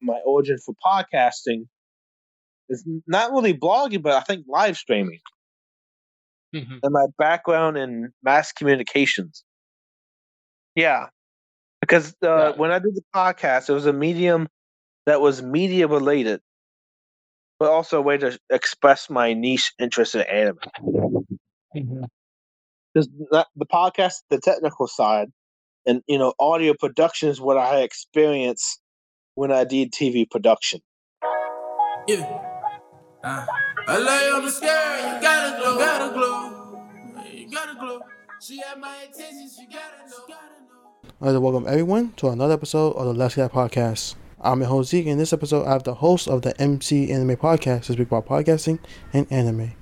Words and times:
my 0.00 0.18
origin 0.24 0.58
for 0.64 0.74
podcasting 0.84 1.66
is 2.68 2.84
not 3.06 3.32
really 3.32 3.54
blogging, 3.54 4.02
but 4.02 4.12
I 4.14 4.20
think 4.20 4.46
live 4.48 4.76
streaming. 4.76 5.20
Mm-hmm. 6.54 6.78
And 6.82 6.92
my 6.92 7.06
background 7.18 7.76
in 7.76 8.12
mass 8.22 8.52
communications. 8.52 9.44
Yeah, 10.74 11.06
because 11.80 12.14
uh, 12.24 12.52
Yeah. 12.52 12.56
when 12.56 12.70
I 12.70 12.78
did 12.78 12.94
the 12.94 13.02
podcast, 13.14 13.68
it 13.68 13.72
was 13.72 13.86
a 13.86 13.92
medium 13.92 14.48
that 15.06 15.20
was 15.20 15.42
media 15.42 15.86
related, 15.88 16.40
but 17.58 17.70
also 17.70 17.98
a 17.98 18.02
way 18.02 18.18
to 18.18 18.38
express 18.50 19.10
my 19.10 19.34
niche 19.34 19.72
interest 19.78 20.14
in 20.14 20.22
anime. 20.22 20.58
Mm-hmm. 21.76 22.04
The 22.94 23.66
podcast, 23.72 24.14
the 24.30 24.40
technical 24.40 24.86
side, 24.88 25.28
and 25.86 26.02
you 26.08 26.18
know, 26.18 26.34
audio 26.38 26.74
production 26.78 27.28
is 27.28 27.40
what 27.40 27.56
I 27.56 27.80
experienced 27.82 28.77
when 29.38 29.52
I 29.52 29.62
did 29.62 29.92
TV 29.92 30.28
production. 30.28 30.80
Yeah. 32.08 32.26
Uh, 33.22 33.46
I 33.86 33.98
lay 33.98 34.30
on 34.32 34.44
the 34.44 34.50
scale, 34.50 35.14
you 35.14 35.22
gotta 35.22 35.60
glow, 35.60 35.78
gotta 35.78 36.12
glow. 36.12 37.24
You 37.32 37.48
gotta 37.48 37.78
glow. 37.78 38.00
She 38.42 38.58
had 38.58 38.80
my 38.80 38.96
attention, 39.04 39.48
she 39.48 39.66
gotta 39.66 40.10
know. 40.10 40.34
I'd 41.20 41.26
like 41.26 41.34
to 41.34 41.40
welcome 41.40 41.68
everyone 41.68 42.14
to 42.16 42.30
another 42.30 42.54
episode 42.54 42.96
of 42.96 43.06
the 43.06 43.14
Let's 43.14 43.36
Get 43.36 43.52
Podcast. 43.52 44.16
I'm 44.40 44.58
your 44.58 44.70
host 44.70 44.90
Zeke, 44.90 45.04
and 45.04 45.12
in 45.12 45.18
this 45.18 45.32
episode, 45.32 45.66
I 45.66 45.72
have 45.74 45.84
the 45.84 45.94
host 45.94 46.26
of 46.26 46.42
the 46.42 46.60
MC 46.60 47.12
Anime 47.12 47.36
Podcast 47.36 47.84
to 47.84 47.92
speak 47.92 48.08
about 48.08 48.26
podcasting 48.26 48.80
and 49.12 49.28
anime. 49.30 49.72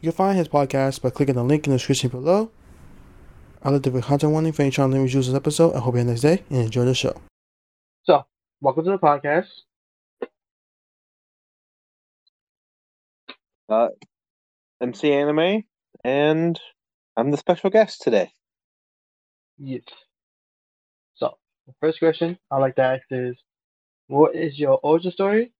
You 0.00 0.10
can 0.10 0.12
find 0.12 0.38
his 0.38 0.48
podcast 0.48 1.02
by 1.02 1.10
clicking 1.10 1.34
the 1.34 1.44
link 1.44 1.66
in 1.66 1.72
the 1.72 1.76
description 1.76 2.08
below. 2.08 2.50
I'd 3.62 3.68
like 3.70 3.82
to 3.82 3.90
let 3.90 4.00
the 4.00 4.06
content 4.06 4.32
warning 4.32 4.52
for 4.52 4.62
any 4.62 4.70
trying 4.70 4.92
to 4.92 4.98
use 4.98 5.12
this 5.12 5.34
episode. 5.34 5.74
I 5.74 5.80
hope 5.80 5.92
you 5.92 5.98
have 5.98 6.08
a 6.08 6.10
nice 6.12 6.22
day 6.22 6.42
and 6.48 6.60
enjoy 6.60 6.86
the 6.86 6.94
show. 6.94 7.20
Welcome 8.64 8.86
to 8.86 8.92
the 8.92 8.98
podcast. 8.98 9.50
Uh, 13.68 13.88
MC 14.80 15.12
Anime, 15.12 15.64
and 16.02 16.58
I'm 17.14 17.30
the 17.30 17.36
special 17.36 17.68
guest 17.68 18.00
today. 18.00 18.32
Yes. 19.58 19.82
So, 21.14 21.36
the 21.66 21.74
first 21.80 21.98
question 21.98 22.38
I'd 22.50 22.58
like 22.60 22.76
to 22.76 22.82
ask 22.82 23.02
is, 23.10 23.36
what 24.06 24.34
is 24.34 24.58
your 24.58 24.80
origin 24.82 25.12
story? 25.12 25.52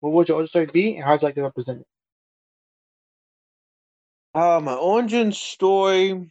What 0.00 0.12
would 0.12 0.28
your 0.28 0.36
origin 0.36 0.50
story 0.50 0.66
be, 0.66 0.96
and 0.96 1.04
how 1.04 1.12
would 1.12 1.22
you 1.22 1.28
like 1.28 1.34
to 1.36 1.42
represent 1.42 1.80
it? 1.80 1.86
Uh, 4.34 4.60
my 4.62 4.74
origin 4.74 5.32
story. 5.32 6.30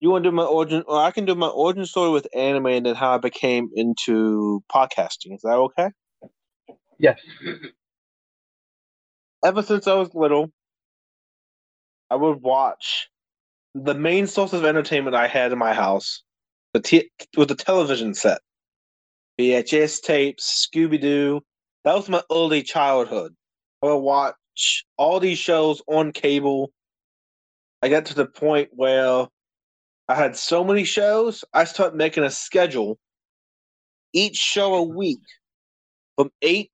You 0.00 0.10
want 0.10 0.24
to 0.24 0.30
do 0.30 0.36
my 0.36 0.44
origin, 0.44 0.82
or 0.86 0.98
I 0.98 1.10
can 1.10 1.26
do 1.26 1.34
my 1.34 1.48
origin 1.48 1.84
story 1.84 2.10
with 2.10 2.26
anime, 2.34 2.66
and 2.66 2.86
then 2.86 2.94
how 2.94 3.14
I 3.14 3.18
became 3.18 3.68
into 3.74 4.62
podcasting. 4.74 5.34
Is 5.34 5.42
that 5.42 5.52
okay? 5.52 5.90
Yes. 6.98 7.20
Ever 9.44 9.62
since 9.62 9.86
I 9.86 9.94
was 9.94 10.14
little, 10.14 10.50
I 12.10 12.16
would 12.16 12.40
watch. 12.40 13.08
The 13.74 13.94
main 13.94 14.26
source 14.26 14.52
of 14.52 14.64
entertainment 14.64 15.14
I 15.14 15.28
had 15.28 15.52
in 15.52 15.58
my 15.58 15.74
house, 15.74 16.22
the 16.72 16.80
t- 16.80 17.10
was 17.36 17.46
the 17.46 17.54
television 17.54 18.14
set, 18.14 18.40
VHS 19.38 20.02
tapes, 20.02 20.66
Scooby 20.66 21.00
Doo. 21.00 21.40
That 21.84 21.94
was 21.94 22.08
my 22.08 22.22
early 22.32 22.62
childhood. 22.62 23.34
I 23.82 23.86
would 23.86 23.98
watch 23.98 24.84
all 24.96 25.20
these 25.20 25.38
shows 25.38 25.82
on 25.86 26.12
cable. 26.12 26.72
I 27.82 27.88
got 27.88 28.06
to 28.06 28.14
the 28.14 28.26
point 28.26 28.70
where 28.72 29.26
I 30.10 30.16
had 30.16 30.36
so 30.36 30.64
many 30.64 30.82
shows, 30.82 31.44
I 31.54 31.62
started 31.62 31.96
making 31.96 32.24
a 32.24 32.32
schedule. 32.32 32.98
Each 34.12 34.34
show 34.34 34.74
a 34.74 34.82
week 34.82 35.22
from 36.16 36.32
8 36.42 36.68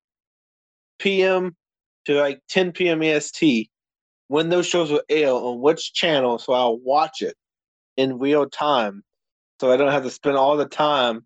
p.m. 0.97 1.55
to 2.05 2.15
like 2.15 2.41
10 2.49 2.71
p.m. 2.71 3.03
EST 3.03 3.69
when 4.27 4.49
those 4.49 4.65
shows 4.65 4.91
were 4.91 5.03
air 5.07 5.29
on 5.29 5.61
which 5.61 5.93
channel 5.93 6.39
so 6.39 6.53
I'll 6.53 6.79
watch 6.79 7.21
it 7.21 7.35
in 7.95 8.17
real 8.17 8.49
time 8.49 9.03
so 9.61 9.71
I 9.71 9.77
don't 9.77 9.91
have 9.91 10.03
to 10.03 10.09
spend 10.09 10.35
all 10.35 10.57
the 10.57 10.65
time 10.65 11.23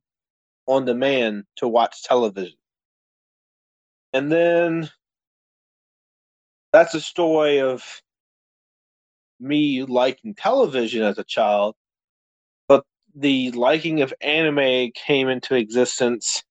on 0.68 0.84
demand 0.84 1.46
to 1.58 1.68
watch 1.70 2.04
television. 2.04 2.58
And 4.12 4.30
then 4.30 4.90
that's 6.74 6.94
a 6.94 7.00
story 7.00 7.62
of 7.62 8.02
me 9.40 9.84
liking 9.86 10.36
television 10.36 11.04
as 11.04 11.18
a 11.18 11.24
child, 11.24 11.76
the 13.16 13.52
liking 13.52 14.02
of 14.02 14.14
anime 14.22 14.92
came 14.94 15.28
into 15.30 15.56
existence 15.56 16.44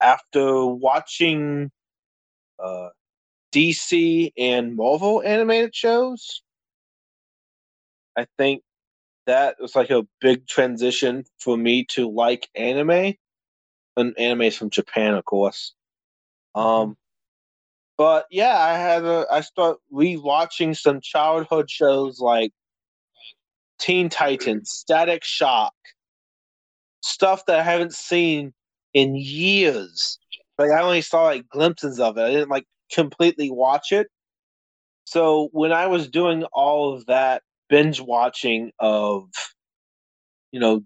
after 0.00 0.66
watching 0.66 1.70
uh, 2.62 2.88
DC 3.52 4.32
and 4.36 4.76
Marvel 4.76 5.22
animated 5.22 5.74
shows. 5.74 6.42
I 8.16 8.26
think 8.38 8.62
that 9.26 9.56
was 9.60 9.74
like 9.74 9.90
a 9.90 10.06
big 10.20 10.46
transition 10.46 11.24
for 11.38 11.56
me 11.56 11.84
to 11.90 12.08
like 12.08 12.48
anime, 12.54 13.14
and 13.96 14.18
anime 14.18 14.42
is 14.42 14.56
from 14.56 14.70
Japan, 14.70 15.14
of 15.14 15.24
course. 15.24 15.74
Um, 16.54 16.96
but 17.98 18.26
yeah, 18.30 18.58
I 18.58 18.74
had 18.74 19.04
a 19.04 19.26
I 19.30 19.40
start 19.40 19.78
rewatching 19.92 20.76
some 20.76 21.00
childhood 21.00 21.70
shows 21.70 22.20
like 22.20 22.52
Teen 23.78 24.08
Titans, 24.08 24.70
Static 24.70 25.24
Shock, 25.24 25.74
stuff 27.02 27.44
that 27.46 27.60
I 27.60 27.62
haven't 27.62 27.94
seen 27.94 28.52
in 28.94 29.14
years. 29.16 30.18
Like 30.58 30.70
I 30.70 30.82
only 30.82 31.02
saw 31.02 31.24
like 31.24 31.48
glimpses 31.48 32.00
of 32.00 32.16
it. 32.16 32.22
I 32.22 32.30
didn't 32.30 32.50
like 32.50 32.66
completely 32.92 33.50
watch 33.50 33.92
it. 33.92 34.08
So 35.04 35.48
when 35.52 35.72
I 35.72 35.86
was 35.86 36.08
doing 36.08 36.44
all 36.52 36.94
of 36.94 37.06
that 37.06 37.42
binge 37.68 38.00
watching 38.00 38.72
of, 38.78 39.28
you 40.50 40.60
know, 40.60 40.82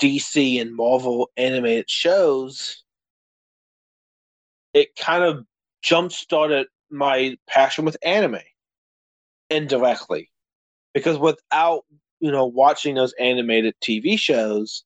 DC 0.00 0.60
and 0.60 0.74
Marvel 0.74 1.30
animated 1.36 1.90
shows, 1.90 2.82
it 4.72 4.94
kind 4.96 5.24
of 5.24 5.44
jump 5.82 6.12
started 6.12 6.66
my 6.90 7.36
passion 7.48 7.84
with 7.84 7.96
anime 8.02 8.38
indirectly. 9.50 10.30
Because 10.94 11.18
without, 11.18 11.84
you 12.20 12.30
know, 12.30 12.46
watching 12.46 12.94
those 12.94 13.14
animated 13.18 13.74
TV 13.82 14.18
shows 14.18 14.84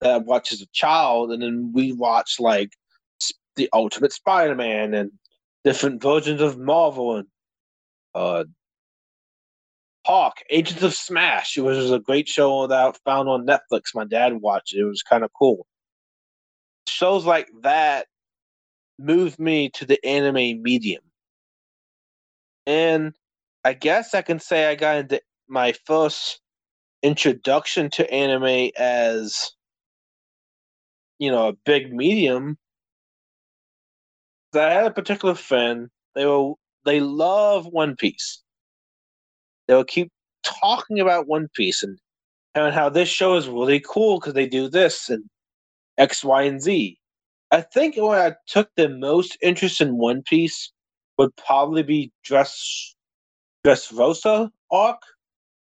that 0.00 0.10
I 0.10 0.18
watched 0.18 0.52
as 0.52 0.60
a 0.60 0.66
child, 0.72 1.32
and 1.32 1.42
then 1.42 1.72
we 1.74 1.92
watched 1.92 2.40
like 2.40 2.70
the 3.56 3.68
Ultimate 3.72 4.12
Spider 4.12 4.54
Man 4.54 4.94
and 4.94 5.12
different 5.64 6.02
versions 6.02 6.40
of 6.40 6.58
Marvel 6.58 7.16
and 7.16 7.26
uh, 8.14 8.44
Hulk, 10.06 10.34
Agents 10.50 10.82
of 10.82 10.94
Smash, 10.94 11.56
which 11.56 11.76
was 11.76 11.90
a 11.90 11.98
great 11.98 12.28
show 12.28 12.66
that 12.66 12.78
I 12.78 12.92
found 13.04 13.28
on 13.28 13.46
Netflix. 13.46 13.94
My 13.94 14.04
dad 14.04 14.34
watched 14.40 14.74
it. 14.74 14.80
It 14.80 14.84
was 14.84 15.02
kind 15.02 15.24
of 15.24 15.30
cool. 15.32 15.66
Shows 16.86 17.24
like 17.24 17.48
that 17.62 18.06
moved 18.98 19.38
me 19.38 19.70
to 19.70 19.86
the 19.86 20.04
anime 20.04 20.62
medium. 20.62 21.02
And 22.66 23.14
I 23.64 23.72
guess 23.72 24.14
I 24.14 24.22
can 24.22 24.38
say 24.38 24.66
I 24.66 24.74
got 24.74 24.96
into 24.96 25.20
my 25.48 25.72
first 25.86 26.40
introduction 27.04 27.90
to 27.90 28.10
anime 28.10 28.70
as, 28.76 29.52
you 31.20 31.30
know, 31.30 31.48
a 31.48 31.52
big 31.64 31.92
medium 31.92 32.58
I 34.56 34.70
had 34.70 34.86
a 34.86 34.90
particular 34.90 35.34
friend. 35.34 35.88
They 36.14 36.26
will 36.26 36.58
they 36.84 37.00
love 37.00 37.66
One 37.66 37.96
Piece. 37.96 38.42
They 39.66 39.74
will 39.74 39.84
keep 39.84 40.10
talking 40.44 41.00
about 41.00 41.26
One 41.26 41.48
Piece 41.54 41.82
and 41.82 41.98
and 42.54 42.74
how 42.74 42.88
this 42.88 43.08
show 43.08 43.36
is 43.36 43.48
really 43.48 43.80
cool 43.80 44.20
because 44.20 44.34
they 44.34 44.46
do 44.46 44.68
this 44.68 45.08
and 45.10 45.24
X, 45.98 46.22
Y, 46.24 46.42
and 46.42 46.62
Z. 46.62 46.98
I 47.50 47.60
think 47.62 47.96
where 47.96 48.26
I 48.26 48.34
took 48.46 48.68
the 48.76 48.88
most 48.88 49.36
interest 49.42 49.80
in 49.80 49.98
One 49.98 50.22
Piece 50.22 50.72
would 51.18 51.34
probably 51.36 51.82
be 51.82 52.12
Dress 52.24 52.94
Dressrosa 53.66 54.50
arc, 54.70 54.98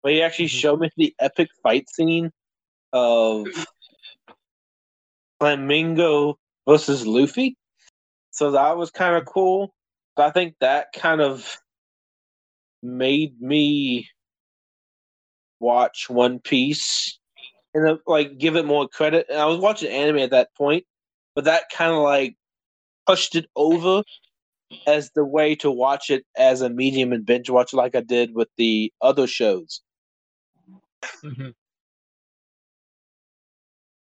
where 0.05 0.13
he 0.13 0.21
actually 0.21 0.45
Mhm. 0.45 0.61
showed 0.61 0.81
me 0.81 0.91
the 0.99 1.15
epic 1.19 1.49
fight 1.63 1.89
scene 1.89 2.31
of 2.93 3.49
Flamingo 5.41 6.39
versus 6.69 7.07
Luffy. 7.07 7.57
So 8.31 8.51
that 8.51 8.77
was 8.77 8.91
kind 8.91 9.17
of 9.17 9.25
cool. 9.25 9.75
But 10.15 10.27
I 10.27 10.31
think 10.31 10.57
that 10.61 10.93
kind 10.93 11.23
of 11.23 11.57
made 12.83 13.41
me 13.41 14.11
watch 15.59 16.11
One 16.11 16.39
Piece 16.39 17.19
and 17.73 17.89
uh, 17.89 17.97
like 18.07 18.37
give 18.37 18.57
it 18.57 18.67
more 18.67 18.87
credit. 18.87 19.25
And 19.31 19.39
I 19.39 19.47
was 19.47 19.59
watching 19.59 19.91
anime 19.91 20.19
at 20.19 20.33
that 20.33 20.55
point, 20.55 20.85
but 21.35 21.45
that 21.45 21.71
kind 21.73 21.93
of 21.93 22.03
like 22.03 22.37
pushed 23.07 23.37
it 23.37 23.47
over 23.57 24.03
as 24.87 25.11
the 25.13 25.25
way 25.25 25.55
to 25.57 25.71
watch 25.71 26.11
it 26.11 26.27
as 26.37 26.61
a 26.61 26.69
medium 26.69 27.11
and 27.15 27.25
binge 27.25 27.49
watch 27.49 27.73
like 27.73 27.95
I 27.95 28.03
did 28.03 28.35
with 28.35 28.49
the 28.59 28.93
other 29.01 29.27
shows. 29.27 29.81
Mm-hmm. 31.25 31.51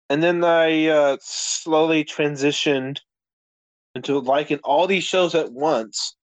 And 0.10 0.22
then 0.22 0.44
I 0.44 0.88
uh, 0.88 1.18
slowly 1.22 2.04
transitioned 2.04 2.98
into 3.96 4.20
liking 4.20 4.60
all 4.64 4.88
these 4.88 5.04
shows 5.04 5.36
at 5.36 5.52
once 5.52 6.16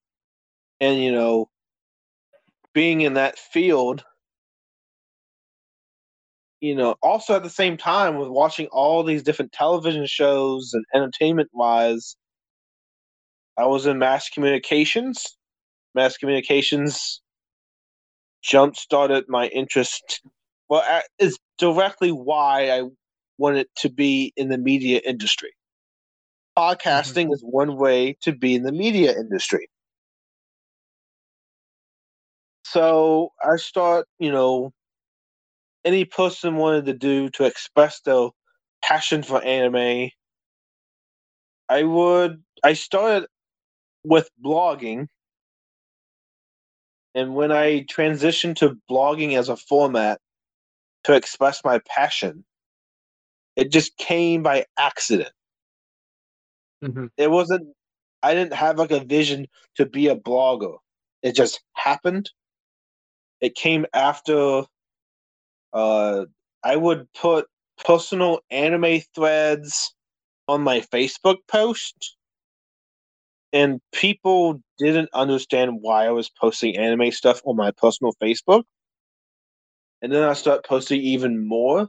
and 0.81 1.03
you 1.03 1.13
know 1.13 1.49
being 2.73 3.01
in 3.01 3.15
that 3.15 3.39
field 3.39 4.05
you 6.61 6.75
know 6.75 6.95
also 7.03 7.37
at 7.37 7.43
the 7.43 7.51
same 7.51 7.77
time 7.77 8.17
with 8.17 8.29
watching 8.29 8.67
all 8.69 9.03
these 9.03 9.23
different 9.23 9.53
television 9.53 10.07
shows 10.07 10.73
and 10.73 10.85
entertainment 10.95 11.49
wise 11.53 12.17
i 13.57 13.67
was 13.67 13.87
in 13.87 13.99
mass 13.99 14.29
communications 14.29 15.37
mass 15.95 16.17
communications 16.17 17.21
jump 18.43 18.77
started 18.77 19.25
my 19.29 19.47
interest 19.49 20.23
well 20.69 21.03
is 21.19 21.39
directly 21.59 22.11
why 22.11 22.71
i 22.71 22.83
wanted 23.39 23.69
to 23.77 23.89
be 23.89 24.33
in 24.37 24.49
the 24.49 24.59
media 24.59 25.01
industry. 25.05 25.51
Mm-hmm. 26.59 26.73
Podcasting 26.91 27.33
is 27.33 27.41
one 27.43 27.77
way 27.77 28.17
to 28.23 28.33
be 28.33 28.55
in 28.55 28.65
the 28.65 28.73
media 28.73 29.17
industry. 29.17 29.69
So 32.65 33.33
i 33.45 33.57
start 33.57 34.07
you 34.19 34.33
know 34.33 34.73
any 35.85 36.05
person 36.05 36.57
wanted 36.57 36.87
to 36.87 36.95
do 36.95 37.31
to 37.31 37.45
express 37.45 38.01
their 38.01 38.29
passion 38.83 39.23
for 39.23 39.43
anime 39.43 40.11
i 41.69 41.83
would 41.83 42.43
i 42.65 42.73
started 42.73 43.29
with 44.05 44.29
blogging. 44.45 45.07
And 47.15 47.35
when 47.35 47.53
i 47.53 47.85
transitioned 47.85 48.57
to 48.57 48.77
blogging 48.91 49.37
as 49.39 49.49
a 49.49 49.57
format 49.57 50.21
to 51.09 51.15
express 51.17 51.65
my 51.65 51.81
passion 51.89 52.45
it 53.57 53.73
just 53.73 53.97
came 53.97 54.43
by 54.43 54.67
accident. 54.79 55.31
Mm-hmm. 56.85 57.07
it 57.17 57.29
wasn't 57.29 57.67
i 58.23 58.35
didn't 58.35 58.53
have 58.53 58.79
like 58.79 58.93
a 58.93 59.01
vision 59.01 59.49
to 59.77 59.87
be 59.87 60.09
a 60.09 60.15
blogger. 60.15 60.77
It 61.23 61.35
just 61.35 61.61
happened. 61.75 62.31
It 63.41 63.57
came 63.57 63.87
after 63.95 64.65
uh 65.73 66.25
i 66.63 66.77
would 66.77 67.13
put 67.15 67.47
personal 67.85 68.41
anime 68.51 69.01
threads 69.15 69.95
on 70.47 70.63
my 70.63 70.81
facebook 70.81 71.39
post 71.49 72.17
and 73.53 73.81
people 73.93 74.61
didn't 74.79 75.09
understand 75.15 75.79
why 75.81 76.07
i 76.07 76.11
was 76.11 76.31
posting 76.31 76.77
anime 76.77 77.11
stuff 77.11 77.41
on 77.45 77.57
my 77.57 77.71
personal 77.73 78.13
facebook 78.23 78.63
and 80.03 80.13
then 80.13 80.23
i 80.23 80.33
started 80.33 80.63
posting 80.63 81.01
even 81.01 81.47
more 81.47 81.89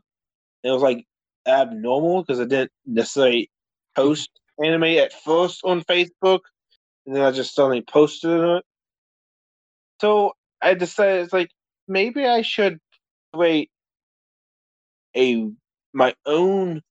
it 0.64 0.72
was 0.72 0.82
like 0.82 1.06
abnormal 1.48 2.22
because 2.24 2.40
i 2.40 2.46
didn't 2.46 2.72
necessarily 2.86 3.50
post 3.96 4.30
anime 4.64 4.84
at 4.84 5.14
first 5.14 5.62
on 5.64 5.82
Facebook, 5.82 6.42
and 7.06 7.16
then 7.16 7.24
I 7.24 7.32
just 7.32 7.56
suddenly 7.56 7.82
posted 7.82 8.32
it. 8.32 8.64
So 10.02 10.34
I 10.62 10.74
decided 10.74 11.24
it's 11.24 11.34
like 11.34 11.52
maybe 11.88 12.26
I 12.26 12.42
should 12.42 12.80
create 13.34 13.70
a 15.16 15.50
my 15.94 16.14
own 16.26 16.82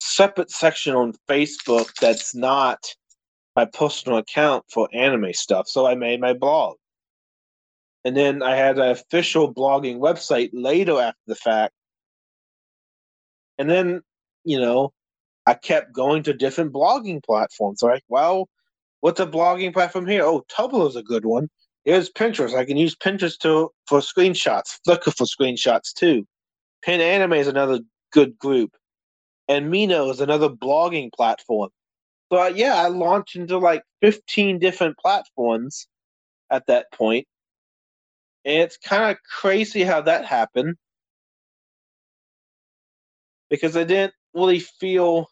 separate 0.00 0.50
section 0.50 0.94
on 0.94 1.12
Facebook 1.28 1.92
that's 2.00 2.34
not 2.34 2.78
my 3.54 3.66
personal 3.66 4.18
account 4.18 4.64
for 4.68 4.88
anime 4.92 5.32
stuff. 5.32 5.68
So 5.68 5.86
I 5.86 5.94
made 5.94 6.20
my 6.20 6.32
blog. 6.32 6.76
And 8.04 8.16
then 8.16 8.42
I 8.42 8.56
had 8.56 8.78
an 8.78 8.90
official 8.90 9.52
blogging 9.52 9.98
website 9.98 10.50
later 10.52 11.00
after 11.00 11.20
the 11.26 11.34
fact. 11.34 11.72
And 13.58 13.70
then, 13.70 14.02
you 14.44 14.60
know, 14.60 14.92
I 15.46 15.54
kept 15.54 15.92
going 15.92 16.22
to 16.24 16.32
different 16.32 16.72
blogging 16.72 17.22
platforms. 17.22 17.82
Like, 17.82 18.02
well, 18.08 18.48
what's 19.00 19.20
a 19.20 19.26
blogging 19.26 19.72
platform 19.72 20.06
here? 20.06 20.24
Oh, 20.24 20.44
Tumblr 20.50 20.88
is 20.88 20.96
a 20.96 21.02
good 21.02 21.24
one. 21.24 21.48
Here's 21.84 22.10
Pinterest. 22.10 22.54
I 22.54 22.64
can 22.64 22.76
use 22.76 22.94
Pinterest 22.96 23.38
to 23.38 23.70
for 23.86 23.98
screenshots, 23.98 24.78
Flickr 24.86 25.14
for 25.16 25.26
screenshots 25.26 25.92
too. 25.92 26.26
Pin 26.82 27.00
Anime 27.00 27.34
is 27.34 27.48
another 27.48 27.80
good 28.12 28.38
group, 28.38 28.72
and 29.48 29.66
Amino 29.66 30.10
is 30.10 30.20
another 30.20 30.48
blogging 30.48 31.12
platform. 31.12 31.70
So 32.32 32.40
uh, 32.40 32.52
yeah, 32.54 32.76
I 32.76 32.88
launched 32.88 33.36
into 33.36 33.58
like 33.58 33.82
15 34.00 34.60
different 34.60 34.96
platforms 34.96 35.88
at 36.50 36.66
that 36.68 36.86
point, 36.92 37.26
and 38.44 38.62
it's 38.62 38.76
kind 38.76 39.10
of 39.10 39.18
crazy 39.22 39.82
how 39.82 40.00
that 40.02 40.24
happened 40.24 40.76
because 43.50 43.76
I 43.76 43.84
didn't 43.84 44.14
really 44.34 44.60
feel 44.60 45.28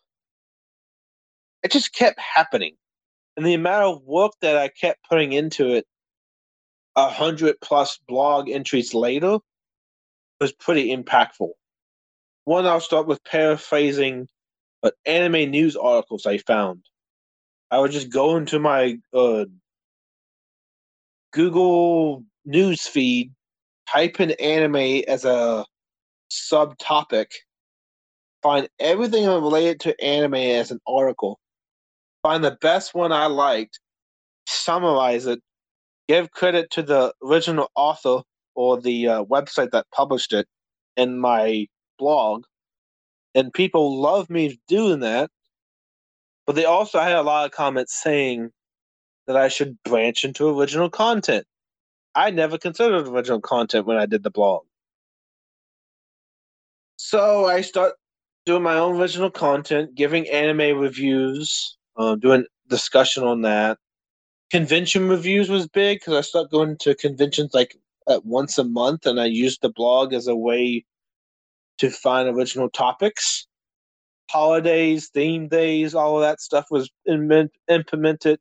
it 1.63 1.73
just 1.73 1.95
kept 1.95 2.19
happening. 2.21 2.77
And 3.37 3.47
the 3.47 3.55
amount 3.55 3.85
of 3.85 4.03
work 4.05 4.33
that 4.43 4.57
I 4.57 4.69
kept 4.69 5.01
putting 5.09 5.33
into 5.33 5.75
it, 5.75 5.87
a 6.97 7.09
hundred 7.09 7.57
plus 7.63 7.99
blog 8.09 8.49
entries 8.49 8.95
later, 8.95 9.39
was 10.41 10.53
pretty 10.53 10.95
impactful. 10.95 11.51
One, 12.45 12.67
I'll 12.67 12.81
start 12.81 13.07
with 13.07 13.23
paraphrasing 13.25 14.29
but 14.83 14.95
anime 15.05 15.51
news 15.51 15.77
articles 15.77 16.27
I 16.27 16.39
found. 16.39 16.85
I 17.71 17.79
would 17.79 17.93
just 17.93 18.11
go 18.11 18.37
into 18.37 18.59
my 18.59 18.99
uh, 19.13 19.45
Google 21.33 22.25
news 22.45 22.87
feed, 22.87 23.33
type 23.93 24.21
in 24.21 24.33
anime 24.33 25.03
as 25.09 25.25
a 25.25 25.65
subtopic, 26.31 27.27
find 28.43 28.69
everything 28.79 29.27
related 29.27 29.81
to 29.81 30.01
anime 30.05 30.35
as 30.35 30.71
an 30.71 30.81
article, 30.87 31.39
find 32.23 32.45
the 32.45 32.57
best 32.61 32.95
one 32.95 33.13
I 33.13 33.27
liked, 33.27 33.81
summarize 34.47 35.27
it, 35.27 35.41
give 36.09 36.31
credit 36.33 36.71
to 36.73 36.83
the 36.83 37.13
original 37.23 37.71
author 37.75 38.23
or 38.55 38.81
the 38.81 39.09
uh, 39.09 39.25
website 39.25 39.71
that 39.71 39.87
published 39.95 40.33
it 40.33 40.47
in 40.97 41.19
my 41.19 41.67
blog. 41.99 42.45
And 43.35 43.53
people 43.53 44.01
love 44.01 44.29
me 44.29 44.61
doing 44.67 45.01
that. 45.01 45.31
But 46.47 46.57
they 46.57 46.65
also 46.65 46.99
had 46.99 47.15
a 47.15 47.23
lot 47.23 47.47
of 47.47 47.53
comments 47.53 48.03
saying 48.03 48.51
that 49.29 49.37
I 49.37 49.47
should 49.49 49.81
branch 49.85 50.25
into 50.25 50.49
original 50.49 50.91
content. 50.91 51.45
I 52.15 52.31
never 52.31 52.59
considered 52.59 53.07
original 53.07 53.41
content 53.41 53.87
when 53.87 53.97
I 53.97 54.07
did 54.07 54.23
the 54.23 54.31
blog. 54.31 54.63
So 56.97 57.47
I 57.47 57.61
start 57.63 57.95
doing 58.47 58.63
my 58.63 58.77
own 58.77 59.01
original 59.01 59.31
content, 59.31 59.95
giving 59.95 60.29
anime 60.29 60.79
reviews, 60.79 61.77
uh, 61.97 62.17
doing 62.17 62.45
discussion 62.69 63.25
on 63.25 63.43
that. 63.43 63.79
Convention 64.51 65.09
reviews 65.09 65.49
was 65.49 65.69
big 65.69 66.01
because 66.01 66.15
I 66.15 66.21
started 66.23 66.51
going 66.51 66.77
to 66.79 66.95
conventions 66.95 67.55
like 67.55 67.77
at 68.09 68.25
once 68.25 68.59
a 68.59 68.65
month, 68.65 69.07
and 69.07 69.21
I 69.21 69.27
used 69.27 69.63
the 69.63 69.71
blog 69.71 70.13
as 70.13 70.27
a 70.27 70.37
way 70.37 70.85
to 71.79 71.91
find 71.91 72.29
original 72.29 72.69
topics. 72.69 73.47
Holidays, 74.31 75.09
theme 75.09 75.49
days, 75.49 75.95
all 75.95 76.17
of 76.17 76.23
that 76.23 76.41
stuff 76.41 76.67
was 76.71 76.91
im- 77.07 77.51
implemented. 77.69 78.39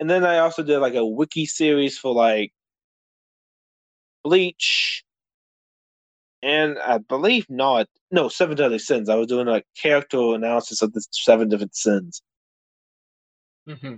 And 0.00 0.08
then 0.08 0.24
I 0.24 0.38
also 0.38 0.62
did 0.62 0.78
like 0.78 0.94
a 0.94 1.06
wiki 1.06 1.46
series 1.46 1.98
for 1.98 2.14
like 2.14 2.52
Bleach, 4.24 5.04
and 6.42 6.78
I 6.78 6.98
believe 6.98 7.46
not. 7.48 7.88
No, 8.10 8.28
Seven 8.28 8.56
Deadly 8.56 8.78
Sins. 8.78 9.08
I 9.08 9.14
was 9.14 9.28
doing 9.28 9.48
a 9.48 9.62
character 9.80 10.34
analysis 10.34 10.82
of 10.82 10.92
the 10.92 11.04
seven 11.10 11.48
different 11.48 11.74
sins. 11.76 12.22
Mm-hmm. 13.68 13.94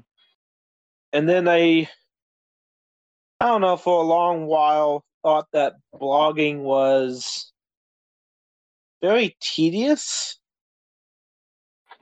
and 1.14 1.28
then 1.28 1.48
I, 1.48 1.88
I 3.40 3.46
don't 3.46 3.62
know, 3.62 3.78
for 3.78 4.02
a 4.02 4.06
long 4.06 4.44
while 4.44 5.04
thought 5.22 5.46
that 5.54 5.76
blogging 5.94 6.58
was 6.58 7.50
very 9.00 9.34
tedious. 9.40 10.38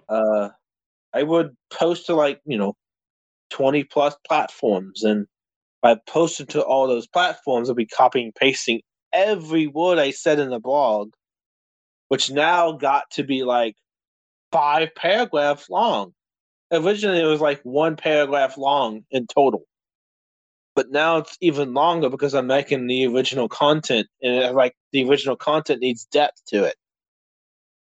Uh, 0.09 0.49
I 1.13 1.23
would 1.23 1.57
post 1.73 2.07
to 2.07 2.15
like 2.15 2.41
you 2.45 2.59
know, 2.59 2.75
twenty 3.49 3.85
plus 3.85 4.17
platforms, 4.27 5.05
and 5.05 5.27
if 5.85 5.99
posting 6.07 6.47
to 6.47 6.63
all 6.63 6.87
those 6.87 7.07
platforms, 7.07 7.69
I'll 7.69 7.75
be 7.75 7.87
copying 7.87 8.27
and 8.27 8.35
pasting 8.35 8.83
every 9.13 9.67
word 9.67 9.99
I 9.99 10.11
said 10.11 10.39
in 10.39 10.51
the 10.51 10.61
blog, 10.61 11.13
which 12.09 12.31
now 12.31 12.73
got 12.73 13.11
to 13.13 13.25
be 13.25 13.43
like 13.43 13.77
five 14.53 14.95
paragraphs 14.95 15.69
long. 15.69 16.15
Originally 16.71 17.21
it 17.21 17.27
was 17.27 17.41
like 17.41 17.61
one 17.63 17.97
paragraph 17.97 18.57
long 18.57 19.05
in 19.11 19.27
total. 19.27 19.65
But 20.75 20.91
now 20.91 21.19
it's 21.19 21.37
even 21.43 21.75
longer 21.75 22.09
because 22.09 22.35
i'm 22.35 22.47
making 22.47 22.87
the 22.87 23.07
original 23.07 23.49
content 23.49 24.07
and 24.23 24.55
like 24.55 24.75
the 24.93 25.07
original 25.07 25.37
content 25.37 25.81
needs 25.81 26.07
depth 26.07 26.43
to 26.47 26.65
it. 26.65 26.77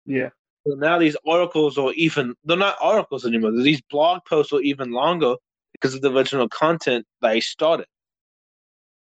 Yeah. 0.06 0.30
so 0.68 0.76
now 0.76 1.00
these 1.00 1.16
articles 1.26 1.78
are 1.78 1.94
even 1.94 2.36
they're 2.44 2.58
not 2.58 2.76
articles 2.82 3.26
anymore 3.26 3.52
these 3.52 3.82
blog 3.90 4.22
posts 4.28 4.54
are 4.54 4.62
even 4.62 4.92
longer 4.92 5.36
because 5.82 5.96
of 5.96 6.02
the 6.02 6.12
original 6.12 6.50
content 6.50 7.06
that 7.22 7.32
i 7.32 7.40
started 7.40 7.88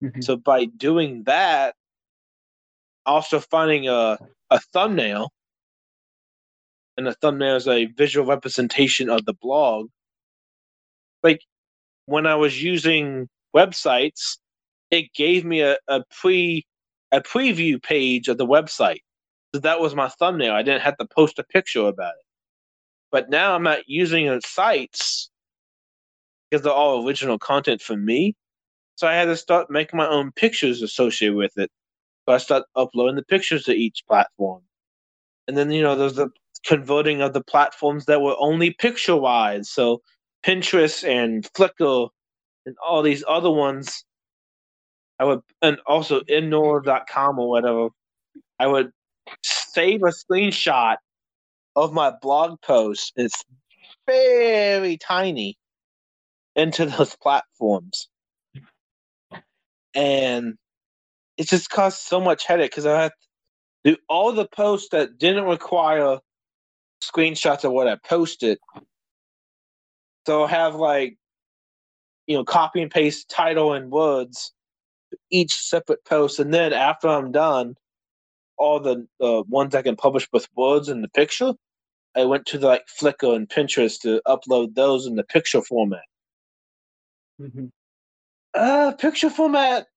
Mhm. 0.03 0.23
so 0.23 0.37
by 0.37 0.65
doing 0.65 1.23
that 1.25 1.75
also 3.05 3.39
finding 3.39 3.87
a, 3.89 4.19
a 4.51 4.59
thumbnail 4.73 5.31
and 6.97 7.07
the 7.07 7.13
thumbnail 7.15 7.55
is 7.57 7.67
a 7.67 7.85
visual 7.85 8.25
representation 8.27 9.09
of 9.09 9.25
the 9.25 9.33
blog 9.33 9.89
like 11.23 11.41
when 12.07 12.27
I 12.27 12.35
was 12.35 12.63
using 12.63 13.29
websites, 13.55 14.39
it 14.91 15.13
gave 15.15 15.45
me 15.45 15.61
a, 15.61 15.77
a 15.89 16.03
pre 16.21 16.65
a 17.13 17.21
preview 17.21 17.81
page 17.83 18.29
of 18.29 18.39
the 18.39 18.47
website. 18.47 19.01
So 19.55 19.61
that 19.61 19.81
was 19.81 19.95
my 19.95 20.09
thumbnail. 20.09 20.53
I 20.53 20.63
didn't 20.63 20.83
have 20.83 20.97
to 20.99 21.07
post 21.07 21.39
a 21.39 21.43
picture 21.45 21.87
about 21.87 22.13
it. 22.13 22.25
But 23.11 23.29
now 23.29 23.55
I'm 23.55 23.63
not 23.63 23.81
using 23.87 24.39
sites 24.41 25.29
because 26.49 26.63
they're 26.63 26.73
all 26.73 27.05
original 27.05 27.37
content 27.37 27.81
for 27.81 27.95
me. 27.95 28.35
So 28.95 29.07
I 29.07 29.13
had 29.13 29.25
to 29.25 29.37
start 29.37 29.69
making 29.69 29.97
my 29.97 30.07
own 30.07 30.31
pictures 30.31 30.81
associated 30.81 31.35
with 31.35 31.57
it. 31.57 31.71
So 32.27 32.33
I 32.33 32.37
start 32.37 32.63
uploading 32.75 33.15
the 33.15 33.23
pictures 33.23 33.63
to 33.63 33.73
each 33.73 34.03
platform. 34.07 34.61
And 35.47 35.57
then, 35.57 35.71
you 35.71 35.81
know, 35.81 35.95
there's 35.95 36.15
the 36.15 36.29
converting 36.65 37.21
of 37.21 37.33
the 37.33 37.43
platforms 37.43 38.05
that 38.05 38.21
were 38.21 38.35
only 38.39 38.71
picture 38.71 39.15
wise. 39.15 39.69
So 39.69 40.01
Pinterest 40.45 41.07
and 41.07 41.47
Flickr 41.53 42.09
and 42.65 42.75
all 42.85 43.01
these 43.01 43.23
other 43.27 43.51
ones. 43.51 44.03
I 45.19 45.25
would, 45.25 45.41
and 45.61 45.77
also 45.85 46.21
Indoor.com 46.27 47.39
or 47.39 47.49
whatever. 47.49 47.89
I 48.59 48.67
would 48.67 48.91
save 49.43 50.01
a 50.03 50.07
screenshot 50.07 50.97
of 51.75 51.93
my 51.93 52.11
blog 52.21 52.61
post. 52.61 53.13
It's 53.15 53.43
very 54.05 54.97
tiny 54.97 55.57
into 56.59 56.87
those 56.87 57.15
platforms. 57.23 58.09
And 59.95 60.55
it 61.37 61.47
just 61.49 61.69
caused 61.69 61.99
so 61.99 62.21
much 62.21 62.45
headache 62.45 62.71
because 62.71 62.85
I 62.87 63.01
had 63.03 63.11
to 63.85 63.93
do 63.93 63.97
all 64.09 64.31
the 64.33 64.47
posts 64.47 64.89
that 64.91 65.17
didn't 65.19 65.45
require 65.45 66.19
screenshots 67.03 67.63
of 67.65 67.71
what 67.73 67.87
I 67.87 67.97
posted. 68.05 68.59
So 70.27 70.41
I'll 70.41 70.47
have 70.47 70.75
like, 70.75 71.17
you 72.27 72.37
know, 72.37 72.45
copy 72.45 72.81
and 72.81 72.91
paste 72.91 73.29
title 73.29 73.73
and 73.73 73.91
words 73.91 74.53
each 75.31 75.53
separate 75.53 76.05
post. 76.05 76.39
And 76.39 76.53
then 76.53 76.73
after 76.73 77.09
I'm 77.09 77.31
done, 77.31 77.75
all 78.57 78.79
the 78.81 79.07
uh, 79.21 79.43
ones 79.47 79.75
I 79.75 79.83
can 79.83 79.97
publish 79.97 80.27
with 80.33 80.47
words 80.55 80.89
in 80.89 81.01
the 81.01 81.09
picture, 81.09 81.53
I 82.15 82.25
went 82.25 82.45
to 82.47 82.57
the, 82.57 82.67
like 82.67 82.85
Flickr 83.01 83.35
and 83.35 83.49
Pinterest 83.49 83.99
to 84.01 84.21
upload 84.27 84.75
those 84.75 85.05
in 85.07 85.15
the 85.15 85.23
picture 85.23 85.61
format. 85.61 86.03
Mm-hmm. 87.39 87.67
Uh, 88.53 88.91
picture 88.93 89.29
format 89.29 89.87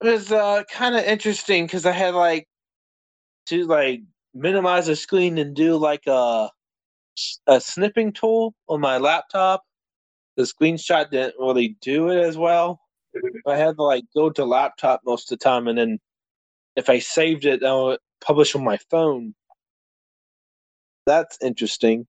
was 0.00 0.30
uh, 0.30 0.62
kind 0.70 0.94
of 0.94 1.04
interesting 1.04 1.66
because 1.66 1.86
I 1.86 1.92
had 1.92 2.14
like 2.14 2.46
to 3.46 3.64
like 3.64 4.02
minimize 4.34 4.86
the 4.86 4.96
screen 4.96 5.38
and 5.38 5.54
do 5.54 5.76
like 5.76 6.06
a 6.06 6.50
a 7.46 7.60
snipping 7.60 8.12
tool 8.12 8.54
on 8.68 8.80
my 8.80 8.98
laptop. 8.98 9.62
The 10.36 10.42
screenshot 10.42 11.10
didn't 11.10 11.34
really 11.38 11.76
do 11.80 12.10
it 12.10 12.22
as 12.22 12.36
well. 12.36 12.80
I 13.46 13.56
had 13.56 13.76
to 13.76 13.82
like 13.82 14.04
go 14.14 14.30
to 14.30 14.44
laptop 14.44 15.00
most 15.04 15.32
of 15.32 15.38
the 15.38 15.42
time, 15.42 15.66
and 15.66 15.78
then 15.78 15.98
if 16.76 16.90
I 16.90 16.98
saved 16.98 17.46
it, 17.46 17.64
I 17.64 17.74
would 17.74 17.98
publish 18.20 18.54
on 18.54 18.62
my 18.62 18.78
phone. 18.90 19.34
That's 21.06 21.38
interesting. 21.42 22.06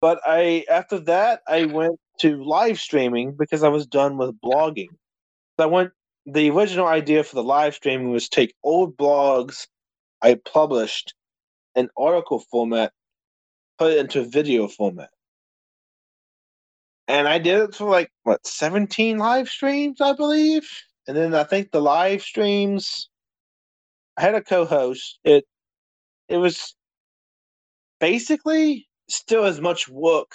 But 0.00 0.20
I 0.26 0.64
after 0.70 0.98
that 1.00 1.42
I 1.48 1.64
went 1.64 1.98
to 2.18 2.42
live 2.44 2.78
streaming 2.78 3.34
because 3.38 3.62
I 3.62 3.68
was 3.68 3.86
done 3.86 4.16
with 4.16 4.40
blogging. 4.40 4.90
So 5.58 5.64
I 5.64 5.66
went 5.66 5.92
the 6.26 6.50
original 6.50 6.86
idea 6.86 7.24
for 7.24 7.34
the 7.34 7.42
live 7.42 7.74
streaming 7.74 8.10
was 8.10 8.28
take 8.28 8.54
old 8.62 8.96
blogs 8.96 9.66
I 10.22 10.34
published 10.34 11.14
in 11.74 11.90
article 11.96 12.38
format, 12.38 12.92
put 13.78 13.92
it 13.92 13.98
into 13.98 14.22
video 14.22 14.68
format. 14.68 15.10
And 17.08 17.26
I 17.26 17.38
did 17.38 17.58
it 17.58 17.74
for 17.74 17.90
like 17.90 18.10
what 18.22 18.46
17 18.46 19.18
live 19.18 19.48
streams, 19.48 20.00
I 20.00 20.12
believe. 20.12 20.68
And 21.08 21.16
then 21.16 21.34
I 21.34 21.42
think 21.42 21.70
the 21.70 21.82
live 21.82 22.22
streams 22.22 23.08
I 24.16 24.22
had 24.22 24.34
a 24.34 24.42
co-host. 24.42 25.18
It 25.24 25.44
it 26.28 26.36
was 26.36 26.74
basically 27.98 28.88
still 29.08 29.44
as 29.44 29.60
much 29.60 29.88
work 29.88 30.30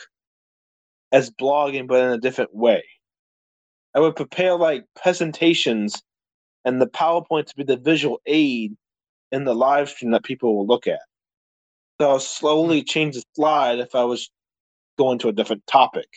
as 1.11 1.29
blogging, 1.29 1.87
but 1.87 2.03
in 2.03 2.11
a 2.11 2.17
different 2.17 2.53
way. 2.53 2.83
I 3.95 3.99
would 3.99 4.15
prepare 4.15 4.55
like 4.55 4.85
presentations 4.95 6.01
and 6.65 6.81
the 6.81 6.87
PowerPoint 6.87 7.45
to 7.47 7.55
be 7.55 7.63
the 7.63 7.77
visual 7.77 8.19
aid 8.25 8.75
in 9.31 9.45
the 9.45 9.55
live 9.55 9.89
stream 9.89 10.11
that 10.11 10.23
people 10.23 10.55
will 10.55 10.67
look 10.67 10.87
at. 10.87 10.99
So 11.99 12.09
I'll 12.09 12.19
slowly 12.19 12.81
hmm. 12.81 12.85
change 12.85 13.15
the 13.15 13.23
slide 13.35 13.79
if 13.79 13.95
I 13.95 14.03
was 14.03 14.29
going 14.97 15.19
to 15.19 15.29
a 15.29 15.33
different 15.33 15.65
topic. 15.67 16.07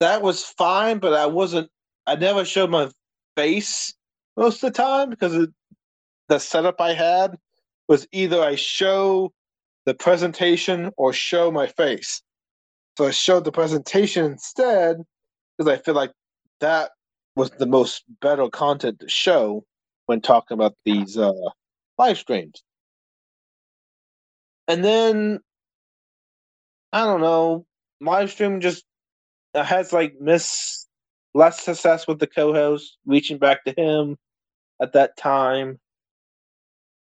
That 0.00 0.22
was 0.22 0.42
fine, 0.44 0.98
but 0.98 1.14
I 1.14 1.26
wasn't. 1.26 1.70
I 2.06 2.16
never 2.16 2.44
showed 2.44 2.70
my 2.70 2.90
face 3.36 3.94
most 4.36 4.62
of 4.62 4.72
the 4.72 4.76
time 4.76 5.10
because 5.10 5.34
it, 5.34 5.50
the 6.28 6.40
setup 6.40 6.80
I 6.80 6.94
had 6.94 7.38
was 7.88 8.08
either 8.10 8.42
I 8.42 8.56
show 8.56 9.32
the 9.84 9.94
presentation 9.94 10.90
or 10.96 11.12
show 11.12 11.52
my 11.52 11.68
face. 11.68 12.22
So 12.96 13.06
I 13.06 13.10
showed 13.10 13.44
the 13.44 13.52
presentation 13.52 14.24
instead 14.24 14.98
because 15.56 15.72
I 15.72 15.82
feel 15.82 15.94
like 15.94 16.12
that 16.60 16.90
was 17.36 17.50
the 17.50 17.66
most 17.66 18.04
better 18.20 18.48
content 18.48 19.00
to 19.00 19.08
show 19.08 19.64
when 20.06 20.20
talking 20.20 20.54
about 20.54 20.74
these 20.84 21.16
uh, 21.16 21.32
live 21.98 22.18
streams. 22.18 22.62
And 24.68 24.84
then 24.84 25.40
I 26.92 27.04
don't 27.04 27.22
know, 27.22 27.66
live 28.00 28.30
stream 28.30 28.60
just 28.60 28.84
has 29.54 29.92
like 29.92 30.14
miss 30.20 30.86
less 31.34 31.62
success 31.62 32.06
with 32.06 32.18
the 32.18 32.26
co-host 32.26 32.98
reaching 33.06 33.38
back 33.38 33.64
to 33.64 33.74
him 33.76 34.18
at 34.80 34.92
that 34.92 35.16
time. 35.16 35.78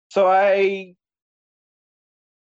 So 0.09 0.27
I 0.27 0.95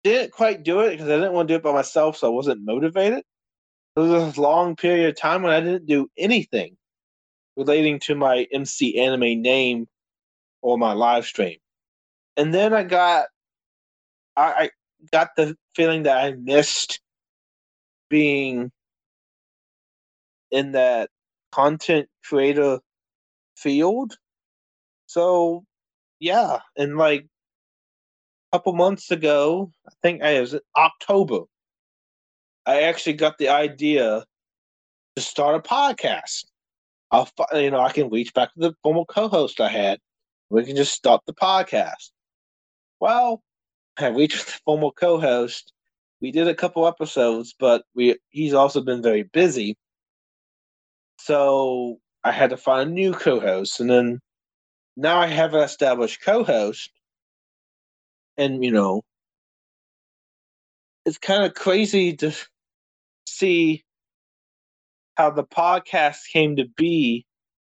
didn't 0.04 0.32
quite 0.32 0.62
do 0.62 0.80
it 0.80 0.92
because 0.92 1.08
I 1.08 1.16
didn't 1.16 1.32
want 1.32 1.48
to 1.48 1.54
do 1.54 1.56
it 1.56 1.62
by 1.62 1.72
myself, 1.72 2.18
so 2.18 2.28
I 2.28 2.30
wasn't 2.30 2.64
motivated. 2.64 3.24
There 3.96 4.04
was 4.04 4.36
a 4.36 4.40
long 4.40 4.76
period 4.76 5.08
of 5.08 5.16
time 5.16 5.42
when 5.42 5.52
I 5.52 5.60
didn't 5.60 5.86
do 5.86 6.08
anything 6.16 6.76
relating 7.56 8.00
to 8.00 8.14
my 8.14 8.46
MC 8.52 8.98
anime 8.98 9.40
name 9.42 9.86
or 10.62 10.78
my 10.78 10.92
live 10.92 11.24
stream. 11.24 11.58
And 12.36 12.52
then 12.52 12.74
I 12.74 12.82
got 12.84 13.26
I, 14.36 14.42
I 14.42 14.70
got 15.12 15.30
the 15.36 15.56
feeling 15.74 16.04
that 16.04 16.18
I 16.18 16.32
missed 16.32 17.00
being 18.10 18.70
in 20.50 20.72
that 20.72 21.10
content 21.52 22.08
creator 22.24 22.80
field. 23.56 24.16
So 25.06 25.64
yeah, 26.20 26.60
and 26.76 26.96
like 26.96 27.26
couple 28.54 28.72
months 28.72 29.10
ago, 29.10 29.72
I 29.84 29.90
think 30.00 30.22
it 30.22 30.40
was 30.40 30.54
October, 30.76 31.40
I 32.64 32.82
actually 32.82 33.14
got 33.14 33.36
the 33.36 33.48
idea 33.48 34.24
to 35.16 35.22
start 35.22 35.56
a 35.56 35.68
podcast. 35.68 36.44
I'll, 37.10 37.28
you 37.52 37.72
know, 37.72 37.80
I 37.80 37.90
can 37.90 38.10
reach 38.10 38.32
back 38.32 38.54
to 38.54 38.60
the 38.60 38.74
former 38.80 39.04
co-host 39.06 39.60
I 39.60 39.68
had. 39.70 39.98
We 40.50 40.64
can 40.64 40.76
just 40.76 40.92
start 40.94 41.22
the 41.26 41.34
podcast. 41.34 42.12
Well, 43.00 43.42
I 43.98 44.06
reached 44.06 44.46
the 44.46 44.52
former 44.64 44.92
co-host. 44.92 45.72
We 46.20 46.30
did 46.30 46.46
a 46.46 46.54
couple 46.54 46.86
episodes, 46.86 47.56
but 47.58 47.82
we 47.96 48.16
he's 48.30 48.54
also 48.54 48.80
been 48.82 49.02
very 49.02 49.24
busy. 49.24 49.76
So 51.18 51.98
I 52.22 52.30
had 52.30 52.50
to 52.50 52.56
find 52.56 52.90
a 52.90 52.92
new 52.92 53.14
co-host, 53.14 53.80
and 53.80 53.90
then 53.90 54.20
now 54.96 55.18
I 55.18 55.26
have 55.26 55.54
an 55.54 55.62
established 55.62 56.22
co-host, 56.22 56.92
and 58.36 58.64
you 58.64 58.70
know, 58.70 59.02
it's 61.04 61.18
kind 61.18 61.44
of 61.44 61.54
crazy 61.54 62.14
to 62.16 62.32
see 63.26 63.84
how 65.16 65.30
the 65.30 65.44
podcast 65.44 66.18
came 66.32 66.56
to 66.56 66.64
be 66.76 67.24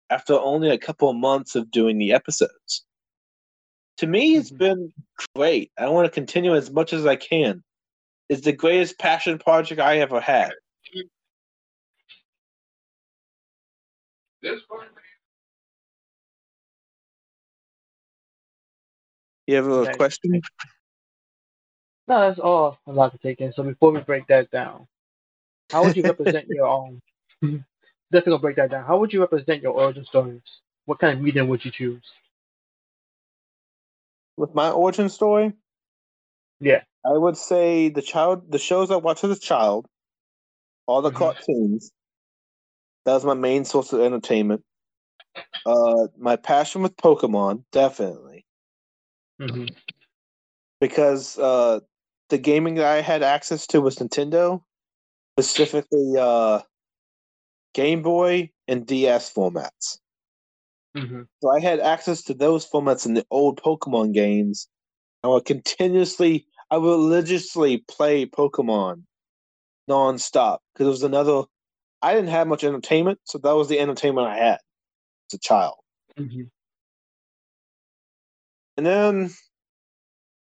after 0.09 0.33
only 0.33 0.69
a 0.69 0.77
couple 0.77 1.09
of 1.09 1.15
months 1.15 1.55
of 1.55 1.69
doing 1.69 1.97
the 1.97 2.13
episodes. 2.13 2.85
To 3.97 4.07
me, 4.07 4.35
it's 4.35 4.51
Mhm. 4.51 4.57
been 4.57 4.93
great. 5.35 5.71
I 5.77 5.89
want 5.89 6.05
to 6.05 6.11
continue 6.11 6.55
as 6.55 6.71
much 6.71 6.93
as 6.93 7.05
I 7.05 7.15
can. 7.15 7.63
It's 8.29 8.41
the 8.41 8.53
greatest 8.53 8.99
passion 8.99 9.37
project 9.39 9.81
I 9.81 9.99
ever 9.99 10.19
had. 10.19 10.53
You 19.47 19.55
have 19.55 19.67
a 19.67 19.85
Nice. 19.85 19.95
question? 19.97 20.41
No, 22.07 22.19
that's 22.27 22.39
all 22.39 22.77
I'm 22.87 22.95
lot 22.95 23.11
to 23.13 23.17
take 23.17 23.41
in. 23.41 23.53
So 23.53 23.63
before 23.63 23.91
we 23.91 23.99
break 24.01 24.27
that 24.27 24.51
down, 24.51 24.87
how 25.71 25.83
would 25.85 25.95
you 25.97 26.03
represent 26.07 26.47
your 26.47 26.67
own? 26.67 27.01
Definitely 27.41 28.31
gonna 28.31 28.39
break 28.39 28.55
that 28.57 28.71
down. 28.71 28.85
How 28.85 28.97
would 28.99 29.11
you 29.13 29.21
represent 29.21 29.61
your 29.61 29.73
origin 29.73 30.05
stories? 30.05 30.41
What 30.85 30.99
kind 30.99 31.17
of 31.17 31.23
medium 31.23 31.47
would 31.49 31.65
you 31.65 31.71
choose? 31.71 32.03
With 34.37 34.53
my 34.53 34.71
origin 34.71 35.09
story, 35.09 35.53
Yeah. 36.59 36.83
I 37.05 37.11
would 37.17 37.37
say 37.37 37.89
the 37.89 38.01
child, 38.01 38.51
the 38.51 38.59
shows 38.59 38.91
I 38.91 38.97
watched 38.97 39.23
as 39.23 39.37
a 39.37 39.39
child, 39.39 39.87
all 40.85 41.01
the 41.01 41.11
Mhm. 41.11 41.15
cartoons. 41.17 41.91
That 43.05 43.13
was 43.13 43.25
my 43.25 43.33
main 43.33 43.65
source 43.65 43.93
of 43.93 44.01
entertainment. 44.01 44.63
Uh, 45.65 46.07
my 46.17 46.35
passion 46.35 46.81
with 46.81 46.95
Pokemon, 46.97 47.63
definitely, 47.71 48.26
Mhm. 49.39 49.75
because 50.79 51.37
uh, 51.37 51.79
the 52.29 52.37
gaming 52.37 52.75
that 52.75 52.85
I 52.85 53.01
had 53.01 53.23
access 53.23 53.67
to 53.67 53.81
was 53.81 53.97
Nintendo, 53.97 54.63
specifically 55.39 56.15
uh, 56.17 56.61
Game 57.73 58.01
Boy 58.01 58.51
and 58.67 58.85
DS 58.85 59.33
formats. 59.33 59.99
Mhm. 60.95 61.27
So 61.41 61.49
I 61.49 61.59
had 61.59 61.79
access 61.79 62.23
to 62.23 62.33
those 62.33 62.67
formats 62.67 63.05
in 63.05 63.13
the 63.13 63.25
old 63.29 63.61
Pokemon 63.61 64.13
games. 64.13 64.67
I 65.23 65.27
would 65.27 65.45
continuously, 65.45 66.47
I 66.71 66.77
would 66.77 66.89
religiously 66.89 67.79
play 67.87 68.25
Pokemon 68.25 69.03
nonstop 69.89 70.59
because 70.73 70.87
it 70.87 70.91
was 70.91 71.03
another. 71.03 71.43
I 72.01 72.13
didn't 72.13 72.29
have 72.29 72.47
much 72.47 72.63
entertainment, 72.63 73.19
so 73.23 73.39
that 73.39 73.53
was 73.53 73.69
the 73.69 73.79
entertainment 73.79 74.27
I 74.27 74.37
had 74.37 74.59
as 75.31 75.33
a 75.33 75.39
child. 75.39 75.75
Mhm. 76.17 76.49
And 78.77 78.85
then, 78.85 79.31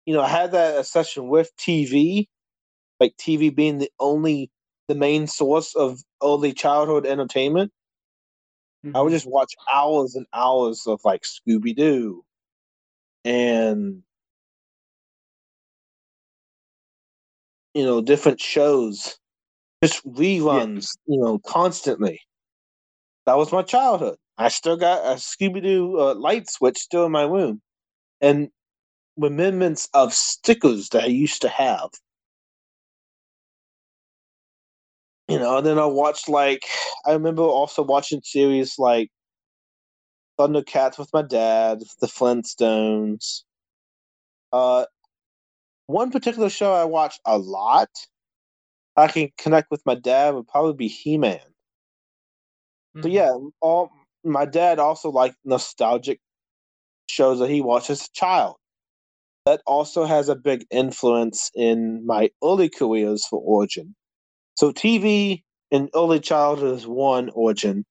you 0.06 0.14
know, 0.14 0.22
I 0.22 0.28
had 0.28 0.52
that 0.52 0.86
session 0.86 1.28
with 1.28 1.54
TV, 1.56 2.28
like 3.00 3.16
TV 3.16 3.50
being 3.50 3.78
the 3.78 3.90
only, 4.00 4.50
the 4.88 4.94
main 4.94 5.26
source 5.26 5.74
of 5.74 6.00
early 6.22 6.52
childhood 6.52 7.06
entertainment. 7.06 7.72
I 8.92 9.00
would 9.00 9.10
Mhm. 9.10 9.12
just 9.12 9.26
watch 9.26 9.54
hours 9.72 10.14
and 10.14 10.26
hours 10.34 10.86
of 10.86 11.00
like 11.04 11.22
Scooby 11.22 11.74
Doo 11.74 12.24
and 13.24 14.02
you 17.74 17.84
know 17.84 18.00
different 18.00 18.40
shows, 18.40 19.18
just 19.82 20.04
reruns, 20.06 20.96
you 21.06 21.20
know, 21.20 21.38
constantly. 21.46 22.20
That 23.26 23.36
was 23.36 23.52
my 23.52 23.62
childhood. 23.62 24.18
I 24.38 24.48
still 24.48 24.76
got 24.76 25.04
a 25.04 25.16
Scooby 25.20 25.62
Doo 25.62 26.00
uh, 26.00 26.14
light 26.14 26.50
switch 26.50 26.78
still 26.78 27.06
in 27.06 27.12
my 27.12 27.22
room, 27.22 27.62
and 28.20 28.50
remembrance 29.16 29.88
of 29.94 30.14
stickers 30.14 30.90
that 30.90 31.04
I 31.04 31.08
used 31.08 31.42
to 31.42 31.48
have. 31.48 31.90
You 35.28 35.38
know, 35.38 35.58
and 35.58 35.66
then 35.66 35.78
I 35.78 35.84
watched 35.84 36.28
like 36.28 36.64
I 37.06 37.12
remember 37.12 37.42
also 37.42 37.82
watching 37.82 38.20
series 38.24 38.78
like 38.78 39.10
Thundercats 40.38 40.96
with 40.98 41.12
my 41.12 41.20
dad, 41.20 41.82
The 42.00 42.06
Flintstones. 42.06 43.42
Uh, 44.52 44.84
one 45.86 46.12
particular 46.12 46.50
show 46.50 46.72
I 46.72 46.84
watched 46.84 47.20
a 47.24 47.36
lot. 47.36 47.90
I 48.96 49.08
can 49.08 49.30
connect 49.38 49.70
with 49.70 49.86
my 49.86 49.94
dad 49.94 50.34
would 50.34 50.46
probably 50.46 50.74
be 50.74 50.88
He 50.88 51.16
Man. 51.16 51.40
So 53.02 53.08
Mhm. 53.08 53.12
yeah, 53.12 53.32
all 53.60 53.90
my 54.24 54.44
dad 54.44 54.78
also 54.78 55.10
liked 55.10 55.36
nostalgic 55.44 56.20
shows 57.08 57.40
that 57.40 57.50
he 57.50 57.60
watched 57.60 57.90
as 57.90 58.02
a 58.06 58.12
child. 58.12 58.56
That 59.46 59.62
also 59.66 60.04
has 60.04 60.28
a 60.28 60.36
big 60.36 60.66
influence 60.70 61.50
in 61.54 62.06
my 62.06 62.30
early 62.44 62.68
careers 62.70 63.26
for 63.26 63.40
Origin. 63.40 63.94
So 64.56 64.72
TV 64.72 65.44
in 65.70 65.90
early 65.94 66.20
childhood 66.20 66.76
is 66.76 66.86
one 66.86 67.30
Origin, 67.30 67.84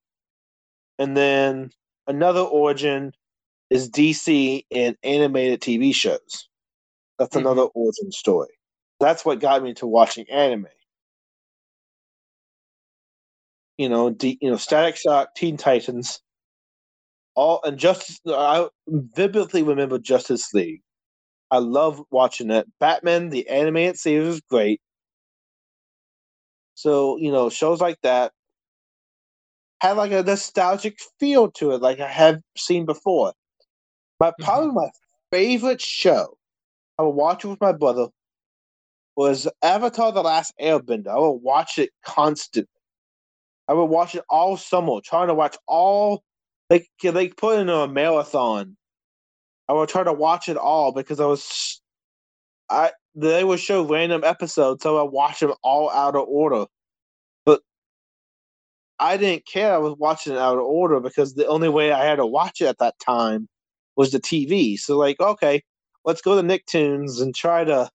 and 0.98 1.16
then 1.16 1.70
another 2.06 2.40
Origin 2.42 3.12
is 3.70 3.90
DC 3.90 4.66
and 4.70 4.96
animated 5.02 5.60
TV 5.62 5.94
shows. 5.94 6.48
That's 7.18 7.36
Mhm. 7.36 7.40
another 7.42 7.62
Origin 7.62 8.12
story. 8.12 8.50
That's 9.00 9.24
what 9.24 9.40
got 9.40 9.62
me 9.62 9.74
to 9.74 9.86
watching 9.86 10.28
anime. 10.30 10.68
You 13.78 13.88
know, 13.88 14.10
D, 14.10 14.38
you 14.40 14.50
know, 14.50 14.56
Static 14.56 14.96
Shock, 14.96 15.34
Teen 15.34 15.56
Titans, 15.56 16.20
all 17.38 17.60
and 17.64 17.78
Justice. 17.78 18.20
I 18.26 18.68
vividly 18.88 19.62
remember 19.62 19.98
Justice 19.98 20.52
League. 20.52 20.82
I 21.52 21.58
love 21.58 22.02
watching 22.10 22.50
it. 22.50 22.66
Batman, 22.80 23.30
the 23.30 23.48
animated 23.48 23.96
series, 23.96 24.34
is 24.34 24.40
great. 24.50 24.80
So 26.74 27.16
you 27.18 27.30
know, 27.30 27.48
shows 27.48 27.80
like 27.80 28.00
that 28.02 28.32
had 29.80 29.92
like 29.92 30.10
a 30.10 30.24
nostalgic 30.24 30.98
feel 31.20 31.50
to 31.52 31.70
it, 31.70 31.80
like 31.80 32.00
I 32.00 32.08
have 32.08 32.40
seen 32.56 32.84
before. 32.84 33.32
My 34.18 34.30
mm-hmm. 34.30 34.44
probably 34.44 34.72
my 34.72 34.90
favorite 35.30 35.80
show 35.80 36.36
I 36.98 37.02
would 37.02 37.10
watch 37.10 37.44
it 37.44 37.48
with 37.48 37.60
my 37.60 37.72
brother 37.72 38.08
was 39.16 39.46
Avatar: 39.62 40.10
The 40.10 40.22
Last 40.22 40.52
Airbender. 40.60 41.08
I 41.08 41.18
would 41.18 41.40
watch 41.42 41.78
it 41.78 41.90
constantly. 42.04 42.68
I 43.68 43.74
would 43.74 43.84
watch 43.84 44.16
it 44.16 44.24
all 44.28 44.56
summer, 44.56 45.00
trying 45.04 45.28
to 45.28 45.34
watch 45.34 45.56
all. 45.68 46.24
They 46.68 46.86
they 47.02 47.28
put 47.28 47.58
it 47.58 47.62
in 47.62 47.68
a 47.68 47.88
marathon. 47.88 48.76
I 49.68 49.72
would 49.74 49.88
try 49.88 50.02
to 50.04 50.12
watch 50.12 50.48
it 50.48 50.56
all 50.56 50.92
because 50.92 51.20
I 51.20 51.26
was, 51.26 51.80
I 52.70 52.92
they 53.14 53.44
would 53.44 53.60
show 53.60 53.84
random 53.86 54.22
episodes, 54.24 54.82
so 54.82 54.98
I 54.98 55.02
watch 55.10 55.40
them 55.40 55.54
all 55.62 55.90
out 55.90 56.16
of 56.16 56.26
order. 56.28 56.66
But 57.44 57.62
I 58.98 59.16
didn't 59.16 59.46
care. 59.46 59.72
I 59.74 59.78
was 59.78 59.94
watching 59.98 60.34
it 60.34 60.38
out 60.38 60.58
of 60.58 60.64
order 60.64 61.00
because 61.00 61.34
the 61.34 61.46
only 61.46 61.68
way 61.68 61.92
I 61.92 62.04
had 62.04 62.16
to 62.16 62.26
watch 62.26 62.60
it 62.60 62.66
at 62.66 62.78
that 62.78 62.98
time 63.00 63.48
was 63.96 64.12
the 64.12 64.20
TV. 64.20 64.78
So 64.78 64.96
like, 64.98 65.20
okay, 65.20 65.62
let's 66.04 66.22
go 66.22 66.40
to 66.40 66.46
Nicktoons 66.46 67.20
and 67.20 67.34
try 67.34 67.64
to 67.64 67.90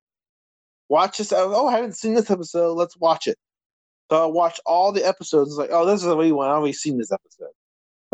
watch 0.90 1.18
this. 1.18 1.32
Oh, 1.34 1.54
oh, 1.56 1.68
I 1.68 1.74
haven't 1.74 1.98
seen 1.98 2.14
this 2.14 2.32
episode. 2.32 2.74
Let's 2.74 2.98
watch 2.98 3.28
it. 3.28 3.38
So 4.12 4.24
I 4.24 4.28
watched 4.28 4.62
all 4.66 4.92
the 4.92 5.06
episodes. 5.06 5.52
It's 5.52 5.58
like, 5.58 5.70
oh, 5.72 5.86
this 5.86 6.02
is 6.02 6.04
the 6.04 6.12
a 6.12 6.16
rerun. 6.16 6.46
I've 6.46 6.58
already 6.58 6.74
seen 6.74 6.98
this 6.98 7.12
episode, 7.12 7.52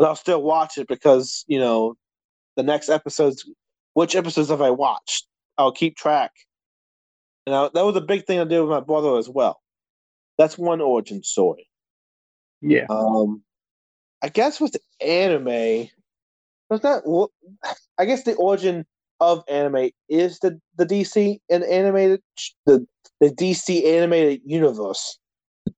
but 0.00 0.08
I'll 0.08 0.16
still 0.16 0.42
watch 0.42 0.78
it 0.78 0.88
because 0.88 1.44
you 1.46 1.58
know 1.60 1.94
the 2.56 2.62
next 2.62 2.88
episodes. 2.88 3.48
Which 3.94 4.16
episodes 4.16 4.48
have 4.48 4.62
I 4.62 4.70
watched? 4.70 5.26
I'll 5.58 5.72
keep 5.72 5.96
track. 5.96 6.30
And 7.44 7.54
I, 7.54 7.68
that 7.74 7.84
was 7.84 7.96
a 7.96 8.00
big 8.00 8.24
thing 8.24 8.40
I 8.40 8.44
did 8.44 8.60
with 8.60 8.70
my 8.70 8.80
brother 8.80 9.18
as 9.18 9.28
well. 9.28 9.60
That's 10.38 10.56
one 10.56 10.80
origin 10.80 11.22
story. 11.22 11.68
Yeah. 12.62 12.86
Um, 12.88 13.42
I 14.22 14.28
guess 14.28 14.60
with 14.60 14.76
anime, 15.00 15.88
was 16.70 16.80
that? 16.80 17.02
I 17.98 18.04
guess 18.06 18.24
the 18.24 18.34
origin 18.36 18.86
of 19.20 19.44
anime 19.48 19.90
is 20.08 20.38
the 20.38 20.58
the 20.76 20.86
DC 20.86 21.40
and 21.50 21.62
animated 21.64 22.22
the 22.64 22.86
the 23.20 23.28
DC 23.28 23.84
animated 23.84 24.40
universe. 24.46 25.18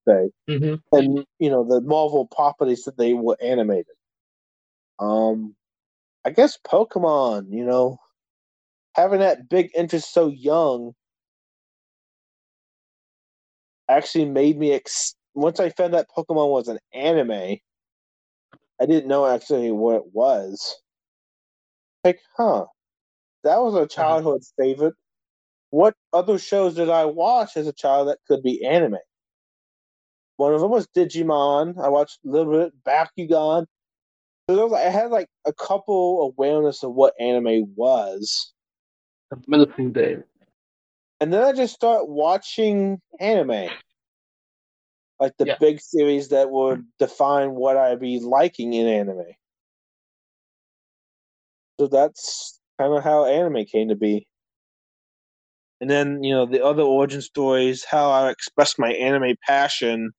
Say 0.06 0.30
Mhm. 0.48 0.80
and 0.92 1.26
you 1.40 1.50
know 1.50 1.64
the 1.64 1.80
Marvel 1.80 2.26
properties 2.26 2.84
that 2.84 2.98
they 2.98 3.14
were 3.14 3.36
animated. 3.42 3.86
Um, 5.02 5.56
I 6.24 6.30
guess 6.30 6.58
Pokemon. 6.66 7.50
You 7.50 7.64
know, 7.64 7.98
having 8.94 9.20
that 9.20 9.48
big 9.48 9.70
interest 9.76 10.12
so 10.12 10.28
young 10.28 10.92
actually 13.88 14.26
made 14.26 14.58
me 14.58 14.72
ex- 14.72 15.16
once 15.34 15.58
I 15.60 15.70
found 15.70 15.94
that 15.94 16.08
Pokemon 16.16 16.50
was 16.50 16.68
an 16.68 16.78
anime. 16.94 17.58
I 18.80 18.86
didn't 18.86 19.08
know 19.08 19.26
actually 19.26 19.70
what 19.70 19.96
it 19.96 20.12
was. 20.12 20.76
Like, 22.04 22.20
huh? 22.36 22.66
That 23.44 23.58
was 23.60 23.74
a 23.74 23.86
childhood 23.86 24.42
favorite. 24.58 24.94
What 25.70 25.94
other 26.12 26.38
shows 26.38 26.74
did 26.74 26.90
I 26.90 27.06
watch 27.06 27.56
as 27.56 27.66
a 27.66 27.72
child 27.72 28.08
that 28.08 28.18
could 28.28 28.42
be 28.42 28.64
anime? 28.64 28.98
One 30.36 30.54
of 30.54 30.60
them 30.60 30.70
was 30.70 30.86
Digimon. 30.88 31.82
I 31.82 31.88
watched 31.88 32.18
a 32.24 32.28
little 32.28 32.52
bit 32.52 32.72
Bakugan. 32.84 33.66
So 34.48 34.56
there 34.56 34.66
was, 34.66 34.72
I 34.74 34.90
had 34.90 35.10
like 35.10 35.28
a 35.46 35.52
couple 35.52 36.34
awareness 36.34 36.82
of 36.82 36.94
what 36.94 37.14
anime 37.20 37.74
was, 37.76 38.52
Military 39.46 39.88
Day. 39.90 40.16
and 41.20 41.32
then 41.32 41.42
I 41.42 41.52
just 41.52 41.74
start 41.74 42.08
watching 42.08 43.00
anime, 43.20 43.70
like 45.20 45.32
the 45.38 45.46
Yeah. 45.46 45.56
big 45.60 45.80
series 45.80 46.28
that 46.28 46.50
would 46.50 46.84
define 46.98 47.54
what 47.54 47.76
I'd 47.76 48.00
be 48.00 48.18
liking 48.20 48.74
in 48.74 48.86
anime. 48.86 49.32
So 51.80 51.86
that's 51.86 52.60
kind 52.78 52.92
of 52.94 53.02
how 53.04 53.24
anime 53.24 53.64
came 53.64 53.88
to 53.88 53.96
be. 53.96 54.26
And 55.80 55.90
then 55.90 56.22
you 56.22 56.32
know 56.32 56.46
the 56.46 56.64
other 56.64 56.82
origin 56.82 57.22
stories, 57.22 57.84
how 57.84 58.10
I 58.10 58.30
expressed 58.30 58.78
my 58.78 58.92
anime 58.92 59.36
passion 59.46 60.12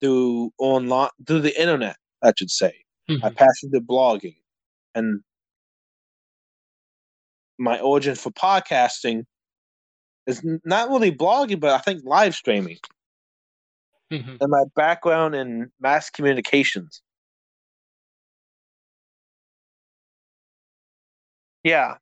through 0.00 0.52
online 0.58 1.10
through 1.26 1.40
the 1.40 1.60
internet, 1.60 1.96
I 2.22 2.32
should 2.36 2.50
say. 2.50 2.74
My 3.08 3.30
Mhm. 3.30 3.36
passion 3.36 3.72
to 3.72 3.80
blogging 3.80 4.36
and 4.94 5.22
my 7.58 7.80
origin 7.80 8.14
for 8.14 8.30
podcasting 8.30 9.24
is 10.26 10.44
not 10.64 10.90
really 10.90 11.12
blogging, 11.12 11.60
but 11.60 11.70
I 11.70 11.78
think 11.78 12.04
live 12.04 12.34
streaming 12.34 12.78
Mhm. 14.12 14.38
and 14.40 14.50
my 14.50 14.64
background 14.76 15.34
in 15.34 15.70
mass 15.80 16.10
communications. 16.10 17.02
Yeah, 21.64 21.96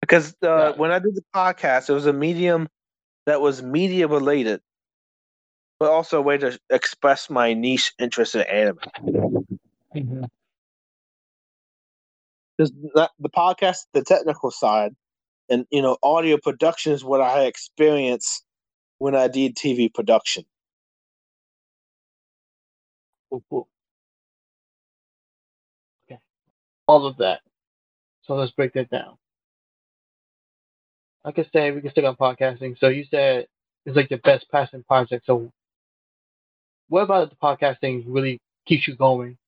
because 0.00 0.34
uh, 0.42 0.46
Yeah. 0.46 0.70
when 0.76 0.90
I 0.92 0.98
did 0.98 1.14
the 1.14 1.24
podcast, 1.34 1.88
it 1.88 1.92
was 1.92 2.06
a 2.06 2.12
medium 2.12 2.68
that 3.26 3.40
was 3.40 3.62
media 3.62 4.08
related. 4.08 4.60
but 5.80 5.90
also 5.90 6.18
a 6.18 6.22
way 6.22 6.36
to 6.38 6.58
express 6.70 7.30
my 7.30 7.54
niche 7.54 7.94
interest 7.98 8.34
in 8.34 8.42
anime. 8.42 8.78
Mm-hmm. 9.94 10.24
Because 12.56 12.72
the 13.20 13.28
podcast, 13.30 13.86
the 13.92 14.02
technical 14.02 14.50
side, 14.50 14.94
and 15.50 15.66
you 15.70 15.82
know, 15.82 15.96
audio 16.02 16.38
production 16.38 16.92
is 16.92 17.04
what 17.04 17.20
I 17.20 17.44
experienced 17.46 18.44
when 18.98 19.14
I 19.16 19.28
did 19.28 19.56
TV 19.56 19.92
production. 19.92 20.44
Cool, 23.30 23.42
cool. 23.50 23.68
Okay. 26.06 26.20
All 26.86 27.06
of 27.06 27.16
that. 27.18 27.40
So 28.22 28.34
let's 28.34 28.52
break 28.52 28.72
that 28.74 28.90
down. 28.90 29.16
I 31.24 31.30
I 31.30 31.44
say 31.52 31.70
we 31.70 31.80
can 31.80 31.90
stick 31.90 32.04
on 32.04 32.16
podcasting. 32.16 32.78
So 32.78 32.88
you 32.88 33.04
said 33.10 33.46
it's 33.86 33.96
like 33.96 34.08
the 34.08 34.18
best 34.18 34.50
passion 34.50 34.84
project. 34.86 35.26
So 35.26 35.50
what 36.88 37.02
about 37.02 37.30
the 37.30 37.36
podcasting 37.36 38.04
really 38.06 38.40
keeps 38.66 38.88
you 38.88 38.96
going? 38.96 39.38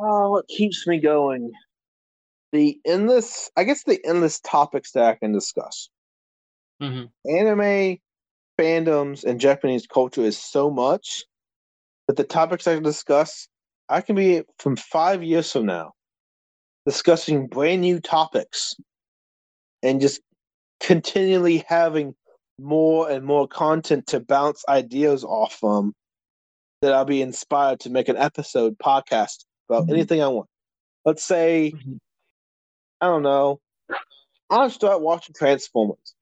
Oh, 0.00 0.30
what 0.30 0.48
keeps 0.48 0.86
me 0.86 1.00
going? 1.00 1.50
The 2.52 2.78
endless, 2.86 3.50
I 3.56 3.64
guess, 3.64 3.84
the 3.84 4.00
endless 4.04 4.40
topics 4.40 4.92
that 4.92 5.04
I 5.04 5.14
can 5.14 5.32
discuss. 5.32 5.90
Mm-hmm. 6.80 7.36
Anime 7.36 7.98
fandoms 8.58 9.24
and 9.24 9.40
Japanese 9.40 9.86
culture 9.86 10.22
is 10.22 10.38
so 10.38 10.70
much 10.70 11.24
that 12.06 12.16
the 12.16 12.24
topics 12.24 12.66
I 12.66 12.74
can 12.74 12.82
discuss, 12.82 13.48
I 13.88 14.00
can 14.00 14.16
be 14.16 14.42
from 14.58 14.76
five 14.76 15.22
years 15.22 15.50
from 15.50 15.66
now 15.66 15.92
discussing 16.86 17.46
brand 17.46 17.82
new 17.82 18.00
topics 18.00 18.74
and 19.82 20.00
just 20.00 20.22
continually 20.80 21.62
having 21.68 22.14
more 22.58 23.10
and 23.10 23.26
more 23.26 23.46
content 23.46 24.06
to 24.06 24.20
bounce 24.20 24.64
ideas 24.70 25.22
off 25.22 25.54
from 25.54 25.92
that 26.80 26.94
I'll 26.94 27.04
be 27.04 27.20
inspired 27.20 27.80
to 27.80 27.90
make 27.90 28.08
an 28.08 28.16
episode 28.16 28.78
podcast 28.78 29.44
about 29.68 29.88
Mhm. 29.88 29.90
anything 29.90 30.22
I 30.22 30.28
want. 30.28 30.48
Let's 31.04 31.24
say, 31.24 31.72
Mhm. 31.72 31.98
I 33.00 33.06
don't 33.06 33.22
know, 33.22 33.60
I 34.50 34.68
start 34.68 35.02
watching 35.02 35.34
Transformers. 35.34 36.14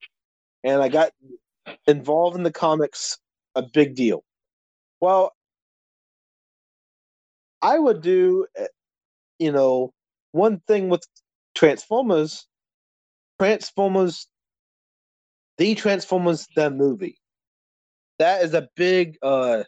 And 0.63 0.81
I 0.81 0.89
got 0.89 1.13
involved 1.87 2.37
in 2.37 2.43
the 2.43 2.51
comics 2.51 3.19
a 3.55 3.63
big 3.63 3.95
deal. 3.95 4.23
Well, 5.01 5.35
I 7.61 7.79
would 7.79 8.01
do, 8.01 8.47
uh, 8.59 8.67
you 9.39 9.51
know, 9.51 9.93
one 10.33 10.61
thing 10.61 10.89
with 10.89 11.05
Transformers, 11.55 12.47
Transformers, 13.39 14.27
the 15.57 15.75
Transformers, 15.75 16.47
the 16.55 16.71
movie. 16.71 17.19
That 18.19 18.43
is 18.43 18.53
a 18.53 18.69
big, 18.75 19.17
uh, 19.21 19.65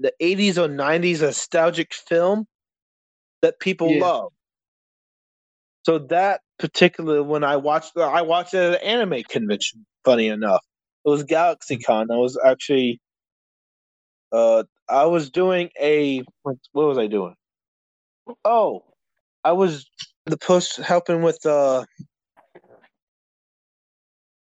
the 0.00 0.12
80s 0.22 0.58
or 0.58 0.68
90s 0.68 1.22
nostalgic 1.22 1.94
film 1.94 2.46
that 3.42 3.60
people 3.60 3.90
Yeah. 3.94 4.00
love. 4.00 4.32
So 5.84 5.98
that 6.10 6.42
particular 6.58 7.22
when 7.22 7.44
I 7.44 7.56
watched, 7.56 7.96
I 7.98 8.22
watched 8.22 8.54
it 8.54 8.58
at 8.58 8.82
an 8.82 8.88
anime 8.88 9.24
convention. 9.24 9.86
Funny 10.04 10.28
enough, 10.28 10.64
it 11.06 11.10
was 11.10 11.24
GalaxyCon. 11.24 12.12
I 12.12 12.16
was 12.18 12.38
actually, 12.44 13.00
uh, 14.32 14.64
I 14.88 15.06
was 15.06 15.30
doing 15.30 15.70
a 15.80 16.24
what, 16.42 16.56
what 16.72 16.88
was 16.88 16.98
I 16.98 17.08
doing? 17.08 17.34
Oh, 18.44 18.84
I 19.44 19.52
was 19.52 19.86
the 20.26 20.38
post 20.38 20.78
helping 20.78 21.22
with 21.22 21.44
uh 21.46 21.84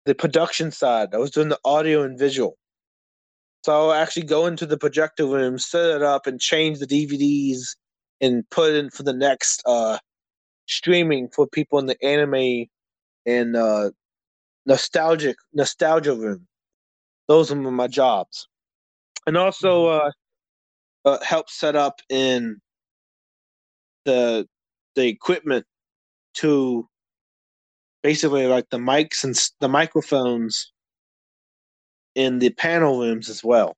the 0.05 0.15
production 0.15 0.71
side. 0.71 1.15
I 1.15 1.19
was 1.19 1.31
doing 1.31 1.49
the 1.49 1.59
audio 1.65 2.03
and 2.03 2.19
visual. 2.19 2.58
So 3.63 3.73
I'll 3.73 3.93
actually 3.93 4.23
go 4.23 4.45
into 4.45 4.65
the 4.65 4.77
projector 4.77 5.25
room, 5.25 5.57
set 5.59 5.95
it 5.97 6.01
up, 6.01 6.27
and 6.27 6.39
change 6.39 6.79
the 6.79 6.87
DVDs 6.87 7.75
and 8.21 8.49
put 8.49 8.73
in 8.73 8.89
for 8.89 9.03
the 9.03 9.13
next 9.13 9.61
uh 9.65 9.97
streaming 10.67 11.29
for 11.29 11.47
people 11.47 11.79
in 11.79 11.85
the 11.87 12.01
anime 12.03 12.67
and 13.25 13.55
uh 13.55 13.91
nostalgic 14.65 15.35
nostalgia 15.53 16.13
room. 16.15 16.47
Those 17.27 17.51
are 17.51 17.55
my 17.55 17.87
jobs. 17.87 18.47
And 19.27 19.37
also 19.37 19.87
uh, 19.87 20.11
uh 21.05 21.23
help 21.23 21.49
set 21.49 21.75
up 21.75 22.01
in 22.09 22.61
the 24.05 24.47
the 24.95 25.07
equipment 25.07 25.65
to 26.35 26.87
basically 28.03 28.47
like 28.47 28.69
the 28.69 28.77
mics 28.77 29.23
and 29.23 29.35
the 29.59 29.69
microphones 29.69 30.71
in 32.15 32.39
the 32.39 32.49
panel 32.51 32.99
rooms 32.99 33.29
as 33.29 33.43
well. 33.43 33.75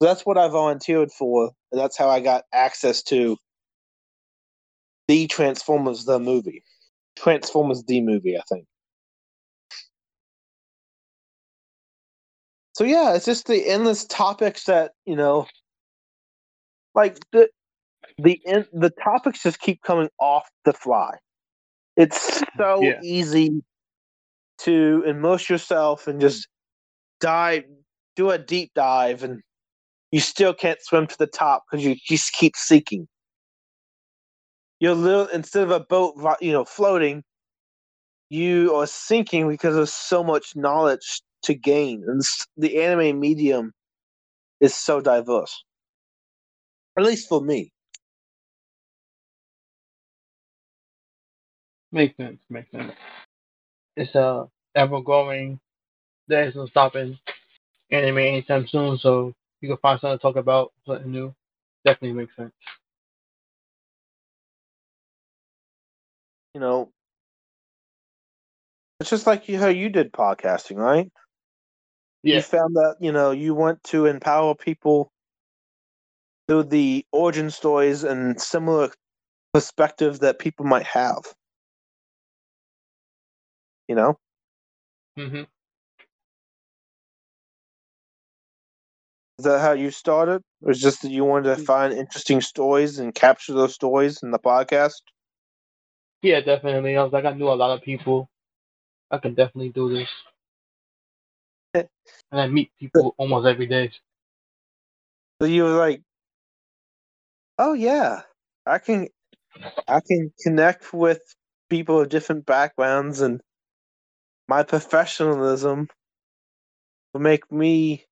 So 0.00 0.08
that's 0.08 0.26
what 0.26 0.38
I 0.38 0.48
volunteered 0.48 1.10
for, 1.12 1.52
and 1.70 1.80
that's 1.80 1.96
how 1.96 2.08
I 2.08 2.20
got 2.20 2.44
access 2.52 3.02
to 3.04 3.36
the 5.08 5.26
Transformers 5.26 6.04
the 6.04 6.18
movie. 6.18 6.64
Transformers 7.16 7.84
the 7.84 8.00
movie, 8.00 8.36
I 8.36 8.42
think. 8.48 8.66
So 12.74 12.84
yeah, 12.84 13.14
it's 13.14 13.26
just 13.26 13.46
the 13.46 13.68
endless 13.68 14.04
topics 14.06 14.64
that, 14.64 14.92
you 15.04 15.14
know, 15.14 15.46
like 16.94 17.18
the 17.32 17.48
the 18.18 18.40
in, 18.44 18.66
the 18.72 18.90
topics 18.90 19.42
just 19.42 19.60
keep 19.60 19.82
coming 19.82 20.08
off 20.18 20.48
the 20.64 20.72
fly. 20.72 21.16
It's 21.96 22.42
so 22.56 22.82
Yeah. 22.82 23.00
easy 23.02 23.62
to 24.58 25.02
immerse 25.06 25.50
yourself 25.50 26.06
and 26.06 26.20
just 26.20 26.48
dive, 27.22 27.64
do 28.16 28.30
a 28.30 28.38
deep 28.38 28.72
dive, 28.74 29.22
and 29.24 29.40
you 30.10 30.20
still 30.20 30.52
can't 30.52 30.82
swim 30.82 31.06
to 31.06 31.18
the 31.18 31.26
top 31.26 31.64
because 31.70 31.86
you 31.86 31.96
just 32.06 32.34
keep 32.34 32.54
seeking. 32.56 33.08
You're 34.80 34.94
little 34.94 35.26
instead 35.28 35.62
of 35.62 35.70
a 35.70 35.80
boat, 35.80 36.16
you 36.42 36.52
know, 36.52 36.64
floating, 36.66 37.22
you 38.28 38.74
are 38.74 38.86
sinking 38.86 39.48
because 39.48 39.74
there's 39.76 39.92
so 39.92 40.24
much 40.24 40.56
knowledge 40.56 41.22
to 41.44 41.54
gain, 41.54 42.04
and 42.06 42.20
the 42.56 42.82
anime 42.82 43.18
medium 43.18 43.72
is 44.60 44.74
so 44.74 45.00
diverse. 45.00 45.64
At 46.98 47.04
least 47.04 47.28
for 47.28 47.40
me. 47.40 47.72
Makes 51.92 52.16
sense. 52.16 52.38
Makes 52.50 52.70
sense. 52.70 52.92
It's 53.96 54.16
uh, 54.16 54.46
a 54.74 54.78
ever 54.78 55.00
growing. 55.00 55.60
There's 56.28 56.54
no 56.54 56.66
stopping 56.66 57.18
anime 57.90 58.18
anytime 58.18 58.66
soon, 58.66 58.98
so 58.98 59.34
you 59.60 59.68
can 59.68 59.78
find 59.78 60.00
something 60.00 60.18
to 60.18 60.22
talk 60.22 60.36
about, 60.36 60.72
something 60.86 61.10
new. 61.10 61.34
Definitely 61.84 62.14
makes 62.18 62.36
sense. 62.36 62.52
You 66.54 66.60
know, 66.60 66.92
it's 69.00 69.10
just 69.10 69.26
like 69.26 69.48
you, 69.48 69.58
how 69.58 69.68
you 69.68 69.88
did 69.90 70.12
podcasting, 70.12 70.76
right? 70.76 71.10
Yeah. 72.22 72.36
You 72.36 72.42
found 72.42 72.74
that 72.76 72.96
you 73.00 73.12
know 73.12 73.30
you 73.32 73.54
want 73.54 73.82
to 73.84 74.06
empower 74.06 74.54
people 74.54 75.12
through 76.48 76.64
the 76.64 77.04
origin 77.12 77.50
stories 77.50 78.04
and 78.04 78.40
similar 78.40 78.90
perspectives 79.52 80.20
that 80.20 80.38
people 80.38 80.66
might 80.66 80.86
have. 80.86 81.22
You 83.88 83.94
know, 83.96 84.18
hmm 85.16 85.42
is 89.42 89.46
that 89.46 89.58
how 89.60 89.72
you 89.72 89.90
started? 89.90 90.40
Or 90.62 90.70
is 90.70 90.80
just 90.80 91.02
that 91.02 91.10
you 91.10 91.24
wanted 91.24 91.56
to 91.56 91.60
mm. 91.60 91.66
find 91.66 91.92
interesting 91.92 92.40
stories 92.40 93.00
and 93.00 93.12
capture 93.12 93.52
those 93.52 93.74
stories 93.74 94.22
in 94.22 94.30
the 94.30 94.38
podcast? 94.38 95.02
Yeah, 96.22 96.40
definitely. 96.40 96.96
I 96.96 97.02
was 97.02 97.12
like, 97.12 97.24
I 97.24 97.32
knew 97.32 97.48
a 97.48 97.58
lot 97.58 97.76
of 97.76 97.82
people. 97.82 98.30
I 99.10 99.18
can 99.18 99.34
definitely 99.34 99.70
do 99.70 99.92
this. 99.92 100.08
Eh. 101.74 101.82
and 102.30 102.40
I 102.40 102.46
meet 102.46 102.70
people 102.78 103.16
almost 103.18 103.48
every 103.48 103.66
day. 103.66 103.90
So 105.40 105.48
you 105.48 105.64
were 105.64 105.70
like, 105.70 106.02
"Oh 107.58 107.72
yeah, 107.72 108.22
I 108.64 108.78
can, 108.78 109.08
I 109.88 110.00
can 110.00 110.32
connect 110.40 110.94
with 110.94 111.20
people 111.68 112.00
of 112.00 112.10
different 112.10 112.46
backgrounds, 112.46 113.20
and 113.22 113.40
my 114.46 114.62
professionalism 114.62 115.88
will 117.12 117.22
make 117.22 117.50
me 117.50 118.06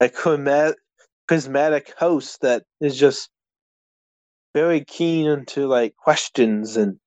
a 0.00 0.08
charismatic, 0.08 1.90
host 1.98 2.40
that 2.42 2.64
is 2.80 2.98
just 2.98 3.30
very 4.54 4.84
keen 4.84 5.26
into 5.26 5.66
like 5.66 5.94
questions 5.96 6.76
and 6.76 6.98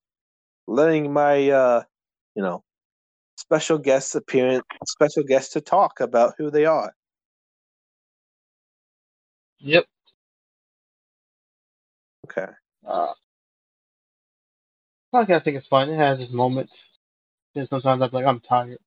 letting 0.67 1.13
my, 1.13 1.49
uh, 1.49 1.83
you 2.35 2.43
know, 2.43 2.63
special 3.37 3.77
guests 3.79 4.15
appearance, 4.15 4.63
special 4.87 5.23
guests 5.23 5.53
to 5.53 5.61
talk 5.61 5.99
about 6.01 6.35
who 6.37 6.51
they 6.51 6.65
are." 6.65 6.93
Yep. 9.59 9.85
Okay. 12.25 12.47
Uh, 12.85 13.13
i 15.13 15.25
think 15.25 15.57
it's 15.57 15.67
fine 15.67 15.89
It 15.89 15.97
has 15.97 16.19
its 16.19 16.31
moments. 16.31 16.73
And 17.55 17.67
sometimes 17.69 18.01
I'm 18.01 18.09
like, 18.11 18.25
I'm 18.25 18.39
tired. 18.41 18.79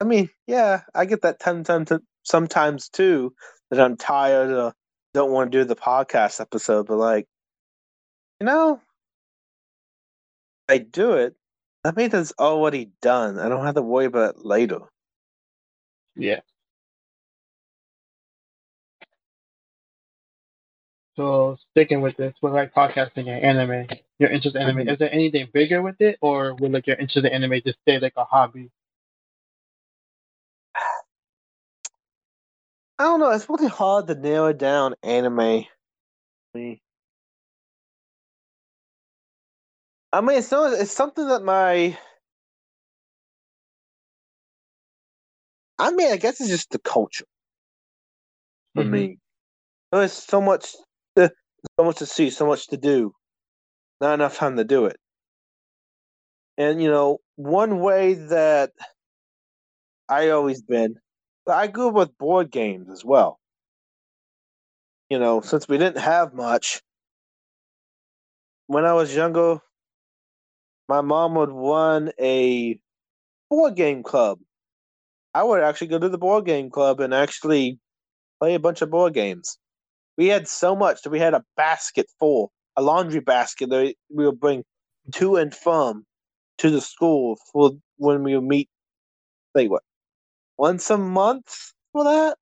I 0.00 0.04
mean, 0.04 0.28
yeah, 0.46 0.82
I 0.94 1.04
get 1.06 1.22
that 1.22 1.40
ten 1.40 1.64
times 1.64 1.90
sometimes 2.26 2.88
too 2.90 3.34
that 3.70 3.80
I'm 3.80 3.96
tired 3.96 4.50
or 4.52 4.74
don't 5.14 5.32
want 5.32 5.52
to 5.52 5.58
do 5.58 5.64
the 5.64 5.76
podcast 5.76 6.40
episode, 6.40 6.86
but 6.86 6.96
like, 6.98 7.26
you 8.40 8.46
know, 8.46 8.80
I 10.68 10.78
do 10.78 11.14
it. 11.14 11.34
That 11.82 11.96
means 11.96 12.14
it's 12.14 12.32
already 12.38 12.92
done. 13.02 13.38
I 13.40 13.48
don't 13.48 13.64
have 13.64 13.74
to 13.74 13.82
worry 13.82 14.06
about 14.06 14.36
it 14.36 14.44
later. 14.44 14.80
Yeah. 16.16 16.40
So 21.16 21.56
sticking 21.72 22.00
with 22.00 22.16
this, 22.16 22.34
with 22.42 22.52
like 22.52 22.74
podcasting 22.74 23.28
and 23.28 23.44
anime, 23.44 23.88
your 24.18 24.30
interest 24.30 24.56
in 24.56 24.62
anime, 24.62 24.86
Mhm. 24.86 24.92
is 24.92 24.98
there 24.98 25.12
anything 25.12 25.48
bigger 25.52 25.82
with 25.82 26.00
it, 26.00 26.18
or 26.20 26.54
will 26.54 26.70
like 26.70 26.86
your 26.86 26.96
interest 26.96 27.26
in 27.26 27.32
anime 27.32 27.60
just 27.62 27.80
stay 27.80 27.98
like 27.98 28.14
a 28.16 28.24
hobby? 28.24 28.70
I 32.98 33.04
don't 33.04 33.20
know. 33.20 33.30
It's 33.30 33.48
really 33.48 33.68
hard 33.68 34.06
to 34.08 34.14
narrow 34.14 34.52
down 34.52 34.94
anime. 35.02 35.64
I 40.12 40.20
mean, 40.20 40.38
it's 40.38 40.50
not, 40.50 40.72
it's 40.72 40.90
something 40.92 41.26
that 41.28 41.42
my. 41.42 41.96
I 45.78 45.90
mean, 45.90 46.12
I 46.12 46.18
guess 46.18 46.38
it's 46.38 46.50
just 46.50 46.68
the 46.70 46.78
culture 46.78 47.24
for 48.74 48.84
Mhm. 48.84 48.90
me. 48.92 49.18
There's 49.92 50.12
so 50.14 50.40
much, 50.40 50.74
to, 51.16 51.30
so 51.78 51.84
much 51.84 51.98
to 51.98 52.06
see, 52.06 52.30
so 52.30 52.46
much 52.46 52.68
to 52.68 52.76
do. 52.78 53.14
Not 54.00 54.14
enough 54.14 54.36
time 54.38 54.56
to 54.58 54.64
do 54.64 54.86
it. 54.86 54.98
And 56.58 56.82
you 56.82 56.90
know, 56.90 57.18
one 57.36 57.80
way 57.80 58.14
that 58.14 58.72
I 60.08 60.30
always 60.30 60.62
been, 60.62 60.96
I 61.48 61.66
grew 61.68 61.88
up 61.88 61.94
with 61.94 62.18
board 62.18 62.50
games 62.50 62.90
as 62.90 63.04
well. 63.04 63.38
You 65.10 65.18
know, 65.18 65.40
since 65.40 65.68
we 65.68 65.78
didn't 65.78 65.98
have 65.98 66.34
much, 66.34 66.82
when 68.66 68.84
I 68.84 68.92
was 68.94 69.14
younger, 69.14 69.60
my 70.88 71.00
mom 71.00 71.34
would 71.34 71.50
run 71.50 72.12
a 72.20 72.78
board 73.50 73.76
game 73.76 74.02
club. 74.02 74.40
I 75.34 75.42
would 75.44 75.62
actually 75.62 75.88
go 75.88 75.98
to 75.98 76.08
the 76.08 76.18
board 76.18 76.46
game 76.46 76.70
club 76.70 77.00
and 77.00 77.14
actually 77.14 77.78
play 78.40 78.54
a 78.54 78.60
bunch 78.60 78.82
of 78.82 78.90
board 78.90 79.14
games. 79.14 79.58
We 80.16 80.28
had 80.28 80.48
so 80.48 80.74
much 80.74 81.02
that 81.02 81.10
we 81.10 81.18
had 81.18 81.34
a 81.34 81.44
basket 81.56 82.06
full, 82.18 82.52
a 82.76 82.82
laundry 82.82 83.20
basket 83.20 83.70
that 83.70 83.94
we 84.14 84.26
would 84.26 84.40
bring 84.40 84.64
to 85.14 85.36
and 85.36 85.54
from 85.54 86.04
to 86.58 86.70
the 86.70 86.80
school 86.80 87.38
for 87.52 87.72
when 87.98 88.22
we 88.22 88.34
would 88.34 88.44
meet. 88.44 88.68
Like 89.54 89.70
what? 89.70 89.82
Once 90.58 90.90
a 90.90 90.98
month 90.98 91.72
for 91.92 92.04
that. 92.04 92.36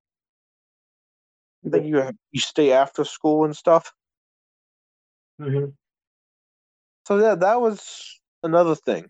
I 1.65 1.69
think 1.69 1.85
you 1.87 2.11
you 2.31 2.39
stay 2.39 2.71
after 2.71 3.03
school 3.03 3.43
and 3.43 3.55
stuff. 3.55 3.91
Mhm. 5.39 5.73
So 7.07 7.19
yeah, 7.19 7.35
that 7.35 7.61
was 7.61 8.19
another 8.43 8.75
thing. 8.75 9.09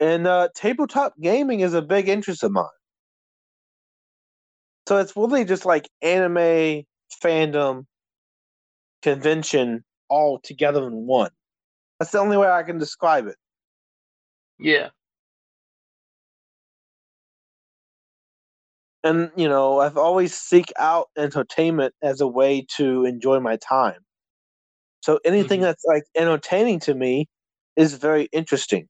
And 0.00 0.26
uh, 0.26 0.48
tabletop 0.54 1.14
gaming 1.20 1.60
is 1.60 1.74
a 1.74 1.82
big 1.82 2.08
interest 2.08 2.42
of 2.44 2.52
mine. 2.52 2.66
So 4.88 4.96
it's 4.98 5.16
really 5.16 5.44
just 5.44 5.66
like 5.66 5.88
anime 6.02 6.84
fandom 7.22 7.84
convention 9.02 9.84
all 10.08 10.38
together 10.38 10.86
in 10.86 11.06
one. 11.06 11.30
That's 11.98 12.12
the 12.12 12.18
only 12.18 12.36
way 12.36 12.48
I 12.48 12.62
can 12.62 12.78
describe 12.78 13.26
it. 13.26 13.36
Yeah. 14.58 14.90
And 19.08 19.32
you 19.36 19.48
know, 19.48 19.80
I've 19.80 19.96
always 19.98 20.34
seek 20.36 20.72
out 20.78 21.08
entertainment 21.16 21.94
as 22.02 22.20
a 22.20 22.28
way 22.28 22.64
to 22.76 23.04
enjoy 23.06 23.40
my 23.40 23.56
time. 23.56 24.04
So 25.00 25.18
anything 25.24 25.60
Mhm. 25.60 25.62
that's 25.62 25.84
like 25.84 26.04
entertaining 26.14 26.80
to 26.80 26.94
me 26.94 27.26
is 27.76 27.94
very 27.94 28.24
interesting. 28.32 28.88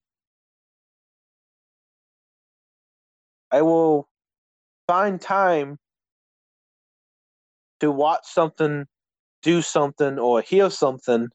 I 3.51 3.61
will 3.61 4.09
find 4.89 5.21
time 5.21 5.79
to 7.81 7.91
watch 7.91 8.25
something, 8.27 8.87
do 9.43 9.63
something, 9.63 10.19
or 10.19 10.43
hear 10.43 10.71
something 10.71 11.29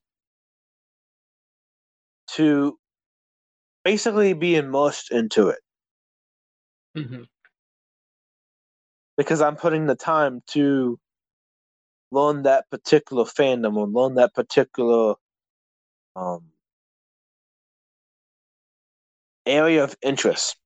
to 2.28 2.78
basically 3.86 4.34
be 4.34 4.58
immersed 4.58 5.10
into 5.10 5.48
it 5.48 5.60
hmm 6.96 7.24
because 9.18 9.42
I'm 9.42 9.56
putting 9.56 9.86
the 9.88 9.96
time 9.96 10.42
to 10.50 11.00
learn 12.12 12.44
that 12.44 12.70
particular 12.70 13.26
fandom 13.26 13.76
or 13.78 13.88
learn 13.88 14.16
that 14.16 14.34
particular 14.34 15.16
um, 16.16 16.44
area 19.46 19.84
of 19.84 19.96
interest. 20.02 20.58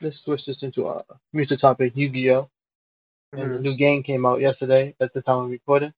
Let's 0.00 0.18
switch 0.18 0.46
this 0.46 0.62
into 0.62 0.88
a 0.88 1.04
music 1.32 1.60
topic, 1.60 1.92
Yu-Gi-Oh! 1.94 2.50
And 3.32 3.54
the 3.54 3.58
new 3.60 3.76
game 3.76 4.02
came 4.02 4.26
out 4.26 4.40
yesterday 4.40 4.94
at 5.00 5.14
the 5.14 5.22
time 5.22 5.44
of 5.44 5.50
recording. 5.50 5.92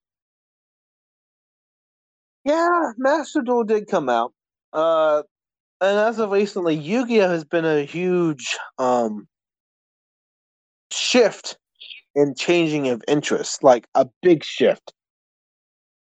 Yeah, 2.45 2.93
Master 2.99 3.41
Duel 3.43 3.65
did 3.65 3.87
come 3.89 4.09
out. 4.09 4.33
Uh, 4.73 5.23
and 5.81 5.99
as 5.99 6.19
of 6.21 6.31
recently, 6.33 6.77
Yu-Gi-Oh 6.77 7.29
has 7.29 7.45
been 7.45 7.65
a 7.67 7.85
huge 7.85 8.57
um 8.79 9.29
shift 10.93 11.57
in 12.15 12.35
changing 12.37 12.89
of 12.89 13.03
interest, 13.09 13.63
like 13.65 13.87
a 13.95 14.07
big 14.23 14.45
shift. 14.45 14.93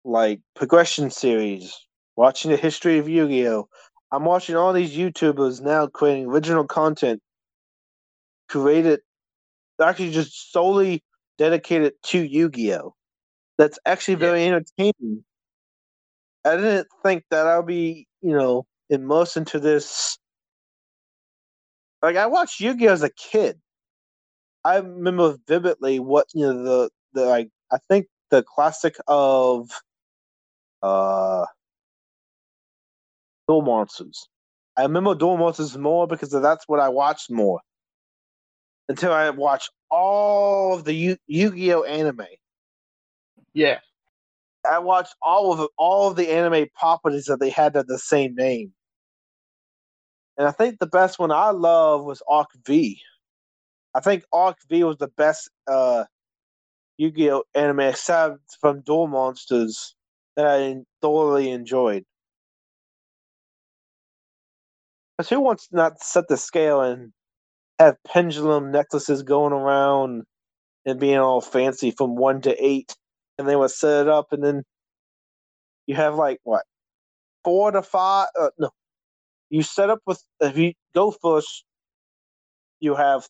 Like 0.05 0.41
progression 0.57 1.11
series, 1.11 1.73
watching 2.17 2.51
the 2.51 2.57
history 2.57 2.99
of 2.99 3.09
Yu-Gi-Oh. 3.09 3.69
I'm 4.11 4.25
watching 4.25 4.57
all 4.57 4.73
these 4.73 4.97
YouTubers 4.97 5.61
now 5.61 5.87
creating 5.87 6.27
original 6.27 6.65
content 6.67 7.21
created 8.49 9.01
actually 9.83 10.11
just 10.13 10.53
solely 10.53 11.03
dedicated 11.39 11.95
to 12.05 12.21
Yu-Gi-Oh. 12.23 12.95
That's 13.59 13.79
actually 13.87 14.15
Yeah. 14.15 14.19
very 14.21 14.47
entertaining. 14.47 15.25
I 16.45 16.57
didn't 16.57 16.89
think 17.03 17.25
that 17.31 17.47
I 17.47 17.57
would 17.59 17.67
be, 17.67 18.07
you 18.21 18.33
know, 18.37 18.67
immersed 18.91 19.37
into 19.37 19.61
this. 19.61 20.19
Like 22.03 22.17
I 22.17 22.27
watched 22.27 22.61
Yu-Gi-Oh 22.61 22.93
as 22.93 23.03
a 23.03 23.11
kid. 23.11 23.61
I 24.65 24.77
remember 24.79 25.37
vividly 25.47 25.99
what 26.01 26.27
you 26.35 26.47
know 26.47 26.63
the 26.63 26.91
the 27.15 27.27
like 27.27 27.49
I 27.73 27.79
think 27.89 28.07
the 28.31 28.43
classic 28.43 28.97
of 29.09 29.71
uh 30.83 31.47
Duel 33.49 33.63
Monsters. 33.63 34.29
I 34.77 34.83
remember 34.83 35.15
Duel 35.15 35.37
Monsters 35.37 35.77
more 35.77 36.07
because 36.07 36.31
that's 36.31 36.65
what 36.67 36.81
I 36.81 36.89
watched 36.89 37.31
more. 37.31 37.61
Until 38.89 39.13
I 39.13 39.31
watched 39.31 39.71
all 39.91 40.75
of 40.75 40.85
the 40.85 40.93
Yu- 40.93 41.17
Yu-Gi-Oh 41.27 41.85
anime. 41.85 42.27
Yeah. 43.53 43.79
I 44.71 44.79
watched 44.79 45.15
all 45.23 45.53
of 45.53 45.69
all 45.77 46.09
of 46.09 46.17
the 46.17 46.31
anime 46.31 46.67
properties 46.79 47.25
that 47.27 47.41
they 47.41 47.51
had 47.51 47.75
that 47.75 47.89
the 47.89 47.99
same 47.99 48.35
name. 48.35 48.73
And 50.39 50.49
I 50.49 50.51
think 50.53 50.79
the 50.79 50.87
best 50.87 51.19
one 51.19 51.31
I 51.31 51.51
love 51.51 52.05
was 52.05 52.23
Arc 52.29 52.49
V. 52.67 53.01
I 53.95 54.01
think 54.01 54.25
Arc 54.33 54.57
V 54.69 54.85
was 54.85 54.97
the 54.97 55.09
best 55.09 55.51
uh, 55.67 56.05
Yu-Gi-Oh 56.97 57.45
anime 57.55 57.81
except 57.81 58.39
from 58.61 58.81
Duel 58.81 59.09
Monsters 59.09 59.95
that 60.37 60.47
I 60.47 60.77
thoroughly 61.03 61.51
enjoyed. 61.51 62.05
Because 65.17 65.29
who 65.29 65.41
wants 65.41 65.69
to 65.69 65.77
not 65.77 66.03
set 66.03 66.29
the 66.29 66.37
scale 66.37 66.81
and 66.81 67.13
have 67.79 67.97
pendulum 68.07 68.71
necklaces 68.71 69.23
going 69.23 69.53
around 69.53 70.23
and 70.87 70.99
being 70.99 71.19
all 71.19 71.41
fancy 71.41 71.91
from 71.91 72.17
one 72.17 72.41
to 72.43 72.65
eight, 72.65 72.97
and 73.39 73.49
they 73.49 73.57
would 73.57 73.71
set 73.71 74.03
it 74.03 74.09
up, 74.09 74.33
and 74.33 74.43
then 74.43 74.63
you 75.87 75.95
have 75.95 76.15
like 76.15 76.39
what 76.45 76.65
four 77.45 77.71
to 77.71 77.83
five? 77.83 78.29
Uh, 78.39 78.51
no, 78.59 78.71
you 79.51 79.63
set 79.63 79.91
up 79.91 80.01
with 80.07 80.23
if 80.41 80.57
you 80.57 80.73
go 80.95 81.11
first, 81.11 81.65
you 82.81 82.95
have 82.95 83.27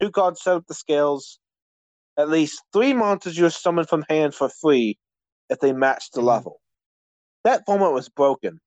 two 0.00 0.10
cards 0.10 0.42
set 0.42 0.56
up 0.56 0.66
the 0.66 0.74
scales. 0.74 1.38
At 2.18 2.30
least 2.30 2.62
three 2.72 2.94
monsters 2.94 3.36
you're 3.36 3.50
summon 3.50 3.84
from 3.84 4.04
hand 4.08 4.34
for 4.34 4.48
free 4.48 4.98
if 5.50 5.60
they 5.60 5.72
match 5.72 6.10
the 6.12 6.22
Mhm. 6.22 6.26
level. 6.26 6.60
That 7.44 7.64
format 7.66 7.92
was 7.92 8.08
broken. 8.08 8.60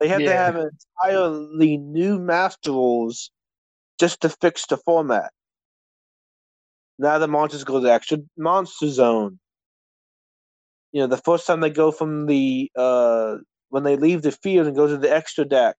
They 0.00 0.08
had 0.08 0.24
to 0.24 0.32
have 0.36 0.56
entirely 0.56 1.76
new 1.78 2.18
master 2.18 2.72
rules 2.72 3.30
just 3.98 4.20
to 4.22 4.28
fix 4.28 4.66
the 4.66 4.76
format. 4.76 5.32
Now 6.98 7.18
the 7.18 7.28
monsters 7.28 7.64
go 7.64 7.74
to 7.74 7.80
the 7.80 7.92
extra 7.92 8.18
monster 8.38 8.88
zone. 8.90 9.38
you 10.92 11.00
know, 11.00 11.08
the 11.08 11.16
first 11.18 11.46
time 11.46 11.60
they 11.60 11.70
go 11.70 11.90
from 11.90 12.26
the 12.26 12.70
uh, 12.76 13.36
when 13.70 13.82
they 13.82 13.96
leave 13.96 14.22
the 14.22 14.32
field 14.32 14.66
and 14.68 14.76
go 14.76 14.86
to 14.86 14.96
the 14.96 15.12
extra 15.12 15.44
deck, 15.44 15.76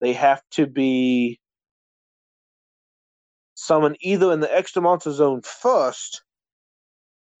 they 0.00 0.12
have 0.12 0.42
to 0.52 0.66
be 0.66 1.38
summoned 3.54 3.96
either 4.00 4.32
in 4.32 4.40
the 4.40 4.54
extra 4.56 4.82
monster 4.82 5.12
zone 5.12 5.42
first 5.42 6.22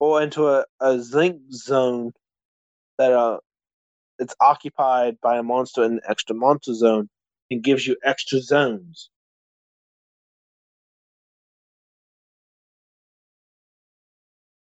or 0.00 0.22
into 0.22 0.48
a, 0.48 0.64
a 0.80 1.00
zinc 1.00 1.40
zone 1.52 2.12
that 2.98 3.12
uh 3.12 3.38
it's 4.18 4.34
occupied 4.40 5.16
by 5.22 5.38
a 5.38 5.42
monster 5.42 5.84
in 5.84 5.96
the 5.96 6.10
extra 6.10 6.36
monster 6.36 6.74
zone 6.74 7.08
and 7.50 7.64
gives 7.64 7.86
you 7.86 7.96
extra 8.04 8.40
zones. 8.40 9.10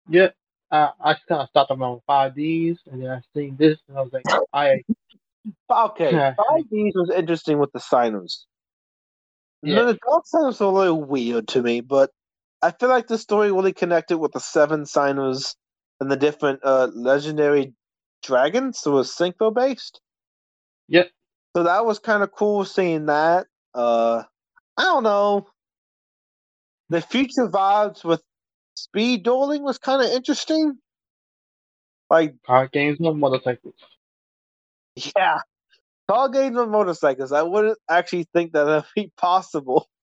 Yeah, 0.08 0.28
uh, 0.70 0.90
I 1.00 1.14
kind 1.28 1.42
of 1.42 1.48
stopped 1.48 1.70
around 1.70 2.00
five 2.06 2.34
Ds, 2.34 2.78
and 2.90 3.02
then 3.02 3.10
I 3.10 3.22
seen 3.34 3.56
this, 3.56 3.78
and 3.88 3.98
I 3.98 4.02
was 4.02 4.12
like, 4.12 4.24
I 4.52 4.82
Okay, 5.70 6.10
five 6.36 6.70
Ds 6.70 6.94
was 6.94 7.10
interesting 7.14 7.58
with 7.58 7.72
the 7.72 7.80
signers. 7.80 8.46
Yeah. 9.62 9.82
The 9.82 9.98
dark 10.06 10.26
signers 10.26 10.60
were 10.60 10.66
a 10.66 10.70
little 10.70 11.02
weird 11.02 11.48
to 11.48 11.62
me, 11.62 11.80
but 11.80 12.10
I 12.62 12.70
feel 12.70 12.88
like 12.88 13.06
the 13.06 13.18
story 13.18 13.50
really 13.50 13.72
connected 13.72 14.18
with 14.18 14.32
the 14.32 14.40
seven 14.40 14.84
signers 14.84 15.56
and 16.00 16.10
the 16.10 16.16
different 16.16 16.60
uh, 16.62 16.88
legendary 16.94 17.72
dragons. 18.22 18.80
So 18.80 18.92
it 18.92 18.94
was 18.94 19.14
synchro 19.14 19.54
based. 19.54 20.00
Yep. 20.88 21.10
So 21.56 21.62
that 21.62 21.86
was 21.86 21.98
kind 21.98 22.22
of 22.22 22.32
cool 22.32 22.64
seeing 22.64 23.06
that. 23.06 23.46
Uh, 23.74 24.22
I 24.76 24.82
don't 24.82 25.02
know. 25.02 25.46
The 26.90 27.00
future 27.00 27.48
vibes 27.48 28.04
with 28.04 28.22
speed 28.74 29.24
dueling 29.24 29.62
was 29.62 29.78
kind 29.78 30.02
of 30.02 30.10
interesting. 30.10 30.78
Like, 32.10 32.34
card 32.46 32.72
games 32.72 33.00
on 33.00 33.18
motorcycles. 33.18 33.74
yeah, 35.16 35.38
car 36.08 36.28
games 36.28 36.56
on 36.56 36.70
motorcycles. 36.70 37.32
I 37.32 37.42
wouldn't 37.42 37.78
actually 37.88 38.26
think 38.32 38.52
that 38.52 38.66
would 38.66 38.84
be 38.94 39.12
possible. 39.16 39.88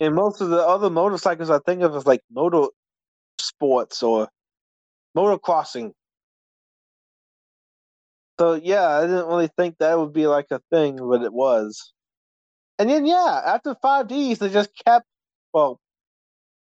And 0.00 0.14
most 0.14 0.40
of 0.40 0.50
the 0.50 0.58
other 0.58 0.90
motorcycles 0.90 1.50
I 1.50 1.58
think 1.60 1.82
of 1.82 1.94
as 1.96 2.06
like 2.06 2.22
motor 2.30 2.68
sports 3.38 4.02
or 4.02 4.28
motocrossing. 5.16 5.92
So 8.38 8.54
yeah, 8.54 8.86
I 8.88 9.02
didn't 9.02 9.26
really 9.26 9.48
think 9.56 9.78
that 9.78 9.98
would 9.98 10.12
be 10.12 10.26
like 10.26 10.48
a 10.50 10.60
thing, 10.70 10.98
but 10.98 11.22
it 11.22 11.32
was. 11.32 11.94
And 12.78 12.90
then 12.90 13.06
yeah, 13.06 13.42
after 13.46 13.74
five 13.80 14.08
Ds, 14.08 14.38
they 14.38 14.50
just 14.50 14.70
kept 14.84 15.06
well, 15.52 15.80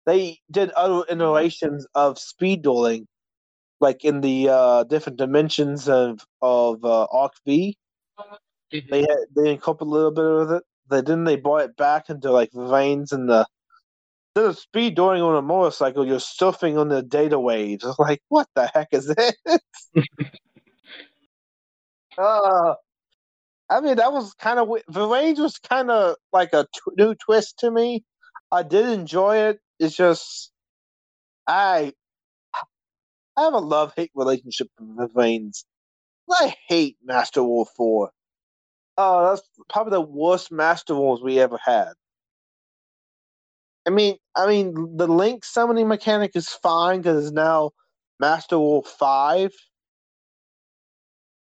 they 0.06 0.40
did 0.50 0.72
other 0.72 1.04
iterations 1.10 1.86
of 1.96 2.18
speed 2.18 2.62
dueling, 2.62 3.08
like 3.80 4.06
in 4.06 4.22
the 4.22 4.50
uh, 4.50 4.84
different 4.86 5.18
dimensions 5.18 5.90
of 5.90 6.26
of 6.42 6.84
uh, 6.86 7.06
Arc 7.12 7.34
V. 7.46 7.78
They 8.72 9.02
had 9.02 9.18
they 9.36 9.52
incorporated 9.52 9.88
a 9.88 9.92
little 9.92 10.12
bit 10.12 10.26
of 10.26 10.52
it. 10.52 10.64
They 10.90 11.02
then 11.02 11.26
they 11.26 11.36
brought 11.36 11.62
it 11.66 11.76
back 11.76 12.10
into 12.10 12.32
like 12.32 12.52
VRAINS 12.52 13.12
and 13.12 13.30
the 13.30 13.46
instead 14.36 14.50
of 14.50 14.60
speed 14.60 14.96
dueling 14.96 15.22
on 15.22 15.36
a 15.36 15.42
motorcycle, 15.42 16.06
you're 16.06 16.20
surfing 16.20 16.80
on 16.80 16.90
the 16.90 17.02
data 17.02 17.40
waves. 17.40 17.84
It's 17.86 18.00
like, 18.00 18.22
what 18.30 18.48
the 18.56 18.68
heck 18.68 18.90
is 18.92 19.08
this? 19.08 19.34
uh, 22.18 22.76
I 23.70 23.82
mean, 23.82 23.98
that 23.98 24.14
was 24.14 24.34
kind 24.36 24.60
of 24.60 24.70
the 24.90 25.08
range 25.08 25.40
was 25.40 25.60
kind 25.60 25.92
of 25.92 26.16
like 26.34 26.54
a 26.54 26.66
t- 26.74 26.92
new 26.98 27.16
twist 27.16 27.60
to 27.60 27.72
me. 27.72 28.04
I 28.52 28.64
did 28.64 28.88
enjoy 28.90 29.38
it. 29.50 29.60
It's 29.80 29.96
just 29.96 30.52
I 31.48 31.94
I 33.38 33.44
have 33.44 33.54
a 33.54 33.60
love 33.60 33.94
hate 33.96 34.12
relationship 34.16 34.70
with 34.80 34.98
the 34.98 35.08
VRAINS. 35.16 35.66
I 36.32 36.56
hate 36.70 36.98
Master 37.04 37.42
Rule 37.42 37.66
Four. 37.78 38.12
Oh, 38.98 39.30
that's 39.32 39.44
probably 39.70 39.92
the 39.92 40.02
worst 40.02 40.52
Master 40.52 40.96
Rules 40.96 41.24
we 41.24 41.40
ever 41.40 41.60
had. 41.64 41.94
I 43.88 43.92
mean, 43.92 44.18
I 44.36 44.48
mean, 44.48 44.98
the 44.98 45.08
link 45.08 45.46
summoning 45.46 45.90
mechanic 45.90 46.34
is 46.36 46.50
fine 46.50 47.00
because 47.02 47.26
it's 47.26 47.34
now 47.34 47.72
Master 48.20 48.58
Rule 48.58 48.84
Five, 48.84 49.54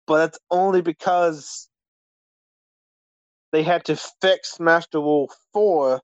but 0.08 0.18
that's 0.18 0.40
only 0.50 0.82
because 0.82 1.69
they 3.52 3.62
had 3.62 3.84
to 3.86 3.96
fix 4.20 4.60
Master 4.60 4.98
Rule 4.98 5.30
Four 5.52 6.00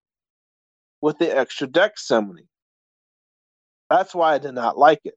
with 1.00 1.18
the 1.18 1.36
extra 1.36 1.66
deck 1.66 1.98
summoning. 1.98 2.48
That's 3.90 4.14
why 4.14 4.34
I 4.34 4.38
did 4.38 4.54
not 4.54 4.78
like 4.78 5.00
it. 5.04 5.14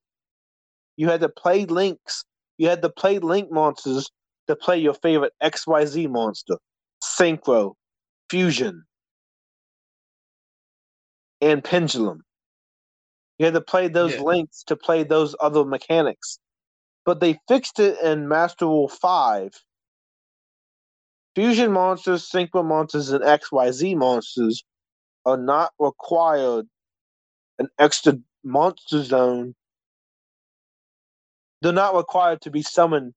You 0.98 1.10
had 1.10 1.22
to 1.22 1.30
play 1.30 1.66
links. 1.66 2.24
You 2.58 2.70
had 2.70 2.82
to 2.82 2.90
play 2.90 3.20
link 3.20 3.52
monsters 3.52 4.10
to 4.48 4.56
play 4.56 4.78
your 4.78 4.94
favorite 4.94 5.34
XYZ 5.42 6.10
monster, 6.10 6.58
Synchro, 7.04 7.74
Fusion, 8.30 8.84
and 11.42 11.64
Pendulum. 11.64 12.22
You 13.38 13.46
had 13.46 13.54
to 13.54 13.62
play 13.62 13.88
those 13.88 14.16
Yeah. 14.16 14.24
links 14.24 14.64
to 14.66 14.76
play 14.76 15.04
those 15.04 15.36
other 15.40 15.64
mechanics. 15.64 16.40
But 17.06 17.22
they 17.22 17.40
fixed 17.48 17.80
it 17.80 18.00
in 18.02 18.28
Master 18.28 18.66
Rule 18.66 18.90
5. 18.90 19.52
Fusion 21.40 21.72
monsters, 21.72 22.30
Synchro 22.30 22.66
monsters, 22.66 23.12
and 23.12 23.24
XYZ 23.24 23.96
monsters 23.96 24.62
are 25.26 25.38
not 25.38 25.72
required 25.80 26.66
an 27.60 27.70
extra 27.80 28.20
monster 28.44 29.02
zone. 29.02 29.56
They're 31.62 31.72
not 31.72 31.96
required 31.96 32.42
to 32.42 32.52
be 32.52 32.62
summoned 32.62 33.14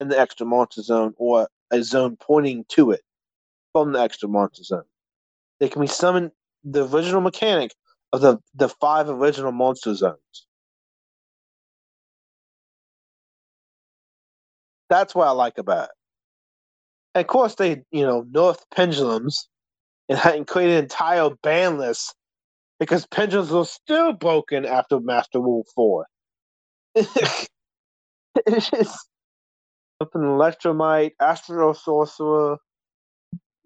in 0.00 0.08
the 0.08 0.18
extra 0.18 0.44
monster 0.44 0.82
zone 0.82 1.14
or 1.18 1.46
a 1.70 1.84
zone 1.84 2.16
pointing 2.20 2.64
to 2.70 2.90
it 2.90 3.02
from 3.72 3.92
the 3.92 4.00
extra 4.00 4.28
monster 4.28 4.64
zone. 4.64 4.82
They 5.60 5.68
can 5.68 5.82
be 5.82 5.86
summoned 5.86 6.32
the 6.64 6.84
original 6.88 7.20
mechanic 7.20 7.76
of 8.12 8.22
the, 8.22 8.38
the 8.56 8.70
five 8.70 9.08
original 9.08 9.52
monster 9.52 9.94
zones. 9.94 10.46
That's 14.90 15.14
what 15.14 15.28
I 15.28 15.30
like 15.30 15.58
about 15.58 15.84
it. 15.84 16.01
And 17.14 17.22
of 17.22 17.28
course, 17.28 17.54
they, 17.56 17.82
you 17.90 18.04
know, 18.04 18.26
North 18.30 18.64
pendulums 18.74 19.48
and, 20.08 20.18
had- 20.18 20.46
created 20.46 20.76
an 20.76 20.84
entire 20.84 21.30
ban 21.42 21.78
list 21.78 22.14
because 22.80 23.06
pendulums 23.06 23.50
were 23.50 23.64
still 23.64 24.12
broken 24.12 24.64
after 24.64 24.98
Master 25.00 25.40
Rule 25.40 25.64
4. 25.74 26.06
it's 26.94 28.70
just 28.70 29.06
an 30.00 30.08
Electrumite, 30.22 31.12
Astro 31.20 31.72
Sorcerer, 31.72 32.58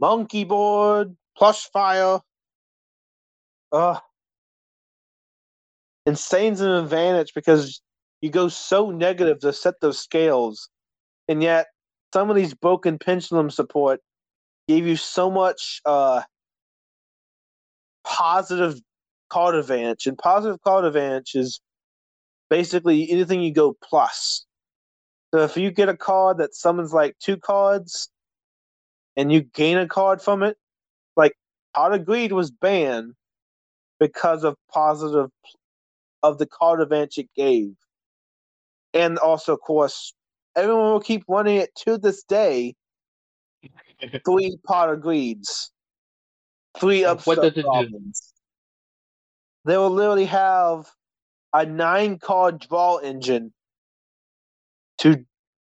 Monkey 0.01 0.45
Board, 0.45 1.17
Plush 1.37 1.65
Fire. 1.73 2.21
Ugh. 3.73 4.01
Insane's 6.07 6.61
an 6.61 6.71
advantage 6.71 7.33
because 7.35 7.81
you 8.21 8.31
go 8.31 8.49
so 8.49 8.91
negative 8.91 9.41
to 9.41 9.53
set 9.53 9.75
those 9.81 9.99
scales, 9.99 10.69
and 11.29 11.43
yet 11.43 11.67
some 12.17 12.31
of 12.31 12.37
these 12.37 12.55
broken 12.55 12.99
pendulum 12.99 13.51
support 13.51 14.01
gave 14.69 14.87
you 14.87 14.97
so 14.97 15.31
much 15.31 15.83
uh, 15.85 16.23
positive 18.07 18.81
card 19.29 19.55
advantage, 19.55 20.07
and 20.07 20.17
positive 20.17 20.59
card 20.63 20.87
advantage 20.87 21.35
is 21.35 21.61
basically 22.49 23.11
anything 23.11 23.43
you 23.43 23.53
go 23.53 23.77
plus. 23.85 24.47
So 25.35 25.43
if 25.43 25.59
you 25.59 25.71
get 25.71 25.91
a 25.91 25.97
card 25.97 26.39
that 26.39 26.55
summons 26.55 26.91
like 26.91 27.19
two 27.19 27.37
cards, 27.37 28.09
and 29.15 29.31
you 29.31 29.43
gain 29.43 29.77
a 29.77 29.87
card 29.87 30.23
from 30.23 30.43
it, 30.43 30.57
like 31.17 31.35
Heart 31.75 31.93
of 31.93 32.07
Greed 32.07 32.33
was 32.33 32.51
banned 32.51 33.13
because 34.01 34.43
of 34.43 34.57
positive 34.73 35.29
of 36.23 36.39
the 36.39 36.47
card 36.47 36.81
advantage 36.81 37.19
it 37.19 37.29
gave. 37.37 37.75
And 38.95 39.19
also, 39.19 39.53
of 39.53 39.61
course, 39.61 40.15
everyone 40.57 40.93
will 40.93 41.01
keep 41.01 41.25
running 41.29 41.57
it 41.57 41.71
to 41.85 41.99
this 41.99 42.25
day. 42.25 42.75
Three 44.25 44.59
pot 44.67 44.91
of 44.91 45.01
greeds. 45.01 45.71
Three 46.79 47.05
upset 47.05 47.27
what 47.27 47.55
does 47.55 47.65
it 47.65 47.91
do? 47.91 48.13
They 49.65 49.77
will 49.77 49.91
literally 49.91 50.27
have 50.27 50.91
a 51.53 51.65
nine 51.67 52.19
card 52.19 52.61
draw 52.61 52.99
engine 52.99 53.53
to 54.99 55.25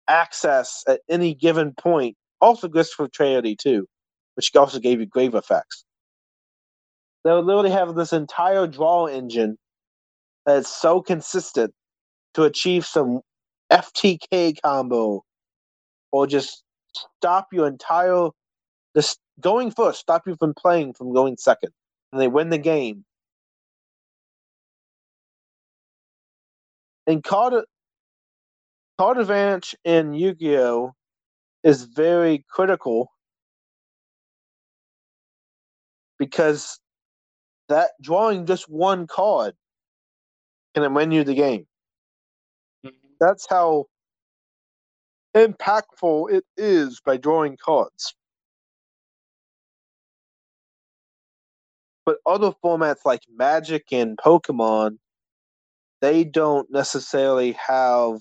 access 0.09 0.82
at 0.89 1.01
any 1.09 1.35
given 1.35 1.72
point. 1.72 2.16
Also 2.41 2.68
good 2.68 2.87
for 2.87 3.09
Tragedy 3.09 3.57
too, 3.57 3.87
which 4.35 4.55
also 4.57 4.78
gave 4.78 5.01
you 5.01 5.07
grave 5.07 5.35
effects. 5.35 5.85
They 7.24 7.30
will 7.30 7.43
literally 7.45 7.70
have 7.70 7.95
this 7.95 8.12
entire 8.12 8.66
draw 8.66 9.07
engine 9.07 9.57
that's 10.45 10.68
so 10.68 11.01
consistent 11.01 11.72
to 12.35 12.43
achieve 12.43 12.85
some 12.85 13.20
FTK 13.71 14.57
combo 14.62 15.25
or 16.12 16.27
just 16.27 16.62
stop 17.19 17.49
your 17.53 17.67
entire 17.67 18.29
just 18.97 19.19
going 19.41 19.71
first, 19.71 20.01
stop 20.01 20.23
you 20.27 20.37
from 20.37 20.55
playing 20.55 20.95
from 20.95 21.12
going 21.12 21.37
second. 21.37 21.71
And 22.12 22.21
they 22.21 22.29
win 22.29 22.51
the 22.51 22.59
game. 22.59 23.05
And 27.07 27.23
card 27.23 27.65
advantage 28.99 29.75
in 29.85 30.15
Yu-Gi-Oh 30.15 30.93
is 31.65 31.83
very 31.83 32.45
critical 32.49 33.11
because 36.19 36.79
that 37.69 37.91
drawing 38.01 38.47
just 38.47 38.71
one 38.71 39.07
card 39.07 39.55
can 40.75 40.95
win 40.95 41.11
you 41.11 41.25
the 41.25 41.35
game. 41.35 41.67
That's 43.25 43.47
how 43.49 43.87
impactful 45.35 46.31
it 46.31 46.45
is 46.59 47.01
by 47.01 47.16
drawing 47.16 47.57
cards. 47.57 48.14
But 52.05 52.18
other 52.27 52.53
formats 52.62 53.07
like 53.07 53.22
Magic 53.35 53.85
and 53.93 54.18
Pokemon, 54.18 54.99
they 56.03 56.25
don't 56.25 56.70
necessarily 56.70 57.53
have 57.53 58.20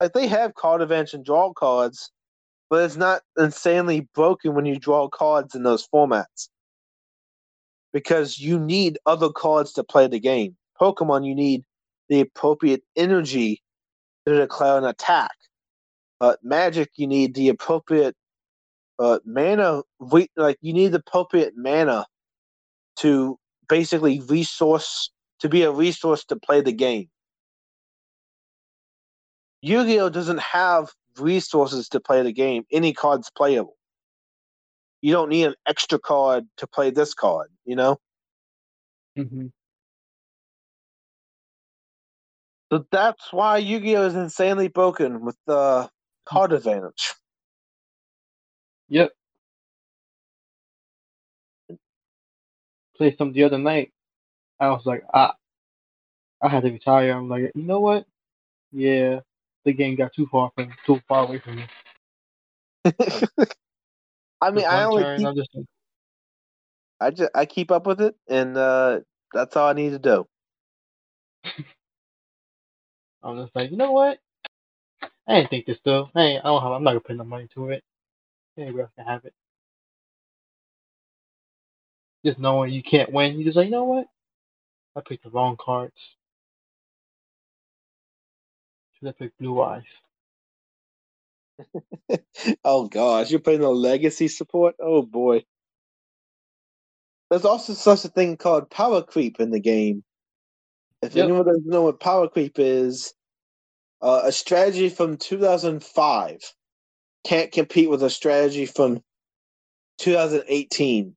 like 0.00 0.12
they 0.12 0.26
have 0.26 0.54
card 0.56 0.82
advantage 0.82 1.14
and 1.14 1.24
draw 1.24 1.52
cards, 1.52 2.10
but 2.68 2.82
it's 2.84 2.96
not 2.96 3.22
insanely 3.38 4.08
broken 4.12 4.54
when 4.54 4.66
you 4.66 4.76
draw 4.76 5.08
cards 5.08 5.54
in 5.54 5.62
those 5.62 5.86
formats. 5.86 6.48
Because 7.92 8.40
you 8.40 8.58
need 8.58 8.98
other 9.06 9.30
cards 9.30 9.72
to 9.74 9.84
play 9.84 10.08
the 10.08 10.18
game. 10.18 10.56
Pokemon, 10.80 11.24
you 11.24 11.36
need 11.36 11.62
the 12.08 12.20
appropriate 12.20 12.82
energy 12.96 13.62
to 14.28 14.38
declare 14.38 14.78
an 14.78 14.84
attack. 14.84 15.32
Uh, 16.20 16.34
Magic, 16.42 16.90
you 16.96 17.06
need 17.06 17.34
the 17.34 17.48
appropriate 17.48 18.16
uh, 18.98 19.18
mana. 19.24 19.82
Re- 20.00 20.30
like 20.36 20.58
you 20.60 20.72
need 20.72 20.92
the 20.92 20.98
appropriate 20.98 21.54
mana 21.56 22.06
to 22.96 23.38
basically 23.68 24.20
resource 24.20 25.10
to 25.40 25.48
be 25.48 25.62
a 25.62 25.70
resource 25.70 26.24
to 26.24 26.36
play 26.36 26.60
the 26.60 26.72
game. 26.72 27.08
Yu-Gi-Oh 29.62 30.08
doesn't 30.08 30.40
have 30.40 30.90
resources 31.18 31.88
to 31.90 32.00
play 32.00 32.22
the 32.22 32.32
game. 32.32 32.64
Any 32.72 32.92
card's 32.92 33.30
playable. 33.30 33.76
You 35.00 35.12
don't 35.12 35.28
need 35.28 35.44
an 35.44 35.54
extra 35.66 35.98
card 35.98 36.44
to 36.56 36.66
play 36.66 36.90
this 36.90 37.14
card, 37.14 37.50
you 37.64 37.76
know? 37.76 37.98
Mm-hmm. 39.16 39.46
So 42.72 42.84
that's 42.92 43.32
why 43.32 43.58
Yu-Gi-Oh 43.58 44.06
is 44.06 44.14
insanely 44.14 44.68
broken 44.68 45.24
with 45.24 45.36
the 45.46 45.88
card 46.26 46.52
advantage. 46.52 47.14
Yep. 48.88 49.12
Played 52.96 53.16
some 53.18 53.32
the 53.32 53.44
other 53.44 53.58
night. 53.58 53.92
I 54.60 54.70
was 54.70 54.84
like, 54.84 55.04
ah, 55.14 55.34
I 56.42 56.48
had 56.48 56.64
to 56.64 56.70
retire. 56.70 57.12
I'm 57.12 57.28
like, 57.28 57.52
you 57.54 57.62
know 57.62 57.80
what? 57.80 58.06
Yeah, 58.72 59.20
the 59.64 59.72
game 59.72 59.96
got 59.96 60.12
too 60.14 60.28
far 60.30 60.50
from 60.54 60.72
too 60.86 61.00
far 61.08 61.24
away 61.24 61.38
from 61.38 61.56
me. 61.56 61.66
I 64.40 64.50
mean, 64.50 64.66
I 64.66 64.84
only 64.84 65.04
keep, 65.16 65.34
just 65.36 65.50
I 67.00 67.10
just 67.10 67.30
I 67.34 67.46
keep 67.46 67.70
up 67.70 67.86
with 67.86 68.00
it, 68.00 68.14
and 68.28 68.56
uh, 68.56 69.00
that's 69.32 69.56
all 69.56 69.68
I 69.68 69.72
need 69.74 69.90
to 69.90 69.98
do. 69.98 70.26
I'm 73.22 73.42
just 73.42 73.56
like, 73.56 73.70
you 73.70 73.78
know 73.78 73.92
what? 73.92 74.18
I 75.28 75.36
didn't 75.36 75.50
think 75.50 75.66
this 75.66 75.78
through. 75.84 76.08
I 76.14 76.22
ain't, 76.22 76.44
I 76.44 76.48
don't 76.48 76.62
have. 76.62 76.72
I'm 76.72 76.84
not 76.84 76.92
gonna 76.92 77.00
put 77.00 77.16
no 77.16 77.24
money 77.24 77.48
to 77.54 77.70
it. 77.70 77.84
Anybody 78.58 78.82
else 78.82 78.92
can 78.96 79.06
have 79.06 79.24
it. 79.26 79.34
Just 82.24 82.38
knowing 82.40 82.72
you 82.72 82.82
can't 82.82 83.12
win, 83.12 83.38
you 83.38 83.44
just 83.44 83.56
like, 83.56 83.66
you 83.66 83.72
know 83.72 83.84
what? 83.84 84.06
I 84.96 85.02
picked 85.06 85.24
the 85.24 85.30
wrong 85.30 85.56
cards. 85.58 85.94
Should 88.98 89.06
have 89.08 89.18
picked 89.18 89.38
Blue 89.38 89.60
Eyes. 89.62 89.84
oh 92.64 92.88
gosh, 92.88 93.30
you're 93.30 93.40
playing 93.40 93.60
the 93.62 93.70
legacy 93.70 94.28
support. 94.28 94.76
Oh 94.80 95.02
boy. 95.02 95.44
There's 97.30 97.44
also 97.46 97.74
such 97.74 98.04
a 98.04 98.08
thing 98.08 98.36
called 98.38 98.70
power 98.70 99.02
creep 99.02 99.40
in 99.40 99.50
the 99.50 99.60
game. 99.60 100.04
If 101.02 101.16
Yep. 101.16 101.24
anyone 101.24 101.46
doesn't 101.46 101.66
know 101.66 101.82
what 101.82 102.00
power 102.00 102.28
creep 102.28 102.58
is, 102.58 103.14
uh, 104.02 104.22
a 104.24 104.32
strategy 104.32 104.88
from 104.88 105.16
2005 105.16 106.40
can't 107.24 107.52
compete 107.52 107.90
with 107.90 108.02
a 108.02 108.10
strategy 108.10 108.66
from 108.66 109.02
2018. 109.98 111.16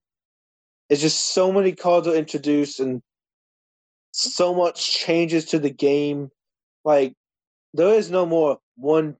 It's 0.89 1.01
just 1.01 1.33
so 1.33 1.51
many 1.51 1.73
cards 1.73 2.07
are 2.07 2.15
introduced 2.15 2.79
and 2.79 3.01
so 4.11 4.53
much 4.53 4.93
changes 4.93 5.45
to 5.45 5.59
the 5.59 5.69
game. 5.69 6.31
Like 6.85 7.15
there 7.73 7.95
is 7.95 8.11
no 8.11 8.25
more 8.25 8.59
one 8.75 9.17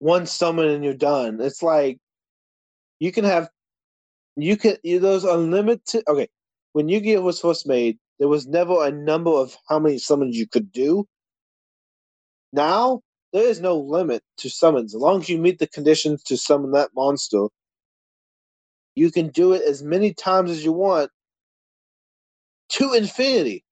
one 0.00 0.26
summon 0.26 0.68
and 0.68 0.84
you're 0.84 0.94
done. 0.94 1.40
It's 1.40 1.62
like 1.62 1.98
you 3.00 3.12
can 3.12 3.24
have 3.24 3.50
you 4.36 4.56
can 4.56 4.76
you, 4.82 5.00
those 5.00 5.24
unlimited. 5.24 6.04
Okay, 6.08 6.28
when 6.72 6.88
Yu-Gi-Oh 6.88 7.22
was 7.22 7.40
first 7.40 7.66
made, 7.66 7.98
there 8.24 8.30
was 8.30 8.46
never 8.46 8.86
a 8.86 8.90
number 8.90 9.30
of 9.30 9.54
how 9.68 9.78
many 9.78 9.98
summons 9.98 10.34
you 10.34 10.48
could 10.48 10.72
do. 10.72 11.06
Now 12.54 13.02
there 13.34 13.46
is 13.46 13.60
no 13.60 13.76
limit 13.76 14.22
to 14.38 14.48
summons. 14.48 14.94
As 14.94 15.00
long 15.02 15.20
as 15.20 15.28
you 15.28 15.36
meet 15.36 15.58
the 15.58 15.66
conditions 15.66 16.22
to 16.22 16.38
summon 16.38 16.70
that 16.70 16.88
monster, 16.96 17.48
you 18.94 19.10
can 19.10 19.28
do 19.28 19.52
it 19.52 19.60
as 19.68 19.82
many 19.82 20.14
times 20.14 20.50
as 20.50 20.64
you 20.64 20.72
want 20.72 21.10
to 22.70 22.94
infinity. 22.94 23.62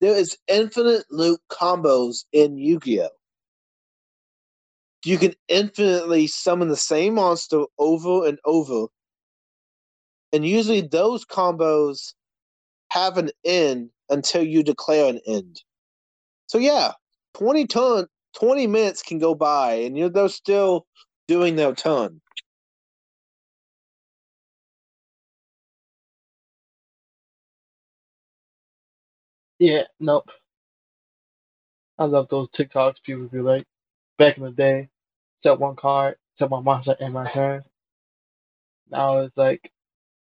There 0.00 0.14
is 0.14 0.38
infinite 0.46 1.06
loop 1.10 1.40
combos 1.50 2.26
in 2.32 2.56
Yu-Gi-Oh! 2.56 3.08
You 5.04 5.18
can 5.18 5.34
infinitely 5.48 6.28
summon 6.28 6.68
the 6.68 6.76
same 6.76 7.14
monster 7.14 7.64
over 7.76 8.28
and 8.28 8.38
over. 8.44 8.86
And 10.32 10.46
usually 10.46 10.82
those 10.82 11.24
combos 11.24 12.14
have 12.94 13.18
an 13.18 13.30
end 13.44 13.90
until 14.10 14.44
you 14.44 14.64
declare 14.64 15.10
an 15.10 15.20
end. 15.26 15.62
So 16.48 16.58
yeah, 16.58 16.92
20 17.34 17.66
ton 17.66 18.06
20 18.36 18.66
minutes 18.68 19.02
can 19.02 19.18
go 19.20 19.34
by 19.34 19.74
and 19.74 19.98
you're 19.98 20.10
they're 20.10 20.28
still 20.30 20.86
doing 21.28 21.56
their 21.56 21.74
turn. 21.74 22.20
Yeah, 29.58 29.84
nope. 30.00 30.30
I 31.98 32.04
love 32.06 32.28
those 32.30 32.48
TikToks 32.50 32.96
people 33.04 33.28
be 33.28 33.40
like, 33.40 33.66
back 34.18 34.38
in 34.38 34.44
the 34.44 34.52
day, 34.52 34.88
set 35.42 35.60
one 35.60 35.76
card, 35.76 36.16
set 36.38 36.50
my 36.50 36.60
monster 36.60 36.96
in 37.00 37.12
my 37.12 37.30
turn. 37.32 37.64
Now 38.90 39.18
it's 39.20 39.36
like, 39.36 39.72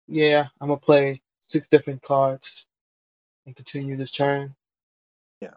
yeah, 0.07 0.47
I'm 0.61 0.69
gonna 0.69 0.79
play 0.79 1.21
six 1.51 1.67
different 1.71 2.01
cards 2.03 2.43
and 3.45 3.55
continue 3.55 3.97
this 3.97 4.11
turn. 4.11 4.55
Yeah. 5.41 5.49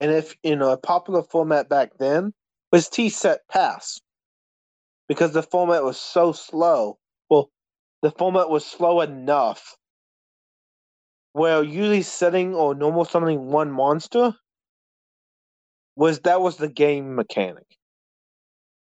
And 0.00 0.10
if 0.10 0.36
you 0.42 0.56
know 0.56 0.70
a 0.72 0.76
popular 0.76 1.22
format 1.22 1.68
back 1.68 1.92
then 1.98 2.32
was 2.72 2.88
T 2.88 3.08
set 3.08 3.40
pass. 3.48 4.00
Because 5.08 5.32
the 5.32 5.42
format 5.42 5.84
was 5.84 5.98
so 5.98 6.32
slow. 6.32 6.98
Well, 7.28 7.50
the 8.02 8.10
format 8.10 8.48
was 8.48 8.64
slow 8.64 9.00
enough 9.00 9.76
where 11.32 11.62
usually 11.62 12.02
setting 12.02 12.54
or 12.54 12.74
normal 12.74 13.04
summoning 13.04 13.46
one 13.46 13.70
monster 13.70 14.34
was 15.96 16.20
that 16.20 16.40
was 16.40 16.56
the 16.56 16.68
game 16.68 17.14
mechanic. 17.14 17.66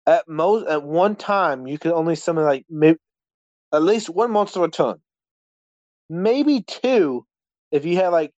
At 0.07 0.27
most 0.27 0.67
at 0.67 0.83
one 0.83 1.15
time 1.15 1.67
you 1.67 1.77
could 1.79 1.93
only 1.93 2.15
summon 2.15 2.45
like 2.45 2.65
maybe, 2.69 2.99
at 3.73 3.83
least 3.83 4.09
one 4.09 4.31
monster 4.31 4.63
a 4.63 4.69
turn. 4.69 4.95
Maybe 6.09 6.61
two 6.61 7.25
if 7.71 7.85
you 7.85 7.97
had 7.97 8.09
like 8.09 8.31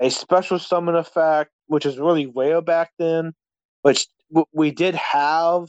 a 0.00 0.10
special 0.10 0.58
summon 0.58 0.94
effect, 0.94 1.50
which 1.66 1.86
is 1.86 1.98
really 1.98 2.26
rare 2.26 2.60
back 2.60 2.90
then, 2.98 3.32
which 3.82 4.06
we 4.52 4.70
did 4.70 4.94
have. 4.94 5.68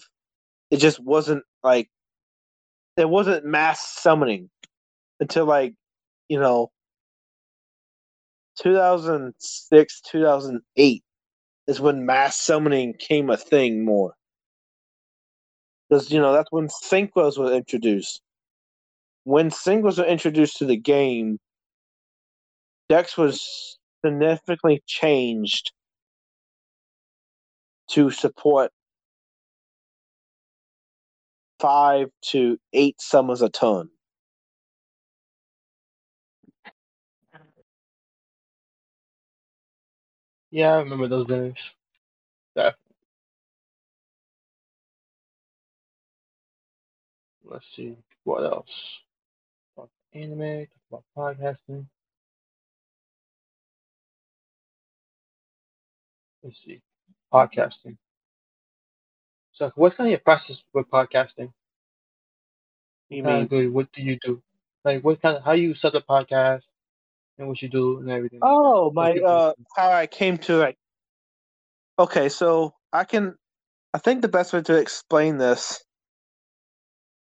It 0.72 0.78
just 0.78 1.00
wasn't 1.00 1.44
like 1.64 1.90
it 2.98 3.10
wasn't 3.10 3.46
mass 3.46 3.82
summoning 4.02 4.50
until 5.20 5.46
like 5.46 5.74
you 6.30 6.40
know 6.40 6.72
2006 8.60 10.02
2008 10.02 11.04
is 11.68 11.80
when 11.82 12.06
mass 12.06 12.38
summoning 12.40 12.94
came 13.00 13.30
a 13.30 13.38
thing 13.38 13.86
more 13.86 14.14
because 15.90 16.12
you 16.12 16.20
know 16.20 16.34
that's 16.34 16.52
when 16.52 16.68
synchros 16.68 17.38
were 17.38 17.54
introduced 17.54 18.22
when 19.28 19.52
singles 19.52 20.00
were 20.00 20.06
introduced 20.06 20.58
to 20.58 20.66
the 20.66 20.78
game 20.78 21.40
dex 22.90 23.18
was 23.18 23.78
significantly 24.06 24.84
changed 24.88 25.72
to 27.90 28.12
support 28.12 28.72
five 31.60 32.10
to 32.22 32.58
eight 32.74 33.02
summons 33.02 33.42
a 33.42 33.50
turn 33.50 33.90
Yeah, 40.52 40.74
I 40.74 40.78
remember 40.80 41.08
those 41.08 41.28
days. 41.28 41.56
Definitely. 42.56 42.80
Let's 47.46 47.66
see 47.76 47.98
what 48.26 48.44
else. 48.46 48.70
Anime. 50.18 50.68
Talk 50.90 51.04
about 51.16 51.38
podcasting. 51.38 51.86
Let's 56.44 56.58
see. 56.66 56.82
Podcasting. 57.32 57.98
So, 59.54 59.72
what's 59.76 59.96
kind 59.96 60.08
of 60.08 60.12
your 60.12 60.20
process 60.20 60.58
with 60.74 60.90
podcasting? 60.90 61.52
You 63.10 63.24
mean. 63.24 63.74
What 63.74 63.92
do 63.94 64.02
you 64.02 64.18
do? 64.22 64.42
Like, 64.84 65.04
what 65.04 65.22
kind 65.22 65.38
of 65.38 65.44
how 65.44 65.54
you 65.54 65.76
set 65.76 65.94
the 65.94 66.02
podcast 66.02 66.62
and 67.38 67.48
what 67.48 67.62
you 67.62 67.70
do 67.70 68.00
and 68.00 68.10
everything. 68.10 68.40
Oh, 68.42 68.92
my 68.92 69.14
uh 69.14 69.54
how 69.76 69.92
I 69.92 70.08
came 70.08 70.38
to 70.40 70.58
like 70.58 70.78
Okay, 72.00 72.30
so 72.30 72.74
I 72.94 73.04
can 73.04 73.36
I 73.94 74.00
think 74.00 74.22
the 74.22 74.28
best 74.28 74.54
way 74.54 74.62
to 74.62 74.78
explain 74.78 75.38
this 75.38 75.84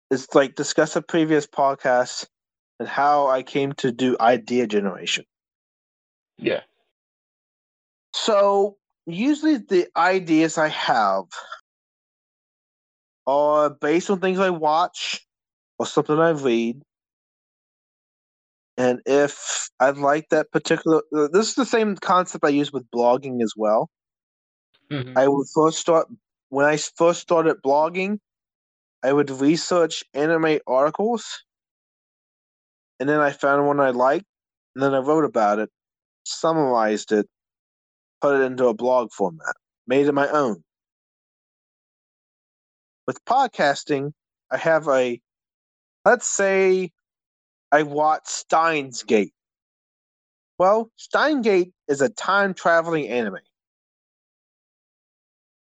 is 0.09 0.27
like 0.33 0.55
discuss 0.55 0.95
a 0.95 1.01
previous 1.01 1.45
podcast 1.47 2.27
and 2.79 2.87
how 2.87 3.27
I 3.27 3.43
came 3.43 3.73
to 3.73 3.91
do 3.91 4.15
idea 4.19 4.67
generation. 4.67 5.25
Yeah. 6.37 6.61
So 8.13 8.77
usually 9.05 9.57
the 9.57 9.87
ideas 9.95 10.57
I 10.57 10.67
have 10.69 11.25
are 13.25 13.69
based 13.69 14.09
on 14.09 14.19
things 14.19 14.39
I 14.39 14.49
watch 14.49 15.25
or 15.79 15.85
something 15.85 16.17
I 16.19 16.29
read. 16.29 16.81
And 18.77 19.01
if 19.05 19.69
I 19.79 19.89
like 19.89 20.29
that 20.29 20.51
particular, 20.51 21.01
this 21.11 21.49
is 21.49 21.55
the 21.55 21.65
same 21.65 21.95
concept 21.95 22.45
I 22.45 22.49
use 22.49 22.71
with 22.71 22.89
blogging 22.91 23.41
as 23.41 23.53
well. 23.57 23.89
Mhm. 24.91 25.17
I 25.17 25.27
would 25.27 25.47
first 25.53 25.79
start 25.79 26.07
when 26.49 26.65
I 26.65 26.77
first 26.77 27.21
started 27.21 27.57
blogging. 27.65 28.19
I 29.03 29.13
would 29.13 29.29
research 29.29 30.03
anime 30.13 30.59
articles, 30.67 31.43
and 32.99 33.07
then 33.07 33.19
I 33.19 33.31
found 33.31 33.65
one 33.67 33.79
I 33.79 33.91
liked, 33.91 34.25
and 34.75 34.83
then 34.83 34.93
I 34.93 34.99
wrote 34.99 35.25
about 35.25 35.59
it, 35.59 35.69
summarized 36.23 37.11
it, 37.11 37.27
put 38.21 38.39
it 38.39 38.43
into 38.43 38.67
a 38.67 38.73
blog 38.73 39.11
format, 39.11 39.55
made 39.87 40.07
it 40.07 40.13
my 40.13 40.27
own. 40.29 40.63
With 43.05 43.23
podcasting, 43.25 44.11
I 44.51 44.57
have 44.57 44.87
a, 44.87 45.19
let's 46.05 46.27
say, 46.27 46.91
I 47.71 47.83
watched 47.83 48.27
Steins 48.27 49.03
Gate. 49.03 49.33
Well, 50.57 50.91
Steins 50.95 51.43
Gate 51.43 51.73
is 51.87 52.01
a 52.01 52.09
time 52.09 52.53
traveling 52.53 53.07
anime. 53.07 53.39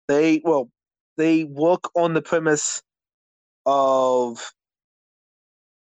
They 0.08 0.42
well, 0.44 0.70
they 1.16 1.44
work 1.44 1.84
on 1.94 2.14
the 2.14 2.22
premise 2.22 2.82
of 3.64 4.52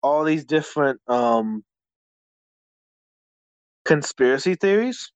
all 0.04 0.24
these 0.26 0.46
different 0.46 1.02
um 1.08 1.64
conspiracy 3.86 4.56
theories, 4.56 5.12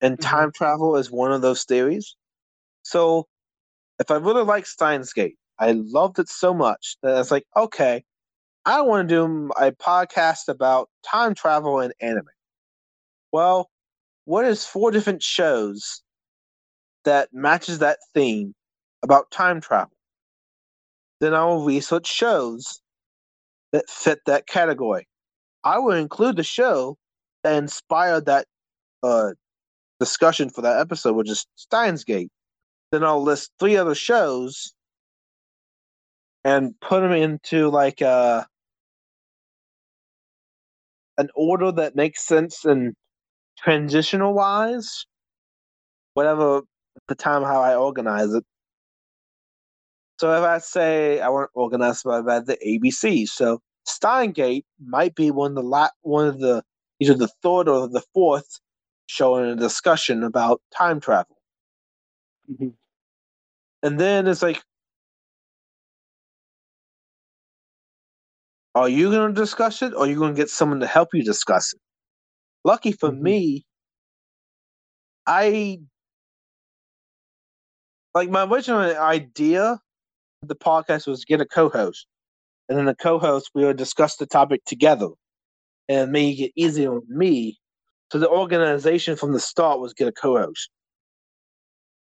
and 0.00 0.18
Mhm. 0.18 0.22
time 0.22 0.52
travel 0.52 0.96
is 0.96 1.10
one 1.10 1.32
of 1.32 1.42
those 1.42 1.64
theories. 1.64 2.16
So, 2.82 3.28
if 4.00 4.10
I 4.10 4.16
really 4.16 4.44
like 4.44 4.66
Steins 4.66 5.12
Gate, 5.12 5.38
I 5.58 5.72
loved 5.72 6.18
it 6.20 6.28
so 6.28 6.54
much 6.54 6.98
that 7.02 7.18
it's 7.20 7.30
like, 7.32 7.46
okay, 7.56 8.04
I 8.66 8.82
want 8.82 9.08
to 9.08 9.14
do 9.14 9.52
a 9.58 9.72
podcast 9.72 10.48
about 10.48 10.90
time 11.04 11.34
travel 11.34 11.80
and 11.80 11.94
anime. 12.00 12.28
Well, 13.32 13.70
what 14.26 14.44
is 14.46 14.66
four 14.66 14.90
different 14.92 15.22
shows 15.22 16.02
that 17.04 17.30
matches 17.32 17.78
that 17.80 17.98
theme 18.14 18.54
about 19.02 19.30
time 19.30 19.60
travel? 19.60 19.92
Then 21.20 21.34
I 21.34 21.46
will 21.46 21.64
research 21.64 22.06
shows 22.08 22.81
that 23.72 23.88
fit 23.88 24.20
that 24.26 24.46
category. 24.46 25.06
I 25.64 25.78
will 25.78 25.92
include 25.96 26.36
the 26.36 26.42
show 26.42 26.96
that 27.42 27.56
inspired 27.56 28.26
that 28.26 28.46
uh, 29.02 29.30
discussion 30.00 30.50
for 30.50 30.62
that 30.62 30.80
episode, 30.80 31.14
which 31.14 31.30
is 31.30 31.46
Steins 31.56 32.04
Gate. 32.04 32.30
Then 32.90 33.04
I'll 33.04 33.22
list 33.22 33.52
three 33.58 33.76
other 33.76 33.94
shows 33.94 34.72
and 36.44 36.74
put 36.80 37.00
them 37.00 37.12
into 37.12 37.68
like 37.70 38.02
uh, 38.02 38.44
an 41.18 41.28
order 41.34 41.72
that 41.72 41.96
makes 41.96 42.24
sense 42.26 42.64
and 42.64 42.94
transitional 43.58 44.34
wise, 44.34 45.06
whatever 46.14 46.62
the 47.08 47.14
time 47.14 47.42
how 47.42 47.60
I 47.60 47.76
organize 47.76 48.34
it. 48.34 48.44
So 50.22 50.32
if 50.34 50.44
I 50.44 50.58
say 50.58 51.18
I 51.20 51.28
want 51.30 51.50
to 51.52 51.58
organize 51.58 52.04
by, 52.04 52.20
by 52.22 52.38
the 52.38 52.56
ABC, 52.64 53.26
so 53.26 53.60
Steingate 53.88 54.62
might 54.80 55.16
be 55.16 55.32
one 55.32 55.50
of 55.50 55.54
the 55.56 55.62
la- 55.64 55.88
one 56.02 56.28
of 56.28 56.38
the 56.38 56.62
either 57.00 57.14
the 57.14 57.26
third 57.42 57.66
or 57.68 57.88
the 57.88 58.04
fourth 58.14 58.60
show 59.06 59.38
in 59.38 59.46
a 59.46 59.56
discussion 59.56 60.22
about 60.22 60.62
time 60.78 61.00
travel. 61.00 61.38
Mhm. 62.48 62.74
And 63.82 63.98
then 63.98 64.28
it's 64.28 64.42
like, 64.42 64.62
are 68.76 68.88
you 68.88 69.10
going 69.10 69.34
to 69.34 69.40
discuss 69.40 69.82
it 69.82 69.92
or 69.92 70.04
are 70.04 70.06
you 70.06 70.16
going 70.16 70.34
to 70.34 70.40
get 70.40 70.50
someone 70.50 70.78
to 70.78 70.86
help 70.86 71.08
you 71.14 71.24
discuss 71.24 71.72
it? 71.72 71.80
Lucky 72.64 72.92
for 72.92 73.10
Mhm. 73.10 73.20
me, 73.22 73.66
I 75.26 75.80
like 78.14 78.30
my 78.30 78.44
original 78.44 78.80
idea 78.96 79.80
the 80.42 80.56
podcast 80.56 81.06
was 81.06 81.24
get 81.24 81.40
a 81.40 81.46
co-host, 81.46 82.06
and 82.68 82.78
then 82.78 82.86
the 82.86 82.94
co-host 82.94 83.50
we 83.54 83.64
would 83.64 83.76
discuss 83.76 84.16
the 84.16 84.26
topic 84.26 84.64
together, 84.64 85.08
and 85.88 86.12
make 86.12 86.40
it 86.40 86.52
easier 86.56 86.94
on 86.94 87.02
me. 87.08 87.58
So 88.12 88.18
the 88.18 88.28
organization 88.28 89.16
from 89.16 89.32
the 89.32 89.40
start 89.40 89.80
was 89.80 89.94
get 89.94 90.08
a 90.08 90.12
co-host. 90.12 90.70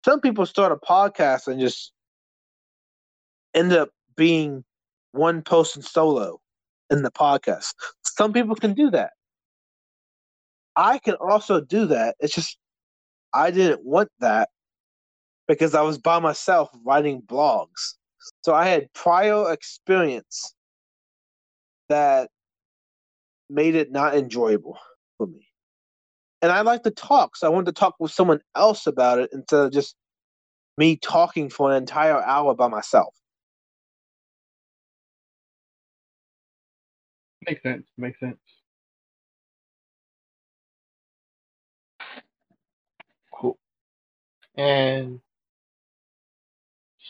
Some 0.03 0.19
people 0.19 0.45
start 0.45 0.71
a 0.71 0.75
podcast 0.75 1.47
and 1.47 1.59
just 1.59 1.93
end 3.53 3.71
up 3.73 3.89
being 4.15 4.63
one 5.11 5.41
person 5.41 5.81
solo 5.81 6.39
in 6.89 7.03
the 7.03 7.11
podcast. 7.11 7.73
Some 8.03 8.33
people 8.33 8.55
can 8.55 8.73
do 8.73 8.89
that. 8.91 9.11
I 10.75 10.99
can 10.99 11.15
also 11.15 11.61
do 11.61 11.85
that. 11.87 12.15
It's 12.19 12.33
just 12.33 12.57
I 13.33 13.51
didn't 13.51 13.85
want 13.85 14.09
that 14.19 14.49
because 15.47 15.75
I 15.75 15.81
was 15.81 15.97
by 15.97 16.19
myself 16.19 16.69
writing 16.85 17.21
blogs. 17.21 17.95
So 18.41 18.53
I 18.53 18.67
had 18.67 18.91
prior 18.93 19.51
experience 19.51 20.53
that 21.89 22.29
made 23.49 23.75
it 23.75 23.91
not 23.91 24.15
enjoyable 24.15 24.77
for 25.17 25.27
me. 25.27 25.47
And 26.41 26.51
I 26.51 26.61
like 26.61 26.83
to 26.83 26.91
talk, 26.91 27.35
so 27.35 27.45
I 27.45 27.49
wanted 27.49 27.67
to 27.67 27.79
talk 27.79 27.95
with 27.99 28.11
someone 28.11 28.39
else 28.55 28.87
about 28.87 29.19
it 29.19 29.29
instead 29.33 29.65
of 29.65 29.71
just 29.71 29.95
me 30.77 30.95
talking 30.95 31.49
for 31.49 31.69
an 31.69 31.77
entire 31.77 32.21
hour 32.23 32.55
by 32.55 32.67
myself. 32.67 33.13
Makes 37.45 37.63
sense. 37.63 37.87
Makes 37.97 38.19
sense. 38.19 38.39
Cool. 43.33 43.57
And 44.55 45.19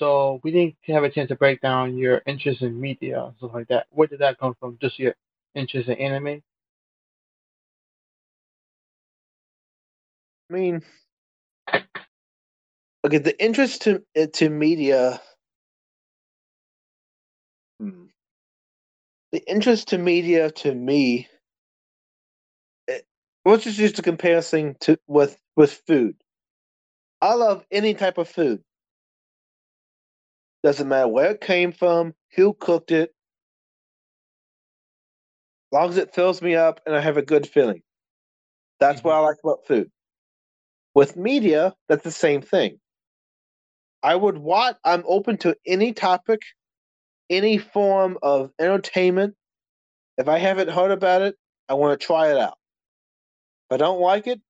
so 0.01 0.41
we 0.43 0.49
didn't 0.51 0.77
have 0.87 1.03
a 1.03 1.11
chance 1.11 1.29
to 1.29 1.35
break 1.35 1.61
down 1.61 1.95
your 1.95 2.23
interest 2.25 2.63
in 2.63 2.81
media 2.81 3.23
and 3.23 3.37
stuff 3.37 3.51
like 3.53 3.67
that. 3.67 3.85
Where 3.91 4.07
did 4.07 4.19
that 4.21 4.39
come 4.39 4.55
from? 4.59 4.79
Just 4.81 4.97
your 4.97 5.13
interest 5.53 5.89
in 5.89 5.99
anime? 5.99 6.41
I 10.49 10.53
mean, 10.53 10.81
okay, 13.05 13.19
the 13.19 13.39
interest 13.43 13.83
to 13.83 14.03
uh, 14.19 14.25
to 14.33 14.49
media. 14.49 15.21
Hmm. 17.79 18.05
The 19.33 19.43
interest 19.47 19.89
to 19.89 19.99
media 19.99 20.51
to 20.51 20.73
me. 20.73 21.27
It, 22.87 23.05
let's 23.45 23.65
just 23.65 23.79
use 23.79 23.93
the 23.93 24.01
comparison 24.01 24.77
to 24.81 24.97
with 25.07 25.39
with 25.55 25.73
food. 25.87 26.15
I 27.21 27.35
love 27.35 27.65
any 27.71 27.93
type 27.93 28.17
of 28.17 28.29
food. 28.29 28.63
Doesn't 30.63 30.87
matter 30.87 31.07
where 31.07 31.31
it 31.31 31.41
came 31.41 31.71
from, 31.71 32.13
who 32.35 32.53
cooked 32.53 32.91
it. 32.91 33.13
As 35.71 35.79
long 35.79 35.89
as 35.89 35.97
it 35.97 36.13
fills 36.13 36.41
me 36.41 36.55
up 36.55 36.81
and 36.85 36.95
I 36.95 36.99
have 36.99 37.17
a 37.17 37.21
good 37.21 37.47
feeling. 37.47 37.81
That's 38.79 39.03
what 39.03 39.13
mm-hmm. 39.13 39.25
I 39.25 39.27
like 39.27 39.37
about 39.43 39.65
food. 39.65 39.89
With 40.93 41.15
media, 41.15 41.73
that's 41.87 42.03
the 42.03 42.11
same 42.11 42.41
thing. 42.41 42.79
I 44.03 44.15
would 44.15 44.37
watch, 44.37 44.75
I'm 44.83 45.03
open 45.07 45.37
to 45.37 45.55
any 45.65 45.93
topic, 45.93 46.41
any 47.29 47.57
form 47.57 48.17
of 48.21 48.51
entertainment. 48.59 49.35
If 50.17 50.27
I 50.27 50.39
haven't 50.39 50.69
heard 50.69 50.91
about 50.91 51.21
it, 51.21 51.35
I 51.69 51.75
want 51.75 51.99
to 51.99 52.05
try 52.05 52.31
it 52.31 52.37
out. 52.37 52.57
If 53.69 53.75
I 53.75 53.77
don't 53.77 54.01
like 54.01 54.27
it, 54.27 54.41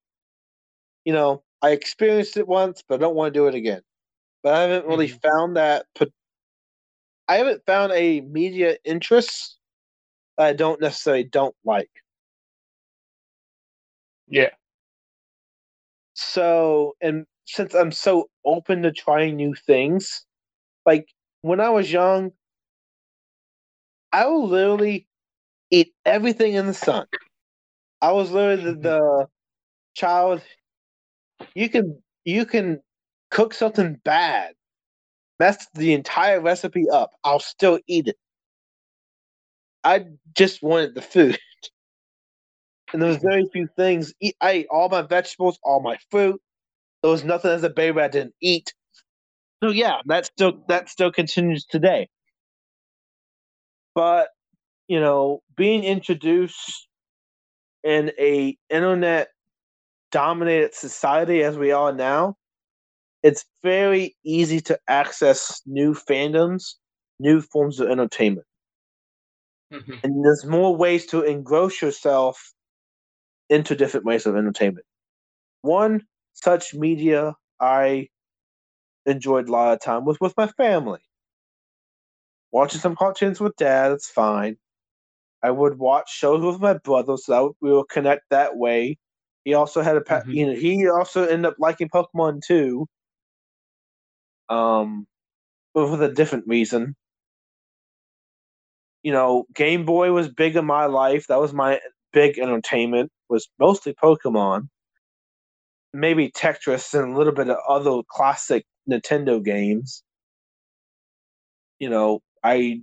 you 1.06 1.14
know, 1.14 1.44
I 1.62 1.72
experienced 1.72 2.38
it 2.38 2.48
once, 2.48 2.84
but 2.88 2.96
I 2.96 2.98
don't 2.98 3.16
want 3.16 3.34
to 3.34 3.40
do 3.40 3.48
it 3.48 3.56
again. 3.56 3.82
But 4.44 4.54
I 4.56 4.62
haven't 4.62 4.86
really 4.88 5.10
Mhm. 5.10 5.22
found 5.22 5.58
that. 5.58 5.86
I 7.28 7.38
haven't 7.38 7.66
found 7.66 7.92
a 7.94 8.22
media 8.22 8.78
interest 8.84 9.58
that 10.38 10.48
I 10.48 10.54
don't 10.54 10.82
necessarily 10.82 11.26
don't 11.26 11.56
like. 11.66 11.92
Yeah. 14.28 14.52
So, 16.14 16.94
and 17.02 17.26
since 17.46 17.74
I'm 17.74 17.92
so 17.92 18.30
open 18.46 18.84
to 18.84 18.92
trying 18.92 19.36
new 19.36 19.54
things, 19.56 20.26
like 20.86 21.08
when 21.42 21.60
I 21.62 21.70
was 21.70 21.92
young, 21.92 22.34
I 24.14 24.26
would 24.28 24.46
literally 24.50 25.08
eat 25.72 25.94
everything 26.06 26.54
in 26.56 26.68
the 26.68 26.74
sun. 26.76 27.08
I 28.02 28.12
was 28.14 28.32
literally 28.32 28.64
the, 28.74 28.78
Mhm. 28.78 28.82
the 28.84 29.28
child. 29.96 30.44
You 31.56 31.70
can 31.70 32.02
you 32.26 32.46
can 32.46 32.82
cook 33.32 33.54
something 33.54 34.00
bad, 34.04 34.54
mess 35.40 35.66
the 35.74 35.94
entire 35.94 36.40
recipe 36.40 36.86
up. 36.90 37.12
I'll 37.24 37.40
still 37.40 37.80
eat 37.88 38.08
it. 38.08 38.18
I 39.84 40.06
just 40.36 40.62
wanted 40.62 40.94
the 40.94 41.02
food, 41.02 41.40
and 42.94 43.02
there 43.02 43.10
was 43.10 43.18
hmm. 43.18 43.28
very 43.30 43.50
few 43.52 43.68
things. 43.76 44.14
I 44.42 44.52
ate 44.52 44.68
all 44.70 44.90
my 44.90 45.02
vegetables, 45.02 45.58
all 45.64 45.82
my 45.82 45.98
fruit. 46.12 46.40
There 47.02 47.12
was 47.12 47.24
nothing 47.24 47.50
as 47.50 47.64
a 47.64 47.70
baby 47.70 48.00
I 48.00 48.08
didn't 48.08 48.36
eat. 48.42 48.74
So 49.64 49.72
yeah, 49.72 49.98
that 50.06 50.28
still 50.28 50.64
that 50.68 50.90
still 50.90 51.12
continues 51.12 51.66
today. 51.66 52.10
But 53.96 54.30
you 54.88 55.00
know, 55.00 55.42
being 55.56 55.84
introduced 55.84 56.88
in 57.84 58.12
a 58.20 58.56
internet 58.70 59.30
dominated 60.12 60.76
society 60.76 61.42
as 61.44 61.58
we 61.58 61.72
are 61.72 61.94
now, 61.94 62.36
it's 63.24 63.46
very 63.64 64.16
easy 64.24 64.60
to 64.62 64.80
access 64.88 65.62
new 65.66 65.94
fandoms, 65.94 66.76
new 67.20 67.42
forms 67.42 67.80
of 67.80 67.90
entertainment. 67.90 68.48
Mhm. 69.72 70.02
And 70.04 70.24
there's 70.24 70.46
more 70.46 70.76
ways 70.76 71.08
to 71.08 71.24
engross 71.24 71.82
yourself 71.82 72.54
into 73.50 73.76
different 73.76 74.06
ways 74.06 74.26
of 74.26 74.36
entertainment. 74.36 74.86
One 75.62 76.08
such 76.34 76.74
media 76.76 77.36
I 77.60 78.10
enjoyed 79.06 79.50
a 79.50 79.52
lot 79.52 79.74
of 79.74 79.82
time 79.82 80.06
was 80.06 80.20
with 80.22 80.36
my 80.38 80.48
family. 80.48 81.02
Watching 82.52 82.82
some 82.82 82.96
cartoons 82.96 83.40
with 83.40 83.56
dad, 83.56 83.90
that's 83.90 84.10
fine. 84.10 84.58
I 85.44 85.52
would 85.52 85.80
watch 85.80 86.12
shows 86.12 86.44
with 86.44 86.62
my 86.62 86.76
brother, 86.80 87.18
so 87.18 87.32
that 87.34 87.54
we 87.62 87.72
will 87.72 87.86
connect 87.86 88.30
that 88.32 88.58
way. 88.58 88.98
He 89.46 89.54
also 89.56 89.82
had 89.82 89.98
a, 89.98 90.24
Mhm. 90.26 90.34
you 90.34 90.48
know, 90.48 90.54
he 90.56 90.88
also 90.90 91.26
ended 91.26 91.48
up 91.54 91.58
liking 91.60 91.90
Pokemon 91.90 92.42
too. 92.46 92.88
Um, 94.50 95.08
but 95.74 95.88
for 95.88 96.04
a 96.04 96.14
different 96.14 96.46
reason. 96.48 96.96
You 99.04 99.12
know, 99.14 99.46
Game 99.56 99.86
Boy 99.86 100.12
was 100.12 100.30
big 100.30 100.56
in 100.56 100.66
my 100.66 100.86
life. 100.86 101.28
That 101.28 101.40
was 101.40 101.54
my 101.54 101.80
big 102.14 102.38
entertainment. 102.40 103.12
Was 103.30 103.48
mostly 103.60 103.94
Pokemon, 103.94 104.68
maybe 105.94 106.32
Tetris, 106.32 106.94
and 106.94 107.14
a 107.14 107.18
little 107.18 107.34
bit 107.34 107.50
of 107.50 107.58
other 107.68 108.02
classic 108.10 108.66
Nintendo 108.90 109.44
games. 109.44 110.04
You 111.80 111.90
know, 111.90 112.20
I 112.44 112.82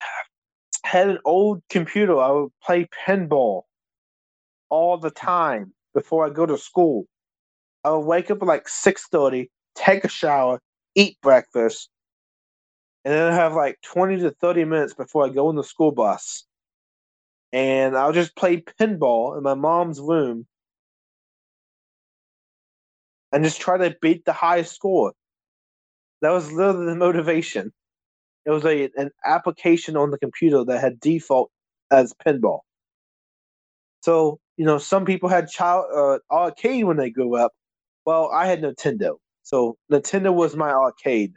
had 0.84 1.08
an 1.08 1.18
old 1.24 1.62
computer. 1.70 2.18
I 2.18 2.30
would 2.30 2.52
play 2.64 2.88
pinball 3.06 3.62
all 4.70 4.98
the 4.98 5.10
time 5.10 5.72
before 5.94 6.26
I 6.26 6.30
go 6.30 6.46
to 6.46 6.58
school. 6.58 7.06
I 7.84 7.90
would 7.92 8.06
wake 8.06 8.30
up 8.30 8.42
at 8.42 8.48
like 8.48 8.68
six 8.68 9.06
thirty, 9.12 9.50
take 9.76 10.04
a 10.04 10.10
shower, 10.10 10.60
eat 10.96 11.18
breakfast, 11.22 11.90
and 13.04 13.14
then 13.14 13.32
I 13.32 13.36
have 13.36 13.54
like 13.54 13.78
twenty 13.82 14.18
to 14.20 14.32
thirty 14.32 14.64
minutes 14.64 14.94
before 14.94 15.26
I 15.26 15.30
go 15.30 15.50
in 15.50 15.56
the 15.56 15.64
school 15.64 15.92
bus. 15.92 16.44
And 17.52 17.96
I'll 17.96 18.12
just 18.12 18.36
play 18.36 18.58
pinball 18.80 19.36
in 19.36 19.42
my 19.44 19.54
mom's 19.54 20.00
room 20.00 20.46
and 23.32 23.44
just 23.44 23.60
try 23.60 23.78
to 23.78 23.96
beat 24.02 24.24
the 24.24 24.32
highest 24.34 24.74
score. 24.74 25.12
That 26.22 26.30
was 26.30 26.52
literally 26.52 26.86
the 26.86 26.96
motivation. 26.96 27.72
It 28.46 28.50
was 28.50 28.64
a 28.64 28.90
an 28.96 29.10
application 29.24 29.96
on 29.96 30.10
the 30.10 30.18
computer 30.18 30.64
that 30.64 30.80
had 30.80 31.00
default 31.00 31.50
as 31.90 32.14
pinball. 32.26 32.60
So 34.02 34.40
you 34.56 34.66
know, 34.66 34.78
some 34.78 35.04
people 35.06 35.28
had 35.30 35.48
child 35.48 35.86
uh, 35.94 36.18
arcade 36.34 36.84
when 36.84 36.98
they 36.98 37.10
grew 37.10 37.36
up. 37.36 37.52
Well, 38.06 38.30
I 38.32 38.46
had 38.46 38.62
Nintendo, 38.62 39.16
so 39.46 39.76
Nintendo 39.92 40.34
was 40.34 40.56
my 40.56 40.72
arcade. 40.72 41.34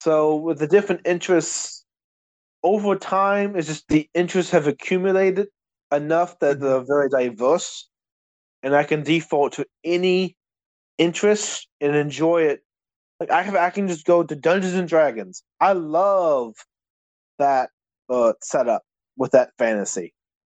So 0.00 0.36
with 0.36 0.58
the 0.58 0.66
different 0.66 1.02
interests 1.06 1.84
over 2.62 2.96
time, 2.96 3.54
it's 3.54 3.68
just 3.68 3.86
the 3.88 4.08
interests 4.14 4.50
have 4.52 4.66
accumulated 4.66 5.48
enough 5.92 6.38
that 6.38 6.58
they're 6.58 6.80
very 6.80 7.10
diverse, 7.10 7.90
and 8.62 8.74
I 8.74 8.84
can 8.84 9.02
default 9.02 9.52
to 9.54 9.66
any 9.84 10.34
interest 10.96 11.68
and 11.82 11.94
enjoy 11.94 12.44
it. 12.44 12.62
Like 13.20 13.30
I 13.30 13.42
have, 13.42 13.56
I 13.56 13.68
can 13.68 13.88
just 13.88 14.06
go 14.06 14.22
to 14.22 14.34
Dungeons 14.34 14.72
and 14.72 14.88
Dragons. 14.88 15.42
I 15.60 15.74
love 15.74 16.54
that 17.38 17.68
uh, 18.08 18.32
setup 18.42 18.84
with 19.18 19.32
that 19.32 19.50
fantasy. 19.58 20.14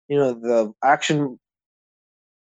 You 0.08 0.18
know, 0.18 0.34
the 0.34 0.74
action 0.84 1.38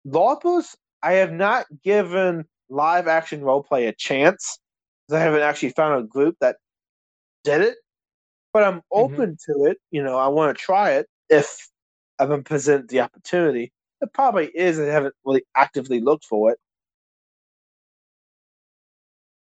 LARPers. 0.07 0.74
I 1.03 1.14
have 1.14 1.32
not 1.32 1.66
given 1.82 2.44
live 2.68 3.09
action 3.09 3.40
roleplay 3.40 3.88
a 3.88 3.92
chance. 3.92 4.59
I 5.12 5.18
haven't 5.18 5.42
actually 5.42 5.70
found 5.70 6.03
a 6.03 6.07
group 6.07 6.36
that 6.40 6.57
did 7.42 7.62
it, 7.62 7.76
but 8.53 8.62
I'm 8.62 8.78
mm-hmm. 8.78 9.14
open 9.14 9.36
to 9.46 9.64
it. 9.64 9.78
You 9.90 10.03
know, 10.03 10.16
I 10.16 10.28
want 10.28 10.57
to 10.57 10.62
try 10.62 10.92
it 10.92 11.07
if 11.28 11.68
I've 12.18 12.28
been 12.28 12.44
presented 12.44 12.88
the 12.88 13.01
opportunity. 13.01 13.72
It 14.01 14.12
probably 14.12 14.51
is. 14.55 14.78
I 14.78 14.84
haven't 14.84 15.14
really 15.24 15.42
actively 15.57 16.01
looked 16.01 16.24
for 16.24 16.53
it. 16.53 16.59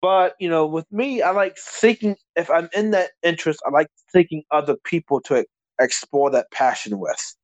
But 0.01 0.35
you 0.41 0.49
know, 0.49 0.67
with 0.67 0.91
me, 0.91 1.21
I 1.21 1.31
like 1.31 1.59
seeking. 1.59 2.17
If 2.37 2.51
I'm 2.51 2.69
in 2.75 2.91
that 2.93 3.11
interest, 3.23 3.61
I 3.67 3.71
like 3.71 3.89
seeking 4.13 4.45
other 4.51 4.77
people 4.85 5.21
to 5.23 5.45
explore 5.79 6.31
that 6.31 6.51
passion 6.51 6.99
with. 6.99 7.37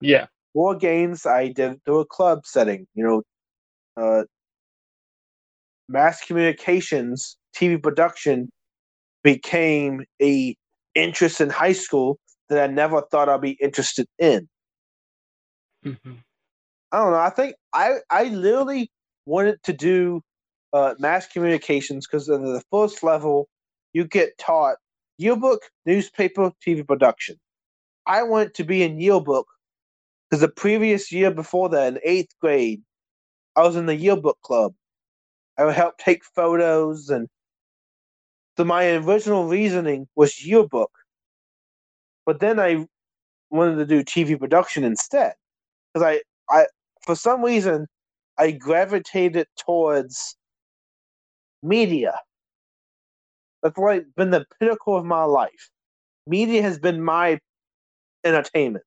Yeah. 0.00 0.26
War 0.56 0.76
games, 0.76 1.26
I 1.26 1.50
did 1.50 1.84
through 1.84 2.00
a 2.00 2.06
club 2.06 2.46
setting. 2.46 2.88
You 2.96 3.04
know, 3.04 3.22
uh, 3.96 4.24
mass 5.88 6.24
communications, 6.24 7.36
TV 7.54 7.78
production 7.78 8.50
became 9.24 10.04
a 10.22 10.56
interest 10.94 11.40
in 11.40 11.50
high 11.50 11.72
school 11.72 12.18
that 12.48 12.62
I 12.62 12.72
never 12.72 13.02
thought 13.10 13.28
I'd 13.28 13.40
be 13.40 13.58
interested 13.62 14.06
in. 14.18 14.48
Mhm. 15.84 16.22
I 16.92 16.98
don't 16.98 17.12
know. 17.12 17.18
I 17.20 17.30
think 17.30 17.56
I 17.72 17.98
I 18.10 18.24
literally 18.26 18.90
wanted 19.26 19.62
to 19.64 19.72
do 19.72 20.22
uh, 20.72 20.94
mass 20.98 21.26
communications 21.28 22.06
because 22.06 22.28
in 22.28 22.44
the 22.44 22.62
first 22.72 23.02
level 23.02 23.48
you 23.94 24.06
get 24.06 24.38
taught 24.38 24.78
yearbook, 25.18 25.62
newspaper, 25.86 26.52
TV 26.64 26.84
production. 26.84 27.38
I 28.06 28.22
wanted 28.24 28.54
to 28.56 28.64
be 28.64 28.82
in 28.82 29.00
yearbook 29.00 29.46
because 30.30 30.40
the 30.40 30.48
previous 30.48 31.12
year 31.12 31.30
before 31.30 31.68
that, 31.70 31.94
in 31.94 32.00
eighth 32.04 32.34
grade, 32.40 32.82
I 33.56 33.62
was 33.62 33.76
in 33.76 33.86
the 33.86 33.96
yearbook 33.96 34.38
club. 34.42 34.74
I 35.58 35.64
would 35.64 35.74
help 35.74 35.98
take 35.98 36.24
photos, 36.24 37.08
and 37.08 37.28
so 38.56 38.64
my 38.64 38.94
original 38.96 39.46
reasoning 39.46 40.08
was 40.16 40.44
yearbook. 40.44 40.90
But 42.26 42.40
then 42.40 42.58
I 42.60 42.86
wanted 43.50 43.76
to 43.76 43.86
do 43.86 44.02
TV 44.04 44.38
production 44.38 44.84
instead 44.84 45.34
because 45.94 46.06
I, 46.06 46.22
I, 46.54 46.66
for 47.04 47.14
some 47.14 47.44
reason, 47.44 47.86
I 48.38 48.52
gravitated 48.52 49.46
towards 49.58 50.36
media. 51.62 52.18
That's 53.62 53.78
like 53.78 54.04
been 54.16 54.30
the 54.30 54.46
pinnacle 54.60 54.96
of 54.96 55.04
my 55.04 55.24
life. 55.24 55.70
Media 56.26 56.62
has 56.62 56.78
been 56.78 57.02
my 57.02 57.38
entertainment. 58.24 58.85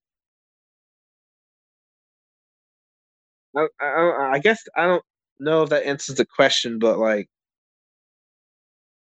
I, 3.56 3.68
I, 3.82 4.32
I 4.34 4.40
guess 4.40 4.64
I 4.76 4.86
don't 4.86 5.04
know 5.40 5.64
if 5.64 5.70
that 5.70 5.86
answers 5.86 6.16
the 6.18 6.26
question, 6.26 6.80
but 6.80 6.98
like 7.00 7.28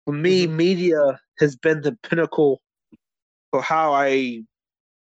for 0.05 0.13
me, 0.13 0.47
Mhm. 0.47 0.51
media 0.57 1.21
has 1.39 1.57
been 1.57 1.81
the 1.83 1.97
pinnacle 2.03 2.61
for 3.51 3.63
how 3.63 3.93
I 3.95 4.43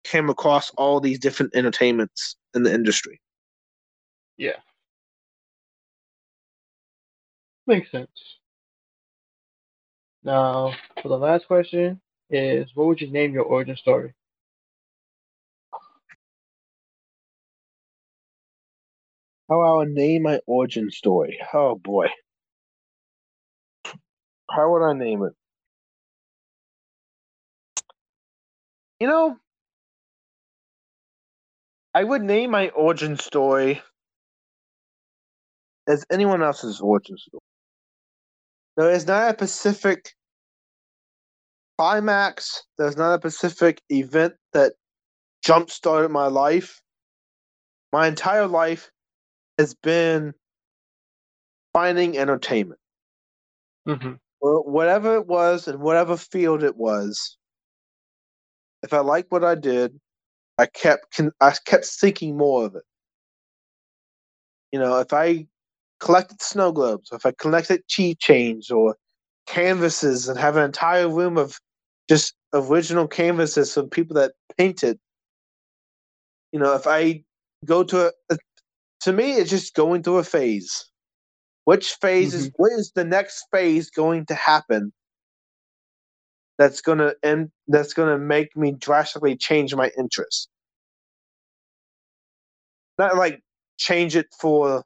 came 0.05 0.29
across 0.31 0.71
all 0.77 1.01
these 1.01 1.19
different 1.19 1.55
entertainments 1.55 2.37
in 2.55 2.63
the 2.63 2.73
industry. 2.73 3.21
Yeah. 4.39 4.61
Makes 7.67 7.91
sense. 7.91 8.39
Now, 10.23 10.73
for 11.03 11.09
the 11.09 11.19
last 11.19 11.47
question 11.47 12.01
is, 12.31 12.75
what 12.75 12.87
would 12.87 13.01
you 13.01 13.09
name 13.11 13.33
your 13.33 13.45
origin 13.45 13.77
story? 13.77 14.15
How 19.49 19.61
I 19.61 19.77
would 19.79 19.91
name 19.91 20.23
my 20.23 20.41
origin 20.47 20.91
story. 20.91 21.39
Oh 21.55 21.77
boy. 21.77 22.09
How 24.51 24.73
would 24.73 24.83
I 24.83 24.93
name 24.93 25.23
it? 25.25 25.33
You 29.01 29.09
know, 29.09 29.37
I 31.95 32.05
would 32.05 32.23
name 32.23 32.51
my 32.51 32.71
origin 32.71 33.19
story 33.19 33.83
as 35.89 36.05
anyone 36.11 36.43
else's 36.43 36.81
origin 36.81 37.17
story. 37.19 37.41
There 38.77 38.91
is 38.91 39.07
not 39.07 39.31
a 39.31 39.35
specific 39.35 40.13
climax. 41.79 42.63
There's 42.79 42.97
not 42.97 43.15
a 43.15 43.31
specific 43.31 43.83
event 43.91 44.35
that 44.53 44.75
jump 45.45 45.71
started 45.71 46.11
my 46.11 46.27
life. 46.27 46.81
My 47.93 48.09
entire 48.09 48.47
life 48.47 48.91
has 49.59 49.75
been 49.75 50.35
finding 51.73 52.17
entertainment. 52.19 52.81
Mm-hmm. 53.87 54.13
Whatever 54.41 55.17
it 55.17 55.27
was 55.27 55.67
and 55.69 55.81
whatever 55.81 56.17
field 56.17 56.63
it 56.63 56.77
was, 56.77 57.37
if 58.83 58.93
I 58.93 59.01
liked 59.01 59.31
what 59.31 59.45
I 59.45 59.55
did, 59.55 59.99
I 60.59 60.67
kept 60.67 61.21
I 61.41 61.55
kept 61.65 61.85
seeking 61.85 62.37
more 62.37 62.65
of 62.65 62.75
it. 62.75 62.85
You 64.73 64.79
know, 64.79 64.99
if 65.01 65.13
I 65.13 65.47
collected 66.01 66.43
snow 66.43 66.73
globes, 66.73 67.11
if 67.13 67.25
I 67.27 67.33
collected 67.33 67.83
keychains 67.89 68.71
or 68.71 68.97
canvases 69.47 70.29
and 70.29 70.39
have 70.39 70.57
an 70.57 70.65
entire 70.65 71.09
room 71.09 71.39
of 71.39 71.59
just 72.09 72.35
original 72.53 73.09
canvases 73.09 73.73
from 73.73 73.89
people 73.89 74.15
that 74.17 74.33
painted, 74.57 74.99
you 76.53 76.59
know, 76.61 76.75
if 76.75 76.87
I 76.87 77.23
go 77.65 77.83
to 77.85 78.13
a, 78.31 78.39
to 79.01 79.13
me, 79.13 79.35
it's 79.35 79.51
just 79.51 79.75
going 79.75 80.03
through 80.03 80.19
a 80.19 80.25
phase. 80.25 80.87
Which 81.65 81.95
phase 81.95 82.33
is 82.33 82.49
mm-hmm. 82.49 82.63
what 82.63 82.73
is 82.73 82.93
the 82.95 83.05
next 83.05 83.47
phase 83.53 83.91
going 83.91 84.27
to 84.27 84.35
happen? 84.35 84.93
That's 86.59 86.81
gonna 86.81 87.15
end. 87.23 87.51
That's 87.69 87.93
gonna 87.93 88.19
make 88.19 88.57
me 88.57 88.73
drastically 88.73 89.37
change 89.37 89.75
my 89.75 89.91
interest. 89.99 90.49
Not 92.99 93.17
like 93.17 93.41
change 93.79 94.17
it 94.17 94.27
for 94.41 94.85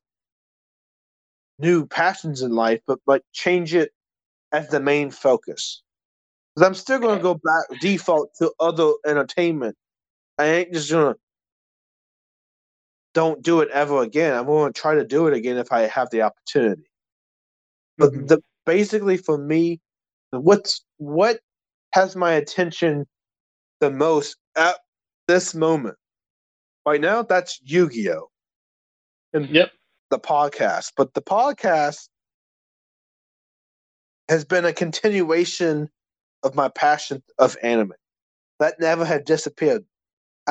new 1.59 1.87
passions 1.87 2.43
in 2.43 2.53
life, 2.53 2.81
but 2.87 2.99
like 3.07 3.23
change 3.33 3.75
it 3.75 3.93
as 4.53 4.69
the 4.69 4.81
main 4.81 5.11
focus. 5.11 5.83
Because 6.55 6.67
I'm 6.67 6.75
still 6.75 6.99
gonna 6.99 7.23
go 7.23 7.35
back 7.35 7.81
default 7.81 8.31
to 8.39 8.53
other 8.59 8.93
entertainment. 9.07 9.77
I 10.39 10.47
ain't 10.47 10.73
just 10.73 10.91
gonna 10.91 11.15
don't 13.15 13.43
do 13.43 13.61
it 13.61 13.69
ever 13.71 14.03
again. 14.03 14.35
I'm 14.35 14.47
going 14.47 14.73
to 14.73 14.81
try 14.81 14.95
to 14.95 15.05
do 15.05 15.27
it 15.27 15.35
again 15.35 15.57
if 15.57 15.73
I 15.73 15.83
have 15.83 16.11
the 16.11 16.23
opportunity. 16.23 16.89
But 17.99 18.13
Mhm. 18.13 18.29
the 18.29 18.43
basically 18.67 19.17
for 19.17 19.37
me, 19.39 19.81
what's 20.31 20.85
what 20.99 21.41
has 21.93 22.15
my 22.17 22.33
attention 22.33 23.07
the 23.81 23.91
most 23.91 24.37
at 24.57 24.79
this 25.27 25.55
moment 25.55 25.97
right 26.87 27.01
now? 27.01 27.23
That's 27.23 27.61
Yu-Gi-Oh, 27.63 28.31
And 29.33 29.49
Yep. 29.49 29.73
the 30.11 30.19
podcast. 30.19 30.93
But 30.97 31.15
the 31.15 31.23
podcast 31.23 32.09
has 34.29 34.45
been 34.45 34.65
a 34.65 34.73
continuation 34.73 35.89
of 36.43 36.55
my 36.55 36.69
passion 36.69 37.23
of 37.39 37.57
anime. 37.63 37.93
That 38.61 38.79
never 38.81 39.05
had 39.05 39.25
disappeared. 39.25 39.85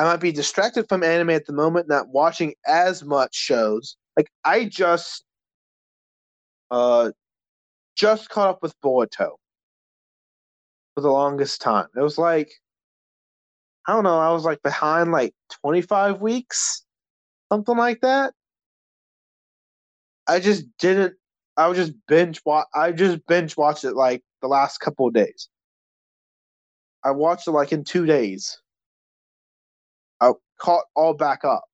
I 0.00 0.04
might 0.04 0.20
be 0.20 0.32
distracted 0.32 0.88
from 0.88 1.02
anime 1.02 1.28
at 1.28 1.44
the 1.44 1.52
moment, 1.52 1.86
not 1.86 2.08
watching 2.08 2.54
as 2.66 3.04
much 3.04 3.34
shows. 3.34 3.98
Like 4.16 4.30
I 4.46 4.64
just 4.64 5.24
uh 6.70 7.10
just 7.96 8.30
caught 8.30 8.48
up 8.48 8.62
with 8.62 8.72
Boruto 8.82 9.32
for 10.94 11.02
the 11.02 11.10
longest 11.10 11.60
time. 11.60 11.88
It 11.94 12.00
was 12.00 12.16
like 12.16 12.50
I 13.86 13.92
don't 13.92 14.04
know, 14.04 14.18
I 14.18 14.30
was 14.32 14.46
like 14.46 14.62
behind 14.62 15.12
like 15.12 15.34
25 15.60 16.22
weeks, 16.22 16.82
something 17.52 17.76
like 17.76 18.00
that. 18.00 18.32
I 20.26 20.40
just 20.40 20.64
didn't 20.78 21.12
I 21.58 21.68
was 21.68 21.76
just 21.76 21.92
binge 22.08 22.40
watch 22.46 22.68
I 22.74 22.92
just 22.92 23.18
binge 23.26 23.54
watched 23.54 23.84
it 23.84 23.96
like 23.96 24.22
the 24.40 24.48
last 24.48 24.78
couple 24.78 25.08
of 25.08 25.12
days. 25.12 25.50
I 27.04 27.10
watched 27.10 27.48
it 27.48 27.50
like 27.50 27.70
in 27.70 27.84
2 27.84 28.06
days. 28.06 28.62
I 30.60 30.64
caught 30.64 30.84
all 30.94 31.14
back 31.14 31.44
up. 31.44 31.64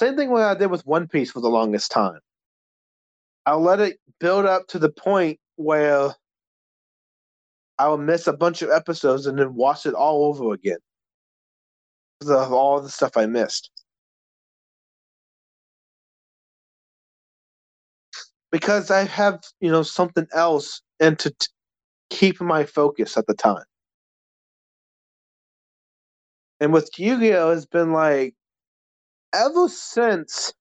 Same 0.00 0.16
thing 0.16 0.30
when 0.30 0.42
I 0.42 0.54
did 0.54 0.70
with 0.70 0.86
One 0.86 1.06
Piece 1.08 1.30
for 1.30 1.40
the 1.40 1.48
longest 1.48 1.90
time. 1.90 2.18
I'll 3.46 3.60
let 3.62 3.80
it 3.80 3.98
build 4.20 4.46
up 4.46 4.66
to 4.68 4.78
the 4.78 4.90
point 4.90 5.38
where 5.56 6.14
I'll 7.78 7.98
miss 7.98 8.26
a 8.26 8.32
bunch 8.32 8.62
of 8.62 8.70
episodes 8.70 9.26
and 9.26 9.38
then 9.38 9.54
watch 9.54 9.86
it 9.86 9.94
all 9.94 10.26
over 10.26 10.52
again 10.52 10.78
because 12.20 12.30
of 12.30 12.52
all 12.52 12.80
the 12.80 12.88
stuff 12.88 13.16
I 13.16 13.26
missed. 13.26 13.70
Because 18.50 18.90
I 18.90 19.04
have, 19.04 19.40
you 19.60 19.70
know, 19.70 19.82
something 19.82 20.26
else 20.32 20.82
and 21.00 21.18
to 21.20 21.30
t- 21.30 21.46
keep 22.10 22.40
my 22.40 22.64
focus 22.64 23.16
at 23.16 23.26
the 23.26 23.34
time. 23.34 23.64
And 26.62 26.72
with 26.72 26.96
Yu-Gi-Oh, 26.96 27.50
it's 27.50 27.66
been 27.66 27.92
like 27.92 28.36
ever 29.34 29.68
since. 29.68 30.54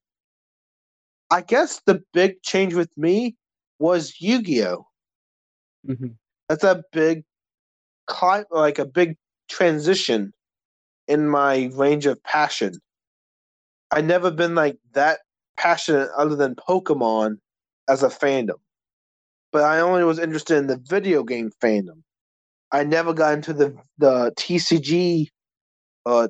I 1.30 1.42
guess 1.42 1.80
the 1.86 2.02
big 2.12 2.42
change 2.42 2.74
with 2.74 2.90
me 2.98 3.36
was 3.78 4.16
Yu-Gi-Oh. 4.20 4.88
Mhm. 5.88 6.16
That's 6.50 6.64
a 6.64 6.84
big, 6.92 7.24
like 8.50 8.80
a 8.80 8.86
big 8.86 9.16
transition 9.48 10.34
in 11.08 11.28
my 11.28 11.70
range 11.76 12.08
of 12.08 12.22
passion. 12.24 12.74
I 13.92 14.02
never 14.02 14.32
been 14.32 14.56
like 14.56 14.80
that 14.94 15.20
passionate 15.56 16.10
other 16.18 16.36
than 16.36 16.56
Pokemon 16.56 17.38
as 17.88 18.02
a 18.02 18.10
fandom. 18.10 18.60
But 19.52 19.66
I 19.66 19.82
only 19.82 20.04
was 20.04 20.18
interested 20.18 20.58
in 20.58 20.66
the 20.66 20.78
video 20.78 21.24
game 21.24 21.52
fandom. 21.62 22.02
I 22.72 22.86
never 22.86 23.14
got 23.14 23.36
into 23.36 23.54
the 23.54 23.78
the 24.00 24.34
TCG 24.36 25.30
uh 26.06 26.28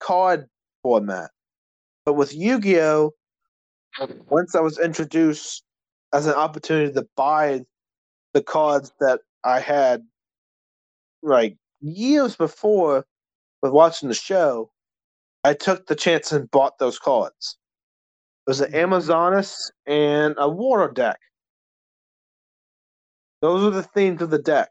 card 0.00 0.46
format. 0.82 1.30
But 2.04 2.14
with 2.14 2.34
Yu-Gi-Oh, 2.34 3.12
once 4.28 4.54
I 4.54 4.60
was 4.60 4.78
introduced 4.78 5.64
as 6.12 6.26
an 6.26 6.34
opportunity 6.34 6.92
to 6.92 7.06
buy 7.16 7.62
the 8.34 8.42
cards 8.42 8.92
that 9.00 9.20
I 9.44 9.60
had 9.60 10.02
like 11.22 11.56
years 11.80 12.36
before 12.36 13.06
with 13.62 13.72
watching 13.72 14.08
the 14.08 14.14
show, 14.14 14.70
I 15.44 15.54
took 15.54 15.86
the 15.86 15.94
chance 15.94 16.32
and 16.32 16.50
bought 16.50 16.78
those 16.78 16.98
cards. 16.98 17.56
It 18.46 18.50
was 18.50 18.60
an 18.60 18.72
Amazoness 18.72 19.70
and 19.86 20.34
a 20.38 20.48
water 20.48 20.92
deck. 20.92 21.18
Those 23.40 23.62
are 23.64 23.70
the 23.70 23.82
themes 23.82 24.22
of 24.22 24.30
the 24.30 24.38
deck. 24.38 24.70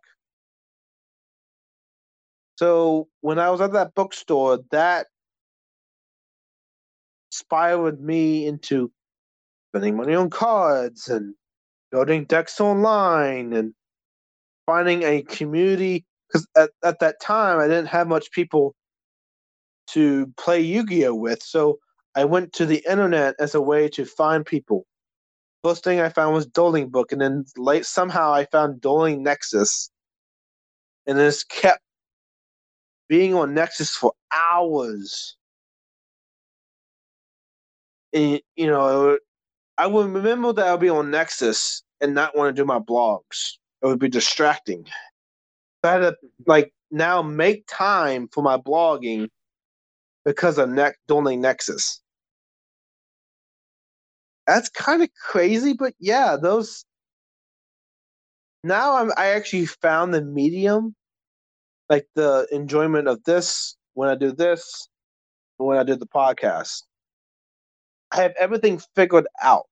So 2.56 3.08
when 3.22 3.40
I 3.40 3.50
was 3.50 3.62
at 3.62 3.74
that 3.74 3.96
bookstore, 3.96 4.60
that 4.72 5.08
spiraled 7.32 8.00
me 8.00 8.46
into 8.46 8.92
spending 9.72 9.98
money 9.98 10.14
on 10.14 10.30
cards 10.30 11.08
and 11.08 11.34
building 11.92 12.26
decks 12.26 12.62
online 12.62 13.54
and 13.54 13.74
finding 14.66 15.04
a 15.04 15.24
community. 15.24 16.06
Because 16.28 16.48
at, 16.56 16.70
at 16.84 17.00
that 17.00 17.22
time, 17.22 17.60
I 17.60 17.68
didn't 17.68 17.88
have 17.88 18.08
much 18.08 18.32
people 18.32 18.76
to 19.88 20.32
play 20.38 20.62
Yu 20.62 20.86
Gi 20.86 21.08
Oh! 21.08 21.16
with. 21.16 21.44
So 21.44 21.80
I 22.16 22.26
went 22.26 22.54
to 22.54 22.66
the 22.66 22.84
internet 22.90 23.36
as 23.40 23.56
a 23.56 23.62
way 23.62 23.90
to 23.90 24.06
find 24.06 24.46
people. 24.46 24.86
First 25.64 25.84
thing 25.84 26.00
I 26.00 26.10
found 26.10 26.34
was 26.34 26.46
Dueling 26.46 26.90
Book, 26.90 27.12
and 27.12 27.22
then 27.22 27.46
late 27.58 27.86
somehow 27.86 28.34
I 28.34 28.46
found 28.46 28.82
Dueling 28.82 29.24
Nexus, 29.24 29.90
and 31.08 31.18
this 31.18 31.44
kept 31.44 31.83
being 33.10 33.34
on 33.34 33.54
Nexus 33.54 33.92
for 33.92 34.14
hours. 34.32 35.36
And 38.14 38.42
you 38.56 38.68
know, 38.68 39.18
I 39.78 39.88
would 39.88 40.10
remember 40.12 40.54
that 40.54 40.68
I'd 40.68 40.80
be 40.80 40.90
on 40.90 41.12
Nexus 41.12 41.84
and 42.02 42.14
not 42.14 42.36
want 42.36 42.56
to 42.56 42.62
do 42.62 42.66
my 42.66 42.80
blogs. 42.80 43.54
It 43.82 43.88
would 43.88 44.00
be 44.00 44.10
distracting. 44.10 44.86
So 45.84 45.90
I 45.90 45.94
had 45.94 46.00
to 46.00 46.16
like 46.46 46.74
now 46.92 47.22
make 47.22 47.66
time 47.68 48.28
for 48.30 48.44
my 48.44 48.58
blogging 48.58 49.30
because 50.26 50.58
of 50.58 50.70
ne- 50.70 50.94
Dueling 51.08 51.42
Nexus. 51.42 52.02
That's 54.48 54.70
kind 54.70 55.02
of 55.02 55.10
crazy, 55.22 55.74
but 55.74 55.94
yeah, 56.00 56.38
those. 56.42 56.86
Now 58.64 58.98
I'm 58.98 59.12
I 59.18 59.28
actually 59.28 59.66
found 59.66 60.14
the 60.14 60.22
medium, 60.22 60.96
like 61.90 62.08
the 62.16 62.48
enjoyment 62.52 63.08
of 63.08 63.24
this 63.24 63.76
when 63.94 64.10
I 64.10 64.16
do 64.16 64.32
this, 64.32 64.88
when 65.58 65.78
I 65.78 65.84
do 65.84 65.96
the 65.96 66.08
podcast. 66.08 66.84
I 68.12 68.22
have 68.22 68.34
everything 68.40 68.82
figured 68.96 69.28
out. 69.42 69.66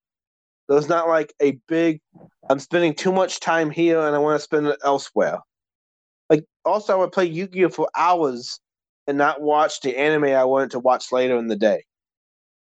So 0.69 0.77
it's 0.77 0.89
not 0.89 1.07
like 1.07 1.33
a 1.41 1.57
big. 1.67 2.01
I'm 2.49 2.59
spending 2.59 2.93
too 2.93 3.11
much 3.11 3.39
time 3.39 3.69
here 3.69 3.99
and 3.99 4.15
I 4.15 4.19
want 4.19 4.39
to 4.39 4.43
spend 4.43 4.67
it 4.67 4.79
elsewhere. 4.83 5.39
Like 6.29 6.45
also, 6.65 6.93
I 6.93 6.95
would 6.97 7.11
play 7.11 7.25
Yu-Gi-Oh 7.25 7.69
for 7.69 7.89
hours 7.95 8.59
and 9.05 9.17
not 9.17 9.41
watch 9.41 9.81
the 9.81 9.97
anime 9.97 10.25
I 10.25 10.45
wanted 10.45 10.71
to 10.71 10.79
watch 10.79 11.11
later 11.11 11.37
in 11.37 11.47
the 11.47 11.55
day. 11.55 11.83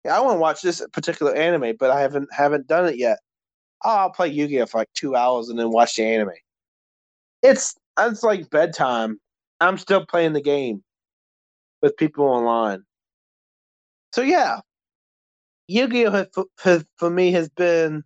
Yeah, 0.04 0.16
I 0.16 0.20
want 0.20 0.36
to 0.36 0.40
watch 0.40 0.62
this 0.62 0.84
particular 0.92 1.34
anime, 1.34 1.74
but 1.78 1.90
I 1.90 2.00
haven't 2.00 2.28
haven't 2.32 2.66
done 2.66 2.86
it 2.86 2.98
yet. 2.98 3.18
Oh, 3.84 3.90
I'll 3.96 4.10
play 4.10 4.28
Yu-Gi-Oh 4.28 4.66
for 4.66 4.78
like 4.78 4.92
two 4.94 5.16
hours 5.16 5.48
and 5.48 5.58
then 5.58 5.70
watch 5.70 5.96
the 5.96 6.04
anime. 6.04 6.30
It's 7.42 7.74
it's 7.98 8.22
like 8.22 8.50
bedtime. 8.50 9.18
I'm 9.60 9.78
still 9.78 10.04
playing 10.04 10.32
the 10.34 10.42
game 10.42 10.82
with 11.82 11.96
people 11.96 12.26
online. 12.26 12.82
So 14.12 14.22
yeah, 14.22 14.60
Yu-Gi-Oh 15.68 16.26
has, 16.62 16.84
for 16.96 17.10
me 17.10 17.32
has 17.32 17.48
been 17.48 18.04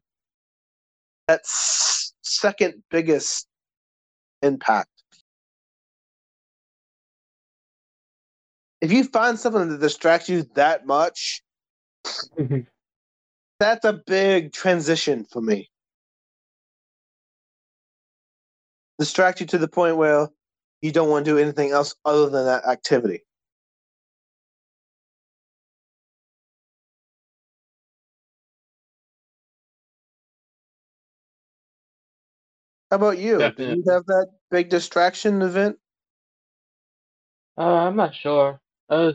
that 1.29 1.41
s- 1.41 2.13
second 2.23 2.83
biggest 2.91 3.47
impact. 4.43 4.89
If 8.81 8.91
you 8.91 9.05
find 9.05 9.39
something 9.39 9.69
that 9.69 9.81
distracts 9.81 10.29
you 10.29 10.45
that 10.55 10.87
much, 10.87 11.43
mm-hmm. 12.39 12.61
that's 13.59 13.85
a 13.85 13.93
big 13.93 14.53
transition 14.53 15.27
for 15.31 15.43
me. 15.43 15.69
Distract 18.99 19.41
you 19.41 19.47
to 19.47 19.59
the 19.59 19.69
point 19.69 19.97
where 19.97 20.29
you 20.83 20.93
don't 20.93 21.11
want 21.11 21.25
to 21.25 21.31
do 21.33 21.39
anything 21.39 21.71
else 21.71 21.95
other 22.05 22.29
than 22.31 22.45
that 22.47 22.67
activity. 22.67 23.25
How 32.91 32.97
about 32.97 33.19
you? 33.19 33.39
Did 33.39 33.51
Definitely. 33.51 33.83
you 33.85 33.93
have 33.93 34.07
that 34.07 34.29
big 34.51 34.69
distraction 34.69 35.43
event? 35.43 35.79
Uh, 37.57 37.63
I'm 37.63 37.97
not 37.97 38.15
sure. 38.15 38.61
Uh, 38.89 39.13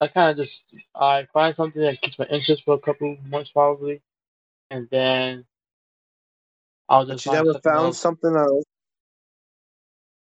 I 0.00 0.08
kind 0.08 0.30
of 0.38 0.46
just 0.46 0.58
I 0.94 1.26
find 1.32 1.54
something 1.56 1.80
that 1.82 2.00
keeps 2.00 2.18
my 2.18 2.26
interest 2.26 2.64
for 2.64 2.74
a 2.74 2.78
couple 2.80 3.16
months 3.28 3.50
probably, 3.50 4.02
and 4.70 4.88
then 4.90 5.44
I'll 6.88 7.06
just 7.06 7.24
But 7.24 7.26
you 7.26 7.32
find 7.32 7.46
never 7.46 7.52
something 7.52 7.72
found 7.72 7.86
else. 7.86 7.98
something 7.98 8.36
else. 8.36 8.64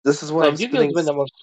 This 0.06 0.24
is 0.24 0.32
what 0.32 0.48
I'm 0.48 0.56
Like 0.56 0.60
Yu-Gi-Oh's 0.60 0.90
spending. 0.90 0.94
been 0.94 1.06
the 1.06 1.14
most 1.14 1.34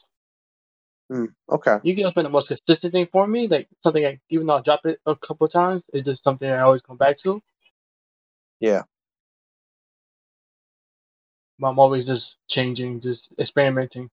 Hmm, 1.11 1.27
okay. 1.51 1.79
Yu-Gi-Oh's 1.83 2.15
been 2.15 2.25
the 2.25 2.31
most 2.31 2.49
consistent 2.49 2.93
thing 2.93 3.09
for 3.13 3.27
me. 3.27 3.49
Like 3.49 3.69
something 3.83 4.05
I 4.07 4.21
even 4.31 4.47
though 4.47 4.59
I 4.59 4.63
drop 4.63 4.87
it 4.87 5.01
a 5.07 5.17
couple 5.17 5.49
times, 5.49 5.83
it's 5.93 6.07
just 6.07 6.25
something 6.25 6.49
I 6.51 6.61
always 6.61 6.83
come 6.83 6.99
back 6.99 7.21
to. 7.25 7.43
Yeah. 8.61 8.85
But 11.59 11.69
I'm 11.69 11.79
always 11.81 12.07
just 12.07 12.27
changing, 12.49 13.03
just 13.03 13.23
experimenting. 13.39 14.11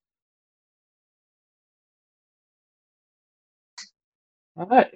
All 4.57 4.67
right, 4.67 4.93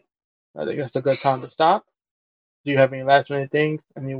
I 0.57 0.65
think 0.65 0.79
that's 0.79 0.95
a 0.95 1.01
good 1.01 1.19
time 1.21 1.41
to 1.41 1.51
stop. 1.51 1.85
Do 2.65 2.71
you 2.71 2.77
have 2.79 2.93
any 2.93 3.03
last 3.03 3.29
minute 3.29 3.51
things? 3.51 3.81
Any 3.97 4.15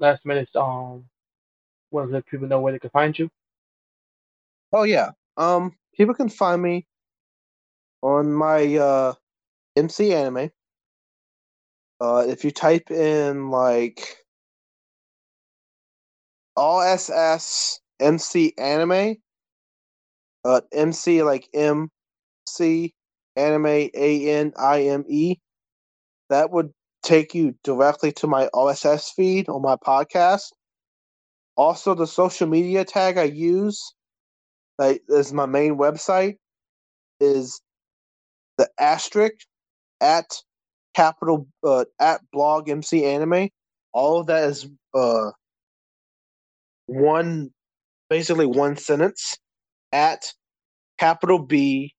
last 0.00 0.24
minute 0.26 0.48
um, 0.56 1.04
want 1.92 2.08
to 2.10 2.14
let 2.14 2.26
people 2.26 2.48
know 2.48 2.60
where 2.60 2.72
they 2.72 2.80
can 2.80 2.90
find 2.90 3.18
you? 3.18 3.30
Oh 4.72 4.82
yeah. 4.84 5.10
Um, 5.36 5.76
people 5.94 6.14
can 6.14 6.28
find 6.28 6.62
me 6.62 6.86
on 8.02 8.32
my 8.32 8.76
uh 8.76 9.14
MC 9.76 10.12
anime. 10.14 10.50
Uh, 12.00 12.24
if 12.28 12.44
you 12.44 12.50
type 12.50 12.90
in 12.90 13.50
like 13.50 14.18
RSS 16.56 17.80
MC 17.98 18.54
anime, 18.56 19.16
uh, 20.44 20.60
MC 20.72 21.22
like 21.22 21.48
M 21.54 21.90
C 22.46 22.94
anime 23.36 23.66
A 23.66 24.30
N 24.30 24.52
I 24.58 24.82
M 24.84 25.04
E, 25.08 25.36
that 26.30 26.50
would 26.50 26.72
take 27.02 27.34
you 27.34 27.54
directly 27.64 28.12
to 28.12 28.26
my 28.26 28.48
RSS 28.54 29.10
feed 29.10 29.48
on 29.48 29.62
my 29.62 29.76
podcast. 29.76 30.52
Also, 31.58 31.94
the 31.94 32.06
social 32.06 32.46
media 32.46 32.86
tag 32.86 33.18
I 33.18 33.24
use, 33.24 33.94
that 34.78 35.00
is 35.08 35.32
my 35.32 35.46
main 35.46 35.76
website, 35.78 36.36
is 37.20 37.60
the 38.58 38.68
asterisk 38.78 39.34
at 40.00 40.26
capital 40.94 41.48
uh, 41.64 41.86
at 42.00 42.20
blog 42.32 42.68
MC 42.70 43.04
anime. 43.04 43.50
All 43.94 44.20
of 44.20 44.28
that 44.28 44.50
is 44.50 44.68
uh 44.94 45.30
one 46.86 47.50
basically 48.10 48.46
one 48.46 48.76
sentence 48.76 49.38
at 49.92 50.32
capital 50.98 51.38
B 51.40 51.94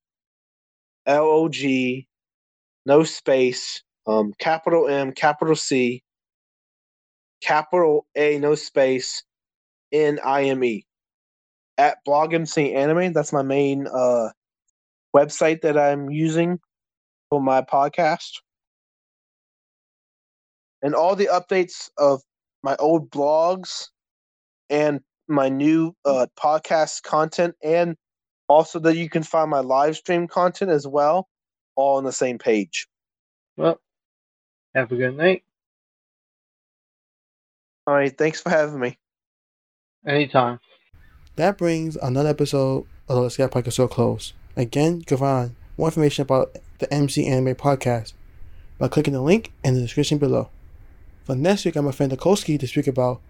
L 1.05 1.25
O 1.25 1.49
G 1.49 2.07
no 2.85 3.03
space 3.03 3.83
um 4.07 4.33
capital 4.39 4.87
M 4.89 5.13
capital 5.13 5.55
C 5.55 6.03
capital 7.41 8.05
A 8.15 8.39
no 8.39 8.55
space 8.55 9.23
N 9.93 10.19
I 10.25 10.45
M 10.45 10.63
E 10.63 10.85
at 11.79 12.03
blog 12.03 12.33
MC 12.33 12.73
anime. 12.75 13.13
That's 13.13 13.33
my 13.33 13.41
main 13.41 13.87
uh 13.87 14.29
website 15.15 15.61
that 15.61 15.77
I'm 15.77 16.09
using 16.09 16.59
for 17.29 17.41
my 17.41 17.61
podcast. 17.61 18.31
And 20.81 20.93
all 20.93 21.15
the 21.15 21.27
updates 21.27 21.89
of 21.97 22.21
my 22.63 22.75
old 22.77 23.09
blogs 23.09 23.87
and 24.69 25.01
my 25.27 25.49
new 25.49 25.95
uh, 26.05 26.27
podcast 26.37 27.03
content, 27.03 27.55
and 27.63 27.95
also 28.47 28.79
that 28.79 28.95
you 28.95 29.09
can 29.09 29.23
find 29.23 29.49
my 29.49 29.59
live 29.59 29.95
stream 29.95 30.27
content 30.27 30.71
as 30.71 30.87
well, 30.87 31.27
all 31.75 31.97
on 31.97 32.03
the 32.03 32.11
same 32.11 32.37
page. 32.37 32.87
Well, 33.57 33.79
have 34.73 34.91
a 34.91 34.95
good 34.95 35.17
night. 35.17 35.43
All 37.85 37.93
right, 37.93 38.15
thanks 38.17 38.41
for 38.41 38.49
having 38.49 38.79
me. 38.79 38.97
Anytime. 40.07 40.59
That 41.39 41.57
brings 41.57 41.95
another 41.95 42.27
episode 42.27 42.85
of 43.07 43.15
the 43.15 43.21
Let's 43.21 43.37
Get 43.37 43.49
Podcast 43.49 43.81
a 43.81 43.87
close. 43.87 44.33
Again, 44.57 44.97
you 44.97 45.05
can 45.05 45.17
find 45.19 45.55
more 45.77 45.87
information 45.87 46.23
about 46.23 46.57
the 46.79 46.93
MC 46.93 47.25
Anime 47.25 47.55
Podcast 47.55 48.11
by 48.77 48.89
clicking 48.89 49.13
the 49.13 49.21
link 49.21 49.53
in 49.63 49.73
the 49.73 49.79
description 49.79 50.17
below. 50.17 50.49
For 51.23 51.35
next 51.35 51.63
week, 51.63 51.77
I'm 51.77 51.87
a 51.87 51.93
friend 51.93 52.11
Koski 52.11 52.59
to 52.59 52.67
speak 52.67 52.87
about 52.87 53.21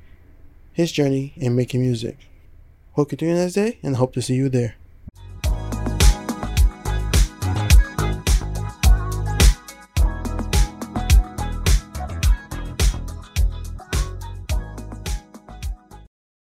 his 0.74 0.92
journey 0.92 1.34
in 1.36 1.56
making 1.56 1.82
music. 1.82 2.18
Hope 2.94 3.12
you're 3.12 3.18
doing 3.18 3.36
this 3.36 3.54
day 3.54 3.78
and 3.84 3.98
hope 3.98 4.14
to 4.14 4.24
see 4.24 4.34
you 4.34 4.50
there. 4.50 4.74